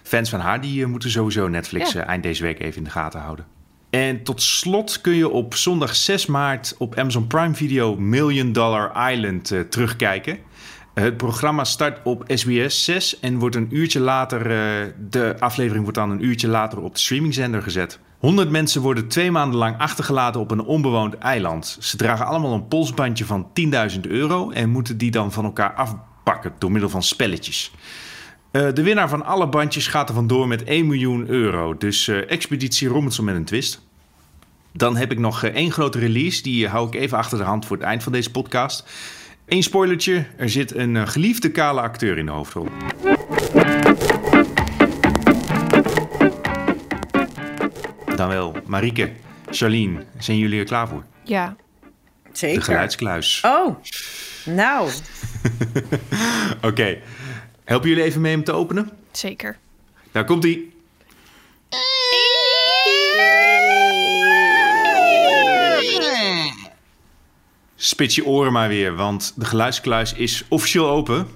Fans 0.04 0.30
van 0.30 0.40
haar 0.40 0.60
die, 0.60 0.82
eh, 0.82 0.88
moeten 0.88 1.10
sowieso 1.10 1.48
Netflix 1.48 1.92
Ja. 1.92 2.00
eh, 2.02 2.08
eind 2.08 2.22
deze 2.22 2.42
week 2.42 2.60
even 2.60 2.76
in 2.76 2.84
de 2.84 2.90
gaten 2.90 3.20
houden. 3.20 3.46
En 3.90 4.22
tot 4.22 4.42
slot 4.42 5.00
kun 5.00 5.14
je 5.14 5.28
op 5.28 5.54
zondag 5.54 5.96
6 5.96 6.26
maart 6.26 6.74
op 6.78 6.98
Amazon 6.98 7.26
Prime 7.26 7.54
Video 7.54 7.96
Million 7.96 8.52
Dollar 8.52 9.10
Island 9.12 9.50
eh, 9.50 9.60
terugkijken. 9.60 10.38
Het 10.94 11.16
programma 11.16 11.64
start 11.64 12.00
op 12.04 12.24
SBS 12.26 12.84
6 12.84 13.20
en 13.20 13.38
wordt 13.38 13.56
een 13.56 13.68
uurtje 13.70 14.00
later, 14.00 14.42
de 15.10 15.36
aflevering 15.38 15.82
wordt 15.82 15.98
dan 15.98 16.10
een 16.10 16.24
uurtje 16.24 16.48
later 16.48 16.80
op 16.80 16.94
de 16.94 17.00
streamingzender 17.00 17.62
gezet. 17.62 17.98
100 18.18 18.50
mensen 18.50 18.80
worden 18.82 19.08
twee 19.08 19.30
maanden 19.30 19.58
lang 19.58 19.78
achtergelaten 19.78 20.40
op 20.40 20.50
een 20.50 20.60
onbewoond 20.64 21.18
eiland. 21.18 21.76
Ze 21.80 21.96
dragen 21.96 22.26
allemaal 22.26 22.52
een 22.52 22.68
polsbandje 22.68 23.24
van 23.24 23.48
10.000 23.94 24.00
euro 24.08 24.50
en 24.50 24.70
moeten 24.70 24.98
die 24.98 25.10
dan 25.10 25.32
van 25.32 25.44
elkaar 25.44 25.72
afpakken 25.74 26.52
door 26.58 26.70
middel 26.72 26.90
van 26.90 27.02
spelletjes. 27.02 27.72
Eh, 28.54 28.72
de 28.72 28.82
winnaar 28.82 29.08
van 29.08 29.24
alle 29.24 29.48
bandjes 29.48 29.86
gaat 29.86 30.08
er 30.08 30.14
vandoor 30.14 30.48
met 30.48 30.64
1 30.64 30.86
miljoen 30.86 31.28
euro. 31.28 31.76
Dus 31.76 32.08
eh, 32.08 32.30
Expeditie 32.30 32.88
Robinson 32.88 33.24
met 33.24 33.34
een 33.34 33.44
twist. 33.44 33.80
Dan 34.72 34.96
heb 34.96 35.10
ik 35.12 35.18
nog 35.18 35.42
eh, 35.42 35.54
één 35.54 35.72
grote 35.72 35.98
release. 35.98 36.42
Die 36.42 36.68
hou 36.68 36.86
ik 36.86 36.94
even 36.94 37.18
achter 37.18 37.38
de 37.38 37.44
hand 37.44 37.66
voor 37.66 37.76
het 37.76 37.86
eind 37.86 38.02
van 38.02 38.12
deze 38.12 38.30
podcast. 38.30 38.84
Eén 39.46 39.62
spoilertje, 39.62 40.26
er 40.36 40.48
zit 40.50 40.74
een 40.74 41.08
geliefde 41.08 41.50
kale 41.50 41.80
acteur 41.80 42.18
in 42.18 42.26
de 42.26 42.32
hoofdrol. 42.32 42.68
Dan 48.16 48.28
wel, 48.28 48.56
Marieke, 48.66 49.10
Charlene, 49.50 50.04
zijn 50.18 50.38
jullie 50.38 50.58
er 50.58 50.64
klaar 50.64 50.88
voor? 50.88 51.04
Ja, 51.24 51.56
De 51.80 51.88
Zeker. 52.32 52.62
geluidskluis. 52.62 53.42
Oh, 53.44 53.76
nou. 54.44 54.90
Oké, 56.62 56.98
helpen 57.64 57.88
jullie 57.88 58.04
even 58.04 58.20
mee 58.20 58.36
om 58.36 58.44
te 58.44 58.52
openen? 58.52 58.90
zeker. 59.12 59.58
Daar 60.12 60.24
komt 60.24 60.44
ie. 60.44 60.72
Spits 67.76 68.14
je 68.14 68.26
oren 68.26 68.52
maar 68.52 68.68
weer, 68.68 68.94
want 68.94 69.32
de 69.36 69.44
geluidskluis 69.44 70.12
is 70.12 70.44
officieel 70.48 70.88
open. 70.88 71.26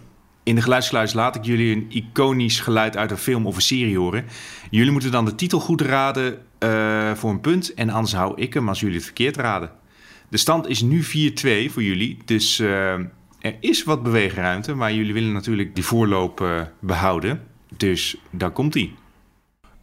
In 0.42 0.54
de 0.54 0.62
geluidskluis 0.62 1.12
laat 1.12 1.36
ik 1.36 1.44
jullie 1.44 1.76
een 1.76 1.86
iconisch 1.88 2.60
geluid 2.60 2.96
uit 2.96 3.10
een 3.10 3.16
film 3.16 3.46
of 3.46 3.56
een 3.56 3.62
serie 3.62 3.98
horen. 3.98 4.24
Jullie 4.70 4.92
moeten 4.92 5.10
dan 5.10 5.24
de 5.24 5.34
titel 5.34 5.60
goed 5.60 5.80
raden 5.80 6.44
eh, 6.58 7.14
voor 7.14 7.30
een 7.30 7.40
punt. 7.40 7.74
En 7.74 7.90
anders 7.90 8.14
hou 8.14 8.40
ik 8.40 8.54
hem 8.54 8.68
als 8.68 8.80
jullie 8.80 8.94
het 8.96 9.04
verkeerd 9.04 9.36
raden. 9.36 9.70
De 10.28 10.36
stand 10.36 10.68
is 10.68 10.80
nu 10.80 11.02
4-2 11.02 11.06
voor 11.72 11.82
jullie. 11.82 12.18
Dus 12.24 12.58
eh, 12.58 12.94
er 13.38 13.56
is 13.60 13.84
wat 13.84 14.02
beweegruimte. 14.02 14.74
Maar 14.74 14.92
jullie 14.92 15.12
willen 15.12 15.32
natuurlijk 15.32 15.74
die 15.74 15.84
voorloop 15.84 16.40
eh, 16.40 16.60
behouden. 16.78 17.42
Dus 17.76 18.16
daar 18.30 18.50
komt 18.50 18.74
hij. 18.74 18.92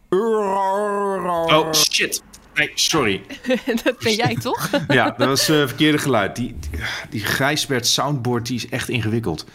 Oh, 0.10 1.74
shit. 1.74 2.24
Nee, 2.54 2.72
sorry. 2.74 3.22
dat 3.84 4.00
ben 4.00 4.16
jij 4.16 4.36
toch? 4.36 4.70
Ja, 4.88 5.16
dat 5.18 5.28
was 5.28 5.48
het 5.48 5.68
verkeerde 5.68 5.98
geluid. 5.98 6.36
Die, 6.36 6.56
die, 6.60 6.80
die 7.10 7.22
Gijsbert 7.26 7.88
soundboard 7.88 8.46
die 8.46 8.56
is 8.56 8.70
echt 8.70 8.90
ingewikkeld. 8.90 9.46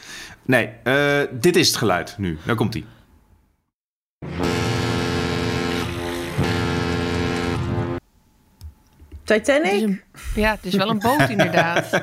Nee, 0.43 0.71
eh, 0.85 1.21
dit 1.33 1.57
is 1.57 1.69
het 1.69 1.77
geluid 1.77 2.15
nu. 2.19 2.39
Daar 2.45 2.57
komt 2.57 2.75
hij. 2.75 2.85
Het 9.35 9.45
Titanic? 9.45 9.83
een- 9.83 10.01
ja, 10.35 10.51
het 10.51 10.65
is 10.65 10.75
wel 10.75 10.89
een 10.91 10.99
boot 10.99 11.29
inderdaad. 11.37 12.01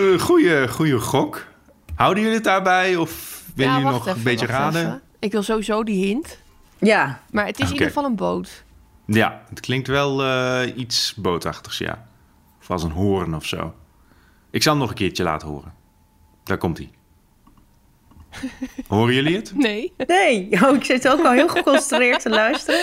Uh, 0.00 0.20
goeie, 0.20 0.68
goeie 0.68 0.98
gok. 0.98 1.46
Houden 1.94 2.22
jullie 2.22 2.36
het 2.36 2.44
daarbij 2.46 2.96
of 2.96 3.42
willen 3.54 3.72
ja, 3.72 3.78
jullie 3.78 3.92
nog 3.92 4.06
even, 4.06 4.18
een 4.18 4.24
beetje 4.24 4.46
raden? 4.46 4.80
even. 4.80 5.02
Ik 5.18 5.32
wil 5.32 5.42
sowieso 5.42 5.84
die 5.84 6.06
hint. 6.06 6.38
Ja. 6.78 7.20
Maar 7.30 7.46
het 7.46 7.58
is 7.58 7.66
in 7.66 7.72
ieder 7.72 7.86
geval 7.86 8.04
een 8.04 8.16
boot. 8.16 8.62
Ja, 9.06 9.42
het 9.48 9.60
klinkt 9.60 9.88
wel 9.88 10.22
eh, 10.24 10.76
iets 10.76 11.14
bootachtigs, 11.16 11.78
ja. 11.78 12.06
Of 12.60 12.70
als 12.70 12.82
een 12.82 12.90
hoorn 12.90 13.34
of 13.34 13.46
zo. 13.46 13.74
Ik 14.50 14.62
zal 14.62 14.72
hem 14.72 14.80
nog 14.80 14.90
een 14.90 14.96
keertje 14.96 15.22
laten 15.22 15.48
horen. 15.48 15.72
Daar 16.44 16.58
komt 16.58 16.78
hij. 16.78 16.90
Horen 18.88 19.14
jullie 19.14 19.36
het? 19.36 19.52
Nee, 19.56 19.92
Nee. 20.06 20.48
Oh, 20.62 20.74
ik 20.76 20.84
zit 20.84 21.08
ook 21.08 21.24
al 21.24 21.32
heel 21.32 21.48
geconcentreerd 21.48 22.20
te 22.20 22.28
luisteren. 22.28 22.80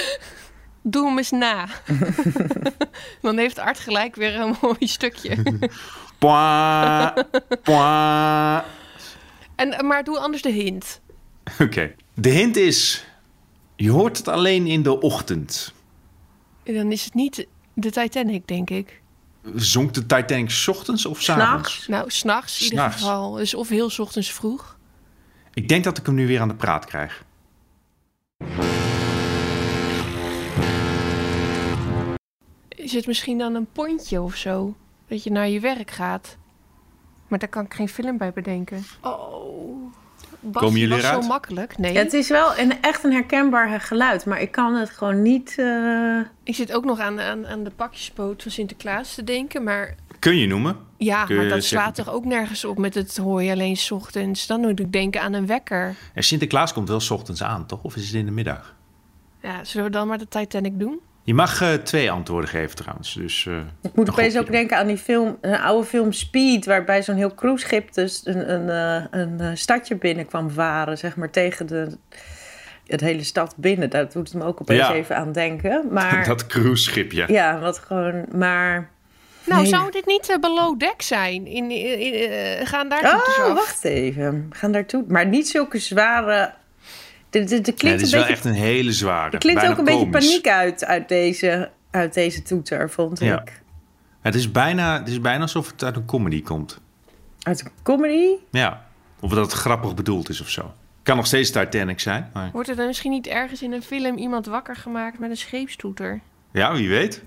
Doe 0.82 1.08
hem 1.08 1.18
eens 1.18 1.32
na. 1.32 1.68
Dan 3.22 3.38
heeft 3.38 3.60
Art 3.60 3.80
gelijk 3.80 4.16
weer 4.16 4.36
een 4.36 4.56
mooi 4.62 4.88
stukje. 4.88 5.60
Pwa, 6.20 7.14
pwa. 7.64 8.66
En, 9.56 9.86
maar 9.86 10.04
doe 10.04 10.20
anders 10.20 10.42
de 10.42 10.52
hint. 10.52 11.02
Oké. 11.60 11.94
De 12.14 12.30
hint 12.30 12.56
is... 12.56 13.06
Je 13.76 13.92
hoort 13.92 14.18
het 14.18 14.28
alleen 14.28 14.68
in 14.68 14.84
de 14.84 15.00
ochtend. 15.00 15.74
Dan 16.64 16.92
is 16.92 17.04
het 17.04 17.14
niet 17.14 17.48
de 17.74 17.92
Titanic, 17.92 18.48
denk 18.48 18.70
ik. 18.70 19.02
Zonk 19.56 19.94
de 19.94 20.06
Titanic 20.06 20.50
's 20.50 20.68
ochtends 20.68 21.06
of 21.06 21.22
's 21.22 21.30
avonds? 21.30 21.74
S'nachts. 21.74 21.88
Nou, 21.88 22.10
s'nachts 22.10 22.62
in 22.64 22.70
ieder 22.70 22.92
geval. 22.92 23.32
Dus 23.32 23.54
of 23.54 23.70
heel 23.70 23.90
's 23.90 24.00
ochtends 24.00 24.32
vroeg. 24.32 24.78
Ik 25.54 25.68
denk 25.68 25.84
dat 25.84 25.98
ik 25.98 26.06
hem 26.06 26.16
nu 26.16 26.28
weer 26.28 26.42
aan 26.42 26.48
de 26.48 26.56
praat 26.56 26.86
krijg. 26.86 27.24
Is 32.84 32.94
het 32.94 33.08
misschien 33.08 33.38
dan 33.38 33.56
een 33.56 33.68
pontje 33.72 34.22
of 34.22 34.36
zo? 34.36 34.76
Dat 35.08 35.24
je 35.24 35.32
naar 35.32 35.48
je 35.50 35.60
werk 35.60 35.92
gaat. 35.92 36.38
Maar 37.28 37.40
daar 37.40 37.50
kan 37.50 37.66
ik 37.66 37.74
geen 37.74 37.90
film 37.90 38.18
bij 38.18 38.32
bedenken. 38.34 38.84
Oh. 39.02 39.94
Bas, 40.40 40.62
Komen 40.64 40.80
jullie 40.80 40.98
eruit? 40.98 41.24
zo 41.24 41.28
makkelijk. 41.30 41.78
Nee. 41.78 41.94
Ja, 41.94 42.00
het 42.00 42.14
is 42.14 42.30
wel 42.30 42.58
een, 42.58 42.82
echt 42.82 43.04
een 43.04 43.12
herkenbaar 43.12 43.80
geluid, 43.82 44.26
maar 44.26 44.42
ik 44.42 44.52
kan 44.52 44.74
het 44.76 44.90
gewoon 44.90 45.22
niet... 45.22 45.56
eh, 45.58 46.20
Ik 46.44 46.56
zit 46.56 46.74
ook 46.74 46.86
nog 46.86 47.00
aan, 47.00 47.20
aan, 47.20 47.48
aan 47.48 47.64
de 47.64 47.70
pakjesboot 47.72 48.42
van 48.42 48.52
Sinterklaas 48.52 49.14
te 49.16 49.24
denken. 49.24 49.64
Maar 49.64 49.96
Kun 50.20 50.38
je 50.38 50.48
noemen? 50.48 50.78
ja, 50.98 51.26
Kun 51.26 51.36
maar 51.36 51.46
je 51.46 51.52
dat 51.52 51.64
zeggen- 51.64 51.80
slaat 51.94 52.06
toch 52.06 52.16
ook 52.16 52.26
nergens 52.26 52.66
op 52.66 52.78
met 52.78 52.94
het 52.94 53.18
hoor 53.18 53.44
je 53.44 53.52
alleen 53.52 53.78
's 53.78 53.92
ochtends. 53.92 54.48
Dan 54.48 54.60
moet 54.62 54.80
ik 54.80 54.92
denken 54.92 55.22
aan 55.22 55.34
een 55.34 55.46
wekker. 55.46 55.96
En 56.14 56.24
Sinterklaas 56.24 56.74
komt 56.74 56.88
wel 56.90 57.00
's 57.00 57.10
ochtends 57.10 57.44
aan, 57.44 57.66
toch? 57.66 57.84
Of 57.84 57.96
is 57.96 58.06
het 58.06 58.16
in 58.16 58.26
de 58.26 58.32
middag? 58.32 58.76
Ja, 59.42 59.64
zullen 59.64 59.86
we 59.86 59.92
dan 59.92 60.08
maar 60.08 60.18
de 60.18 60.28
Titanic 60.28 60.80
doen? 60.80 61.00
Je 61.24 61.34
mag 61.34 61.62
eh, 61.62 61.74
twee 61.74 62.12
antwoorden 62.12 62.50
geven 62.50 62.76
trouwens. 62.76 63.14
Dus, 63.14 63.46
eh, 63.46 63.58
Ik 63.82 63.96
moet 63.96 64.08
een 64.08 64.14
opeens 64.14 64.38
ook 64.38 64.52
denken 64.52 64.78
aan 64.78 64.88
die 64.88 64.98
film, 64.98 65.38
een 65.42 65.60
oude 65.60 65.88
film 65.88 66.12
Speed, 66.12 66.66
waarbij 66.66 67.04
zo'n 67.04 67.16
heel 67.16 67.34
cruiseschip 67.36 67.94
dus 67.94 68.22
een, 68.26 68.54
een, 68.54 68.70
eh, 69.12 69.20
een, 69.22 69.58
stadje 69.58 69.96
binnen 69.96 70.26
kwam 70.26 70.50
varen, 70.52 70.98
zeg 70.98 71.16
maar, 71.16 71.30
tegen 71.30 71.66
de, 71.68 71.98
het 72.88 73.02
hele 73.02 73.24
stad 73.24 73.54
binnen. 73.58 73.90
Daar 73.90 74.10
doet 74.12 74.28
het 74.32 74.38
me 74.42 74.44
ook 74.48 74.62
opeens 74.62 74.80
Ja. 74.88 74.94
even 74.94 75.16
aan 75.16 75.32
denken. 75.32 75.88
Maar 75.92 76.26
Dat 76.28 76.48
cruiseschipje. 76.48 77.26
ja, 77.28 77.60
wat 77.60 77.78
gewoon, 77.78 78.26
maar... 78.32 78.90
Nou, 79.44 79.62
Nee. 79.62 79.70
zou 79.72 79.92
dit 79.92 80.06
niet 80.06 80.30
eh, 80.30 80.38
below 80.38 80.80
deck 80.80 81.02
zijn? 81.02 81.48
In, 81.48 81.72
in, 81.72 82.00
in, 82.00 82.32
eh, 82.32 82.68
gaan 82.68 82.90
daar 82.90 83.04
Oh, 83.40 83.54
wacht 83.54 83.84
even. 83.84 84.48
Gaan 84.50 84.72
daartoe. 84.72 85.04
Maar 85.08 85.26
niet 85.28 85.48
zulke 85.50 85.80
zware... 85.80 86.54
Dit, 87.32 87.50
dit, 87.50 87.66
dit 87.66 87.68
Ja, 87.68 87.74
klinkt 87.74 87.98
dit 88.00 88.08
is 88.08 88.14
een 88.14 88.20
wel 88.20 88.28
beetje, 88.28 88.34
echt 88.50 88.56
een 88.58 88.62
hele 88.62 88.92
zware. 88.92 89.32
er 89.32 89.38
klinkt 89.38 89.66
ook 89.68 89.78
een 89.78 89.84
beetje 89.84 90.10
paniek 90.10 90.48
uit, 90.48 90.86
uit 90.86 91.08
deze, 91.10 91.72
uit 91.92 92.14
deze 92.14 92.42
toeter, 92.42 92.90
vond 92.90 93.20
Ja. 93.20 93.42
ik. 93.42 93.62
Het 94.22 94.36
is, 94.36 94.52
bijna, 94.52 95.00
het 95.00 95.08
is 95.08 95.22
bijna 95.22 95.42
alsof 95.42 95.72
het 95.72 95.84
uit 95.84 95.96
een 95.96 96.06
comedy 96.06 96.42
komt. 96.42 96.80
Uit 97.42 97.62
een 97.66 97.72
comedy? 97.84 98.28
Ja. 98.52 98.86
Of 99.20 99.30
dat 99.34 99.46
het 99.52 99.54
grappig 99.54 99.94
bedoeld 99.96 100.30
is 100.30 100.42
of 100.42 100.50
zo. 100.50 100.74
Kan 101.04 101.16
nog 101.16 101.26
steeds 101.26 101.52
Titanic 101.52 102.00
zijn. 102.00 102.30
Maar 102.34 102.50
Wordt 102.54 102.70
er 102.70 102.76
dan 102.76 102.88
misschien 102.88 103.12
niet 103.12 103.28
ergens 103.28 103.62
in 103.62 103.72
een 103.72 103.82
film 103.82 104.18
iemand 104.18 104.46
wakker 104.46 104.76
gemaakt 104.76 105.20
met 105.20 105.30
een 105.30 105.38
scheepstoeter? 105.38 106.20
ja, 106.52 106.74
wie 106.74 106.90
weet. 106.90 107.24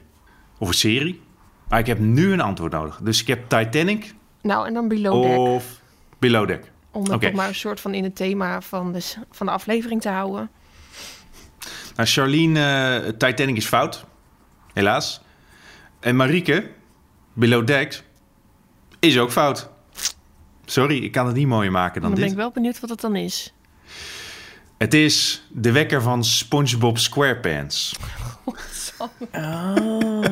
Of 0.58 0.68
een 0.68 0.74
serie. 0.74 1.22
Maar 1.68 1.78
ik 1.78 1.86
heb 1.86 1.98
nu 1.98 2.32
een 2.32 2.40
antwoord 2.40 2.72
nodig. 2.72 3.00
Dus 3.02 3.20
ik 3.20 3.26
heb 3.26 3.48
Titanic 3.48 4.14
Nou, 4.42 4.66
en 4.66 4.74
dan 4.74 4.88
below 4.88 5.22
deck. 5.22 5.38
of 5.38 5.80
Below 6.18 6.46
Deck. 6.48 6.72
Om 6.94 7.10
het 7.10 7.32
maar 7.34 7.48
een 7.48 7.54
soort 7.54 7.80
van 7.80 7.94
in 7.94 8.04
het 8.04 8.16
thema 8.16 8.60
van 8.60 8.92
de, 8.92 9.00
van 9.30 9.46
de 9.46 9.52
aflevering 9.52 10.00
te 10.00 10.08
houden. 10.08 10.50
Nou, 11.96 12.08
Charlene, 12.08 12.60
eh, 13.04 13.08
Titanic 13.08 13.56
is 13.56 13.66
fout. 13.66 14.04
Helaas. 14.72 15.20
En 16.00 16.16
Marieke, 16.16 16.70
Below 17.32 17.66
Deck, 17.66 18.02
is 18.98 19.18
ook 19.18 19.32
fout. 19.32 19.68
Sorry, 20.64 21.04
ik 21.04 21.12
kan 21.12 21.26
het 21.26 21.36
niet 21.36 21.46
mooier 21.46 21.72
maken 21.72 22.00
dan 22.00 22.10
Dan 22.10 22.20
ben 22.20 22.22
dit. 22.28 22.32
ik 22.32 22.38
wel 22.38 22.50
benieuwd 22.50 22.80
wat 22.80 22.90
het 22.90 23.00
dan 23.00 23.16
is. 23.16 23.54
Het 24.78 24.94
is 24.94 25.46
de 25.50 25.72
wekker 25.72 26.02
van 26.02 26.24
SpongeBob 26.24 26.98
SquarePants. 26.98 27.96
Oh. 28.98 30.22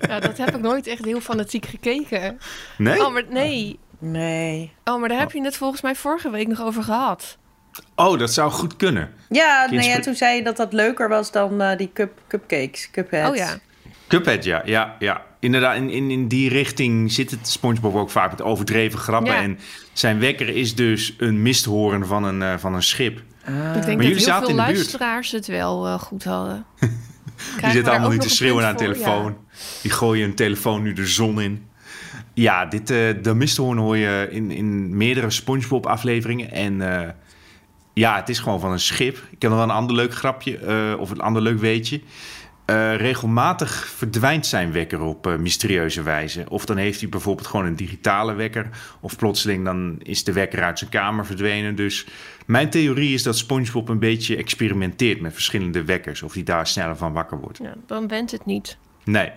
Ja, 0.00 0.20
dat 0.20 0.38
heb 0.38 0.54
ik 0.54 0.60
nooit 0.60 0.86
echt 0.86 1.04
heel 1.04 1.20
fanatiek 1.20 1.66
gekeken. 1.66 2.38
Nee? 2.78 3.06
Oh, 3.06 3.12
maar 3.12 3.24
nee. 3.28 3.78
Nee. 4.04 4.72
Oh, 4.84 5.00
maar 5.00 5.08
daar 5.08 5.18
heb 5.18 5.32
je 5.32 5.42
het 5.42 5.56
volgens 5.56 5.80
mij 5.82 5.94
vorige 5.94 6.30
week 6.30 6.46
nog 6.48 6.62
over 6.62 6.82
gehad. 6.82 7.38
Oh, 7.94 8.18
dat 8.18 8.32
zou 8.32 8.50
goed 8.50 8.76
kunnen. 8.76 9.10
Ja, 9.28 9.66
nou 9.70 9.82
ja, 9.82 10.00
toen 10.00 10.14
zei 10.14 10.36
je 10.36 10.42
dat 10.42 10.56
dat 10.56 10.72
leuker 10.72 11.08
was 11.08 11.32
dan 11.32 11.60
eh, 11.60 11.76
die 11.78 11.90
cup, 11.94 12.18
cupcakes, 12.28 12.90
cupheads. 12.90 13.30
Oh 13.30 13.36
ja. 13.36 13.58
Cuphead, 14.08 14.44
ja. 14.44 14.62
ja, 14.64 14.96
ja. 14.98 15.22
Inderdaad, 15.40 15.76
in, 15.76 15.90
in, 15.90 16.10
in 16.10 16.28
die 16.28 16.48
richting 16.48 17.12
zit 17.12 17.30
het 17.30 17.48
SpongeBob 17.48 17.94
ook 17.94 18.10
vaak 18.10 18.30
met 18.30 18.42
overdreven 18.42 18.98
grappen. 18.98 19.32
Ja. 19.32 19.42
En 19.42 19.58
zijn 19.92 20.18
wekker 20.18 20.48
is 20.48 20.74
dus 20.74 21.14
een 21.18 21.42
misthoorn 21.42 22.06
van 22.06 22.24
een, 22.24 22.42
eh, 22.42 22.54
van 22.58 22.74
een 22.74 22.82
schip. 22.82 23.16
Ik 23.18 23.22
denk 23.44 23.56
Maar 23.56 23.74
dat 23.74 23.86
jullie 23.86 24.06
heel 24.06 24.18
zaten 24.18 24.40
veel 24.46 24.50
in 24.50 24.56
de 24.56 24.62
buurt. 24.62 24.76
luisteraars 24.76 25.30
het 25.30 25.46
wel 25.46 25.86
eh, 25.86 25.98
goed 25.98 26.24
hadden. 26.24 26.66
Die 27.60 27.70
zitten 27.70 27.92
allemaal 27.92 28.10
nog 28.10 28.22
te 28.22 28.28
schreeuwen 28.28 28.64
een 28.64 28.68
voor? 28.68 28.78
telefoon. 28.78 29.36
Die 29.82 29.90
gooien 29.90 30.26
hun 30.26 30.34
telefoon 30.34 30.82
nu 30.82 30.92
de 30.92 31.06
zon 31.06 31.40
in. 31.40 31.66
Ja, 32.34 32.66
dit, 32.66 32.90
eh, 32.90 32.96
de 33.22 33.34
misthoorn 33.34 33.78
hoor 33.78 33.96
je 33.96 34.28
in, 34.30 34.50
in 34.50 34.96
meerdere 34.96 35.30
SpongeBob-afleveringen. 35.30 36.50
En 36.50 37.00
eh, 37.00 37.08
ja, 37.92 38.16
het 38.16 38.28
is 38.28 38.38
gewoon 38.38 38.60
van 38.60 38.72
een 38.72 38.80
schip. 38.80 39.16
Ik 39.16 39.42
heb 39.42 39.50
nog 39.50 39.60
wel 39.60 39.68
een 39.68 39.74
ander 39.74 39.96
leuk 39.96 40.14
grapje, 40.14 40.58
eh, 40.58 41.00
of 41.00 41.10
een 41.10 41.20
ander 41.20 41.42
leuk 41.42 41.58
weetje. 41.58 42.00
Regelmatig 42.96 43.86
verdwijnt 43.86 44.46
zijn 44.46 44.72
wekker 44.72 45.00
op 45.00 45.36
mysterieuze 45.38 46.02
wijze. 46.02 46.44
Of 46.48 46.64
dan 46.64 46.76
heeft 46.76 47.00
hij 47.00 47.08
bijvoorbeeld 47.08 47.46
gewoon 47.46 47.66
een 47.66 47.76
digitale 47.76 48.34
wekker. 48.34 48.68
Of 49.00 49.16
plotseling 49.16 49.64
dan 49.64 49.98
is 50.02 50.24
de 50.24 50.32
wekker 50.32 50.62
uit 50.62 50.78
zijn 50.78 50.90
kamer 50.90 51.26
verdwenen. 51.26 51.74
Dus 51.74 52.06
mijn 52.46 52.70
theorie 52.70 53.14
is 53.14 53.22
dat 53.22 53.38
SpongeBob 53.38 53.88
een 53.88 53.98
beetje 53.98 54.36
experimenteert 54.36 55.20
met 55.20 55.32
verschillende 55.32 55.84
wekkers. 55.84 56.22
Of 56.22 56.32
hij 56.32 56.42
daar 56.42 56.66
sneller 56.66 56.96
van 56.96 57.12
wakker 57.12 57.40
wordt. 57.40 57.58
Ja, 57.58 57.74
dan 57.86 58.08
went 58.08 58.30
het 58.30 58.46
niet. 58.46 58.76
Nee. 59.04 59.30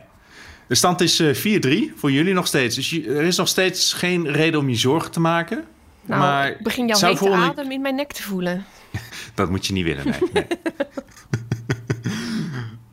De 0.67 0.75
stand 0.75 1.01
is 1.01 1.19
eh, 1.19 1.59
4-3 1.91 1.95
voor 1.95 2.11
jullie 2.11 2.33
nog 2.33 2.47
steeds. 2.47 2.75
Dus 2.75 2.91
er 2.91 3.23
is 3.23 3.37
nog 3.37 3.47
steeds 3.47 3.93
geen 3.93 4.31
reden 4.31 4.59
om 4.59 4.69
je 4.69 4.75
zorgen 4.75 5.11
te 5.11 5.19
maken. 5.19 5.65
Nou, 6.05 6.21
maar 6.21 6.49
ik 6.49 6.63
begin 6.63 6.87
jouw 6.87 6.99
hete 6.99 7.17
volgende- 7.17 7.45
adem 7.45 7.71
in 7.71 7.81
mijn 7.81 7.95
nek 7.95 8.11
te 8.11 8.23
voelen. 8.23 8.65
Dat 9.35 9.49
moet 9.49 9.65
je 9.65 9.73
niet 9.73 9.83
willen, 9.83 10.05
nee. 10.05 10.19
nee. 10.33 10.45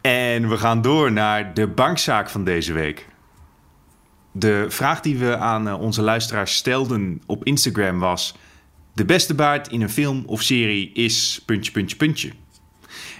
en 0.34 0.48
we 0.48 0.56
gaan 0.56 0.82
door 0.82 1.12
naar 1.12 1.54
de 1.54 1.66
bankzaak 1.66 2.30
van 2.30 2.44
deze 2.44 2.72
week. 2.72 3.06
De 4.32 4.66
vraag 4.68 5.00
die 5.00 5.18
we 5.18 5.36
aan 5.36 5.68
eh, 5.68 5.80
onze 5.80 6.02
luisteraars 6.02 6.54
stelden 6.54 7.22
op 7.26 7.44
Instagram 7.44 7.98
was... 7.98 8.34
De 8.92 9.04
beste 9.04 9.34
baard 9.34 9.68
in 9.68 9.82
een 9.82 9.90
film 9.90 10.22
of 10.26 10.42
serie 10.42 10.92
is... 10.92 11.42
puntje, 11.46 11.72
puntje, 11.72 11.96
puntje. 11.96 12.30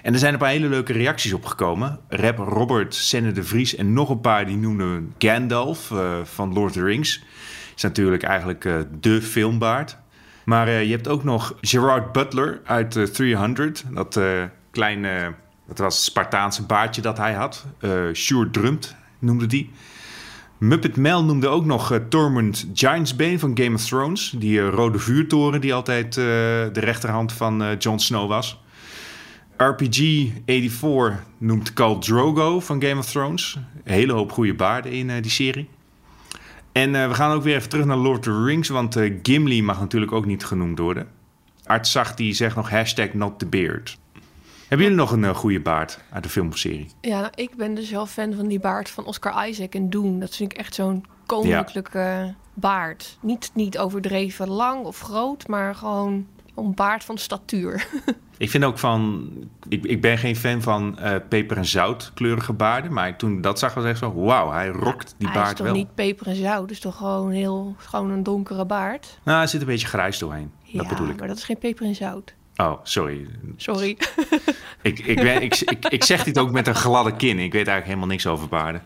En 0.05 0.13
er 0.13 0.19
zijn 0.19 0.33
een 0.33 0.39
paar 0.39 0.49
hele 0.49 0.69
leuke 0.69 0.93
reacties 0.93 1.33
op 1.33 1.45
gekomen. 1.45 2.01
Rap 2.09 2.39
Robert, 2.39 2.95
Senne 2.95 3.33
de 3.33 3.43
Vries 3.43 3.77
en 3.77 3.93
nog 3.93 4.11
een 4.11 4.21
paar 4.21 4.47
die 4.47 4.57
noemden 4.57 5.15
Gandalf 5.19 5.91
eh, 5.91 6.19
van 6.25 6.53
Lord 6.53 6.67
of 6.69 6.73
the 6.73 6.83
Rings. 6.83 7.23
Is 7.77 7.83
natuurlijk 7.83 8.23
eigenlijk 8.23 8.65
eh, 8.65 8.75
de 9.01 9.23
filmbaard. 9.23 9.97
Maar 10.45 10.69
eh, 10.69 10.85
je 10.85 10.91
hebt 10.91 11.09
ook 11.09 11.25
nog 11.25 11.55
Gerard 11.61 12.13
Butler 12.13 12.61
uit 12.65 12.97
eh, 12.97 13.03
300. 13.05 13.85
Dat 13.91 14.21
kleine, 14.71 15.35
dat 15.67 15.79
was 15.79 16.05
Spartaanse 16.05 16.67
baardje 16.67 17.03
dat 17.03 17.19
hij 17.19 17.33
had. 17.33 17.67
Sjoerd 18.13 18.53
Drumt 18.53 18.97
noemde 19.19 19.47
die. 19.47 19.71
Muppet 20.59 20.97
Mel 20.97 21.25
noemde 21.25 21.49
ook 21.49 21.65
nog 21.65 21.93
eh, 21.93 21.99
Tormund 22.09 22.69
Giantsbane 22.75 23.39
van 23.39 23.59
Game 23.59 23.75
of 23.75 23.85
Thrones. 23.85 24.35
Die 24.37 24.61
rode 24.61 24.99
vuurtoren 24.99 25.61
die 25.61 25.75
altijd 25.75 26.15
de 26.15 26.71
rechterhand 26.73 27.33
van 27.33 27.77
Jon 27.79 28.01
Snow 28.01 28.29
was. 28.29 28.64
RPG84 29.57 31.23
noemt 31.39 31.73
Khal 31.73 31.99
Drogo 31.99 32.61
van 32.61 32.83
Game 32.83 32.99
of 32.99 33.11
Thrones. 33.11 33.59
Een 33.85 33.93
hele 33.93 34.13
hoop 34.13 34.33
goede 34.33 34.55
baarden 34.55 34.93
in 34.93 35.11
eh, 35.11 35.23
die 35.23 35.31
serie. 35.31 35.69
En 36.73 36.95
eh, 36.95 37.09
we 37.09 37.15
gaan 37.15 37.33
ook 37.33 37.43
weer 37.43 37.57
even 37.57 37.69
terug 37.69 37.85
naar 37.85 37.97
Lord 37.97 38.19
of 38.19 38.25
the 38.25 38.45
Rings, 38.45 38.69
want 38.69 38.97
eh, 38.97 39.15
Gimli 39.23 39.63
mag 39.63 39.81
natuurlijk 39.81 40.13
ook 40.13 40.27
niet 40.27 40.45
genoemd 40.45 40.79
worden. 40.79 41.09
Art 41.65 41.87
Zag 41.87 42.15
die 42.15 42.35
zegt 42.35 42.57
nog 42.57 42.71
hashtag 42.71 43.13
not 43.13 43.39
the 43.39 43.47
beard. 43.47 43.99
Hebben 44.69 44.87
jullie 44.87 45.03
nog 45.03 45.11
een 45.11 45.35
goede 45.35 45.61
baard 45.61 46.01
uit 46.11 46.23
de 46.23 46.29
film 46.29 46.49
of 46.49 46.59
serie? 46.59 46.89
Ja, 47.01 47.21
nou, 47.21 47.33
ik 47.35 47.57
ben 47.57 47.75
dus 47.75 47.91
wel 47.91 48.07
fan 48.07 48.35
van 48.35 48.49
die 48.49 48.61
baard 48.61 48.91
van 48.91 49.05
Oscar 49.05 49.49
Isaac 49.49 49.75
en 49.75 49.91
Doen. 49.91 50.21
Dat 50.21 50.37
vind 50.37 50.53
ik 50.53 50.59
echt 50.59 50.75
zo'n 50.75 51.05
koninklijke 51.27 52.35
baard. 52.55 53.19
Niet, 53.21 53.51
niet 53.55 53.79
overdreven 53.79 54.49
lang 54.49 54.85
of 54.85 55.01
groot, 55.01 55.49
maar 55.49 55.75
gewoon 55.75 56.27
een 56.57 56.75
baard 56.75 57.05
van 57.05 57.19
statuur. 57.19 57.87
Ik 58.37 58.51
vind 58.51 58.65
ook 58.65 58.79
van... 58.79 59.31
Ik, 59.69 59.85
ik 59.85 60.01
ben 60.01 60.19
geen 60.19 60.37
fan 60.37 60.63
van 60.63 60.99
eh, 60.99 61.15
peper- 61.29 61.57
en 61.57 61.65
zoutkleurige 61.65 62.53
baarden. 62.53 62.93
Maar 62.93 63.17
toen 63.17 63.41
dat 63.41 63.59
zag, 63.59 63.75
was 63.75 63.85
echt 63.85 63.99
zo... 63.99 64.15
Wauw, 64.15 64.51
hij 64.51 64.69
rokt 64.69 65.15
die 65.19 65.29
Hij 65.29 65.37
is 65.37 65.43
baard 65.43 65.57
toch 65.57 65.67
wel. 65.67 65.75
niet 65.75 65.95
peper 65.95 66.27
en 66.27 66.35
zout, 66.37 66.69
dus 66.69 66.81
toch 66.81 66.97
gewoon 66.97 67.31
heel 67.31 67.75
gewoon 67.79 68.11
een 68.11 68.23
donkere 68.23 68.65
baard. 68.67 69.19
Nou, 69.23 69.43
er 69.43 69.49
zit 69.49 69.61
een 69.61 69.67
beetje 69.67 69.87
grijs 69.87 70.19
doorheen. 70.19 70.53
Ja, 70.63 70.79
dat 70.79 70.89
bedoel 70.89 71.09
ik. 71.09 71.19
maar 71.19 71.29
dat 71.29 71.37
is 71.37 71.45
geen 71.45 71.59
peper 71.59 71.87
en 71.87 71.95
zout. 71.95 72.35
Oh, 72.57 72.81
sorry. 72.83 73.27
Sorry. 73.57 73.97
Ik, 74.83 74.99
ik, 74.99 75.17
ben, 75.17 75.43
ik, 75.43 75.61
ik, 75.61 75.85
ik 75.89 76.05
zeg 76.05 76.25
dit 76.25 76.39
ook 76.39 76.51
met 76.51 76.67
een 76.67 76.75
gladde 76.75 77.17
kin. 77.17 77.39
Ik 77.39 77.53
weet 77.53 77.67
eigenlijk 77.67 77.87
helemaal 77.87 78.07
niks 78.07 78.27
over 78.27 78.49
baarden. 78.49 78.83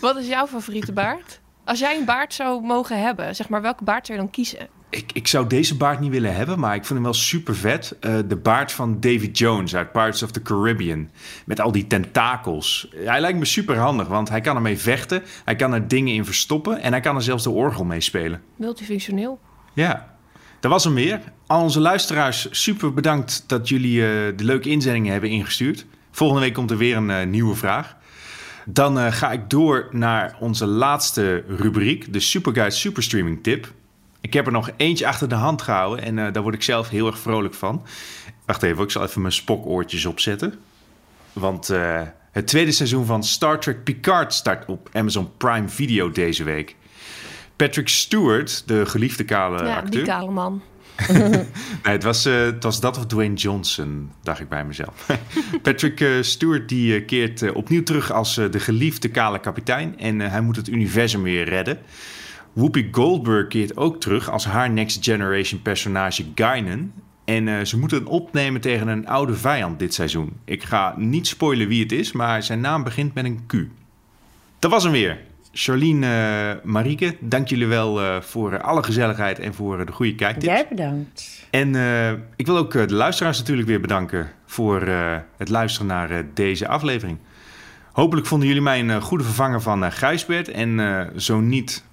Wat 0.00 0.16
is 0.16 0.26
jouw 0.28 0.46
favoriete 0.46 0.92
baard? 0.92 1.40
Als 1.64 1.78
jij 1.78 1.96
een 1.98 2.04
baard 2.04 2.34
zou 2.34 2.62
mogen 2.62 3.00
hebben, 3.02 3.34
zeg 3.34 3.48
maar, 3.48 3.62
welke 3.62 3.84
baard 3.84 4.06
zou 4.06 4.18
je 4.18 4.24
dan 4.24 4.32
kiezen? 4.34 4.68
Ik, 4.94 5.10
ik 5.12 5.28
zou 5.28 5.46
deze 5.46 5.76
baard 5.76 6.00
niet 6.00 6.10
willen 6.10 6.34
hebben, 6.34 6.58
maar 6.58 6.74
ik 6.74 6.84
vind 6.84 6.94
hem 6.94 7.02
wel 7.02 7.14
super 7.14 7.56
vet. 7.56 7.96
Eh, 8.00 8.16
de 8.28 8.36
baard 8.36 8.72
van 8.72 9.00
David 9.00 9.38
Jones 9.38 9.76
uit 9.76 9.92
Pirates 9.92 10.22
of 10.22 10.30
the 10.30 10.42
Caribbean. 10.42 11.08
Met 11.46 11.60
al 11.60 11.72
die 11.72 11.86
tentakels. 11.86 12.88
Hij 12.96 13.20
lijkt 13.20 13.38
me 13.38 13.44
super 13.44 13.76
handig, 13.76 14.08
want 14.08 14.28
hij 14.28 14.40
kan 14.40 14.56
ermee 14.56 14.78
vechten. 14.78 15.22
Hij 15.44 15.56
kan 15.56 15.74
er 15.74 15.88
dingen 15.88 16.14
in 16.14 16.24
verstoppen 16.24 16.80
en 16.80 16.92
hij 16.92 17.00
kan 17.00 17.16
er 17.16 17.22
zelfs 17.22 17.42
de 17.42 17.50
orgel 17.50 17.84
mee 17.84 18.00
spelen. 18.00 18.42
Multifunctioneel. 18.56 19.40
Ja, 19.72 20.16
dat 20.60 20.70
was 20.70 20.84
hem 20.84 20.94
weer. 20.94 21.20
Al 21.46 21.62
onze 21.62 21.80
luisteraars, 21.80 22.48
super 22.50 22.94
bedankt 22.94 23.44
dat 23.46 23.68
jullie 23.68 24.00
eh, 24.00 24.08
de 24.36 24.44
leuke 24.44 24.70
inzendingen 24.70 25.12
hebben 25.12 25.30
ingestuurd. 25.30 25.86
Volgende 26.10 26.42
week 26.42 26.54
komt 26.54 26.70
er 26.70 26.76
weer 26.76 26.96
een 26.96 27.10
eh, 27.10 27.26
nieuwe 27.26 27.54
vraag. 27.54 27.96
Dan 28.64 29.12
ga 29.12 29.32
ik 29.32 29.50
door 29.50 29.88
naar 29.90 30.36
onze 30.40 30.66
laatste 30.66 31.44
rubriek, 31.48 32.12
de 32.12 32.20
Superguide 32.20 32.74
Superstreaming 32.74 33.42
Tip. 33.42 33.72
Ik 34.24 34.32
heb 34.32 34.46
er 34.46 34.52
nog 34.52 34.70
eentje 34.76 35.06
achter 35.06 35.28
de 35.28 35.34
hand 35.34 35.62
gehouden 35.62 36.04
en 36.04 36.18
eh, 36.18 36.32
daar 36.32 36.42
word 36.42 36.54
ik 36.54 36.62
zelf 36.62 36.88
heel 36.88 37.06
erg 37.06 37.18
vrolijk 37.18 37.54
van. 37.54 37.82
Wacht 38.44 38.62
even, 38.62 38.84
ik 38.84 38.90
zal 38.90 39.02
even 39.02 39.20
mijn 39.20 39.32
spokoortjes 39.32 40.06
opzetten. 40.06 40.54
Want 41.32 41.70
eh, 41.70 42.02
het 42.30 42.46
tweede 42.46 42.72
seizoen 42.72 43.06
van 43.06 43.24
Star 43.24 43.60
Trek 43.60 43.84
Picard 43.84 44.34
start 44.34 44.68
op 44.68 44.88
Amazon 44.92 45.30
Prime 45.36 45.68
Video 45.68 46.10
deze 46.10 46.44
week. 46.44 46.76
Patrick 47.56 47.88
Stewart, 47.88 48.68
de 48.68 48.86
geliefde 48.86 49.24
kale 49.24 49.64
ja, 49.64 49.76
acteur. 49.76 49.90
die 49.90 50.02
kale 50.02 50.30
man. 50.30 50.62
Nee, 51.12 51.92
het 51.92 52.02
was, 52.02 52.24
eh, 52.24 52.40
het 52.40 52.62
was 52.62 52.80
dat 52.80 52.98
of 52.98 53.06
Dwayne 53.06 53.34
Johnson, 53.34 54.10
dacht 54.22 54.40
ik 54.40 54.48
bij 54.48 54.64
mezelf. 54.64 55.06
Patrick 55.62 56.00
eh, 56.00 56.10
Stewart 56.20 56.68
die 56.68 57.04
keert 57.04 57.52
opnieuw 57.52 57.82
terug 57.82 58.12
als 58.12 58.34
de 58.34 58.60
geliefde 58.60 59.08
kale 59.08 59.40
kapitein. 59.40 59.98
En 59.98 60.20
hij 60.20 60.40
moet 60.40 60.56
het 60.56 60.68
universum 60.68 61.22
weer 61.22 61.48
redden. 61.48 61.78
Whoopi 62.54 62.88
Goldberg 62.90 63.48
keert 63.48 63.76
ook 63.76 64.00
terug 64.00 64.30
als 64.30 64.44
haar 64.44 64.70
Next 64.70 65.04
Generation 65.04 65.62
personage 65.62 66.24
Guinan. 66.34 66.92
En 67.24 67.48
eh, 67.48 67.64
ze 67.64 67.78
moeten 67.78 68.06
opnemen 68.06 68.60
tegen 68.60 68.88
een 68.88 69.06
oude 69.06 69.34
vijand 69.34 69.78
dit 69.78 69.94
seizoen. 69.94 70.32
Ik 70.44 70.62
ga 70.62 70.94
niet 70.96 71.26
spoilen 71.26 71.68
wie 71.68 71.82
het 71.82 71.92
is, 71.92 72.12
maar 72.12 72.42
zijn 72.42 72.60
naam 72.60 72.82
begint 72.82 73.14
met 73.14 73.24
een 73.24 73.46
Q. 73.46 73.54
Dat 74.58 74.70
was 74.70 74.82
hem 74.82 74.92
weer. 74.92 75.20
Charlene, 75.52 76.06
eh 76.06 76.64
Marieke, 76.64 77.16
dank 77.20 77.48
jullie 77.48 77.66
wel 77.66 78.00
eh, 78.00 78.20
voor 78.20 78.60
alle 78.60 78.82
gezelligheid 78.82 79.38
en 79.38 79.54
voor 79.54 79.86
de 79.86 79.92
goede 79.92 80.14
kijktips. 80.14 80.52
Jij 80.52 80.66
bedankt. 80.68 81.46
En 81.50 81.68
ik 82.36 82.46
wil 82.46 82.56
ook 82.56 82.72
de 82.72 82.94
luisteraars 82.94 83.38
natuurlijk 83.38 83.68
weer 83.68 83.80
bedanken 83.80 84.30
voor 84.46 84.80
het 85.36 85.48
luisteren 85.48 85.86
naar 85.86 86.24
deze 86.34 86.68
aflevering. 86.68 87.18
Hopelijk 87.92 88.26
vonden 88.26 88.48
jullie 88.48 88.62
mij 88.62 88.80
een 88.80 89.00
goede 89.00 89.24
vervanger 89.24 89.62
van 89.62 89.92
Gijsbert. 89.92 90.48
En 90.48 91.10
zo 91.16 91.40
niet, 91.40 91.84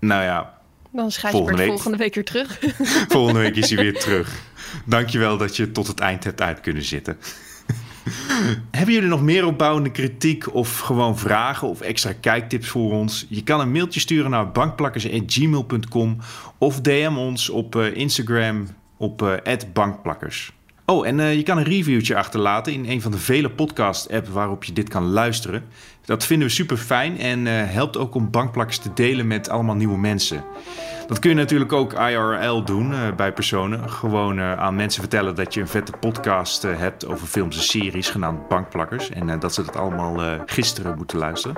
nou 0.00 0.22
ja, 0.22 0.58
Dan 0.90 1.06
is 1.06 1.16
Gijsbert 1.16 1.46
Volgende 1.46 1.66
volgende 1.66 1.96
week. 1.96 2.14
week, 2.14 2.32
weer 2.32 2.44
terug. 2.44 2.74
volgende 3.14 3.40
week 3.40 3.56
is 3.56 3.70
hij 3.70 3.82
weer 3.82 3.98
terug. 3.98 4.42
Dankjewel 4.84 5.36
dat 5.36 5.56
je 5.56 5.72
tot 5.72 5.86
het 5.86 6.00
eind 6.00 6.24
hebt 6.24 6.40
uit 6.40 6.60
kunnen 6.60 6.82
zitten. 6.82 7.16
Hebben 8.70 8.94
jullie 8.94 9.08
nog 9.08 9.22
meer 9.22 9.46
opbouwende 9.46 9.90
kritiek 9.90 10.54
of 10.54 10.78
gewoon 10.78 11.18
vragen 11.18 11.68
of 11.68 11.80
extra 11.80 12.12
kijktips 12.12 12.68
voor 12.68 12.92
ons? 12.92 13.26
Je 13.28 13.42
kan 13.42 13.60
een 13.60 13.72
mailtje 13.72 14.00
sturen 14.00 14.30
naar 14.30 14.50
bankplakkers.gmail.com 14.50 16.16
of 16.58 16.80
DM 16.80 17.14
ons 17.16 17.48
op 17.48 17.76
eh, 17.76 17.96
Instagram 17.96 18.66
op 18.96 19.22
eh 19.22 19.56
@bankplakkers. 19.72 20.52
Oh, 20.90 21.06
en 21.06 21.20
eh, 21.20 21.34
je 21.34 21.42
kan 21.42 21.58
een 21.58 21.64
reviewtje 21.64 22.16
achterlaten 22.16 22.72
in 22.72 22.88
een 22.88 23.02
van 23.02 23.10
de 23.10 23.18
vele 23.18 23.50
podcast-apps 23.50 24.28
waarop 24.28 24.64
je 24.64 24.72
dit 24.72 24.88
kan 24.88 25.10
luisteren. 25.10 25.64
Dat 26.04 26.24
vinden 26.24 26.48
we 26.48 26.54
super 26.54 26.76
fijn 26.76 27.18
en 27.18 27.46
eh, 27.46 27.52
helpt 27.54 27.96
ook 27.96 28.14
om 28.14 28.30
bankplakkers 28.30 28.78
te 28.78 28.92
delen 28.94 29.26
met 29.26 29.48
allemaal 29.48 29.74
nieuwe 29.74 29.98
mensen. 29.98 30.44
Dat 31.06 31.18
kun 31.18 31.30
je 31.30 31.36
natuurlijk 31.36 31.72
ook 31.72 31.92
IRL 31.92 32.64
doen 32.64 32.92
eh, 32.92 32.98
bij 33.16 33.32
personen. 33.32 33.90
Gewoon 33.90 34.40
aan 34.40 34.76
mensen 34.76 35.00
vertellen 35.00 35.34
dat 35.34 35.54
je 35.54 35.60
een 35.60 35.68
vette 35.68 35.92
podcast 36.00 36.62
hebt 36.62 37.06
over 37.06 37.26
films 37.26 37.56
en 37.56 37.62
series 37.62 38.08
genaamd 38.08 38.48
Bankplakkers. 38.48 39.10
En 39.10 39.38
dat 39.38 39.54
ze 39.54 39.64
dat 39.64 39.76
allemaal 39.76 40.42
gisteren 40.46 40.96
moeten 40.96 41.18
luisteren. 41.18 41.56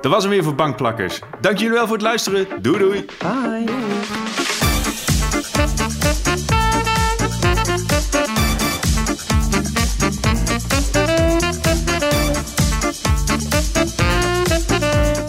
Dat 0.00 0.12
was 0.12 0.22
hem 0.22 0.32
weer 0.32 0.44
voor 0.44 0.54
Bankplakkers. 0.54 1.20
Dank 1.40 1.58
jullie 1.58 1.74
wel 1.74 1.86
voor 1.86 1.96
het 1.96 2.04
luisteren. 2.04 2.46
Doei 2.62 2.78
doei. 2.78 3.04
Bye. 3.18 3.64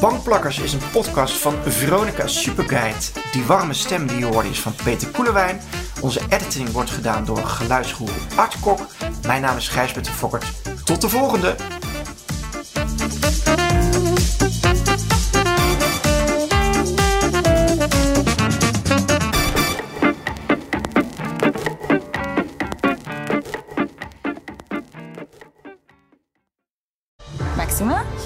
Bankplakkers 0.07 0.59
is 0.59 0.73
een 0.73 0.89
podcast 0.91 1.33
van 1.33 1.53
Veronica 1.65 2.27
Superguide. 2.27 2.97
Die 3.31 3.43
warme 3.43 3.73
stem 3.73 4.07
die 4.07 4.17
je 4.17 4.25
hoort 4.25 4.45
is 4.45 4.59
van 4.59 4.75
Peter 4.83 5.07
Koelewijn. 5.07 5.61
Onze 6.01 6.19
editing 6.29 6.71
wordt 6.71 6.89
gedaan 6.89 7.25
door 7.25 7.37
geluidsgoer 7.37 8.09
Art 8.35 8.59
Kok. 8.59 8.79
Mijn 9.25 9.41
naam 9.41 9.57
is 9.57 9.67
Gijsbert 9.67 10.07
de. 10.07 10.43
Tot 10.83 11.01
de 11.01 11.09
volgende! 11.09 11.76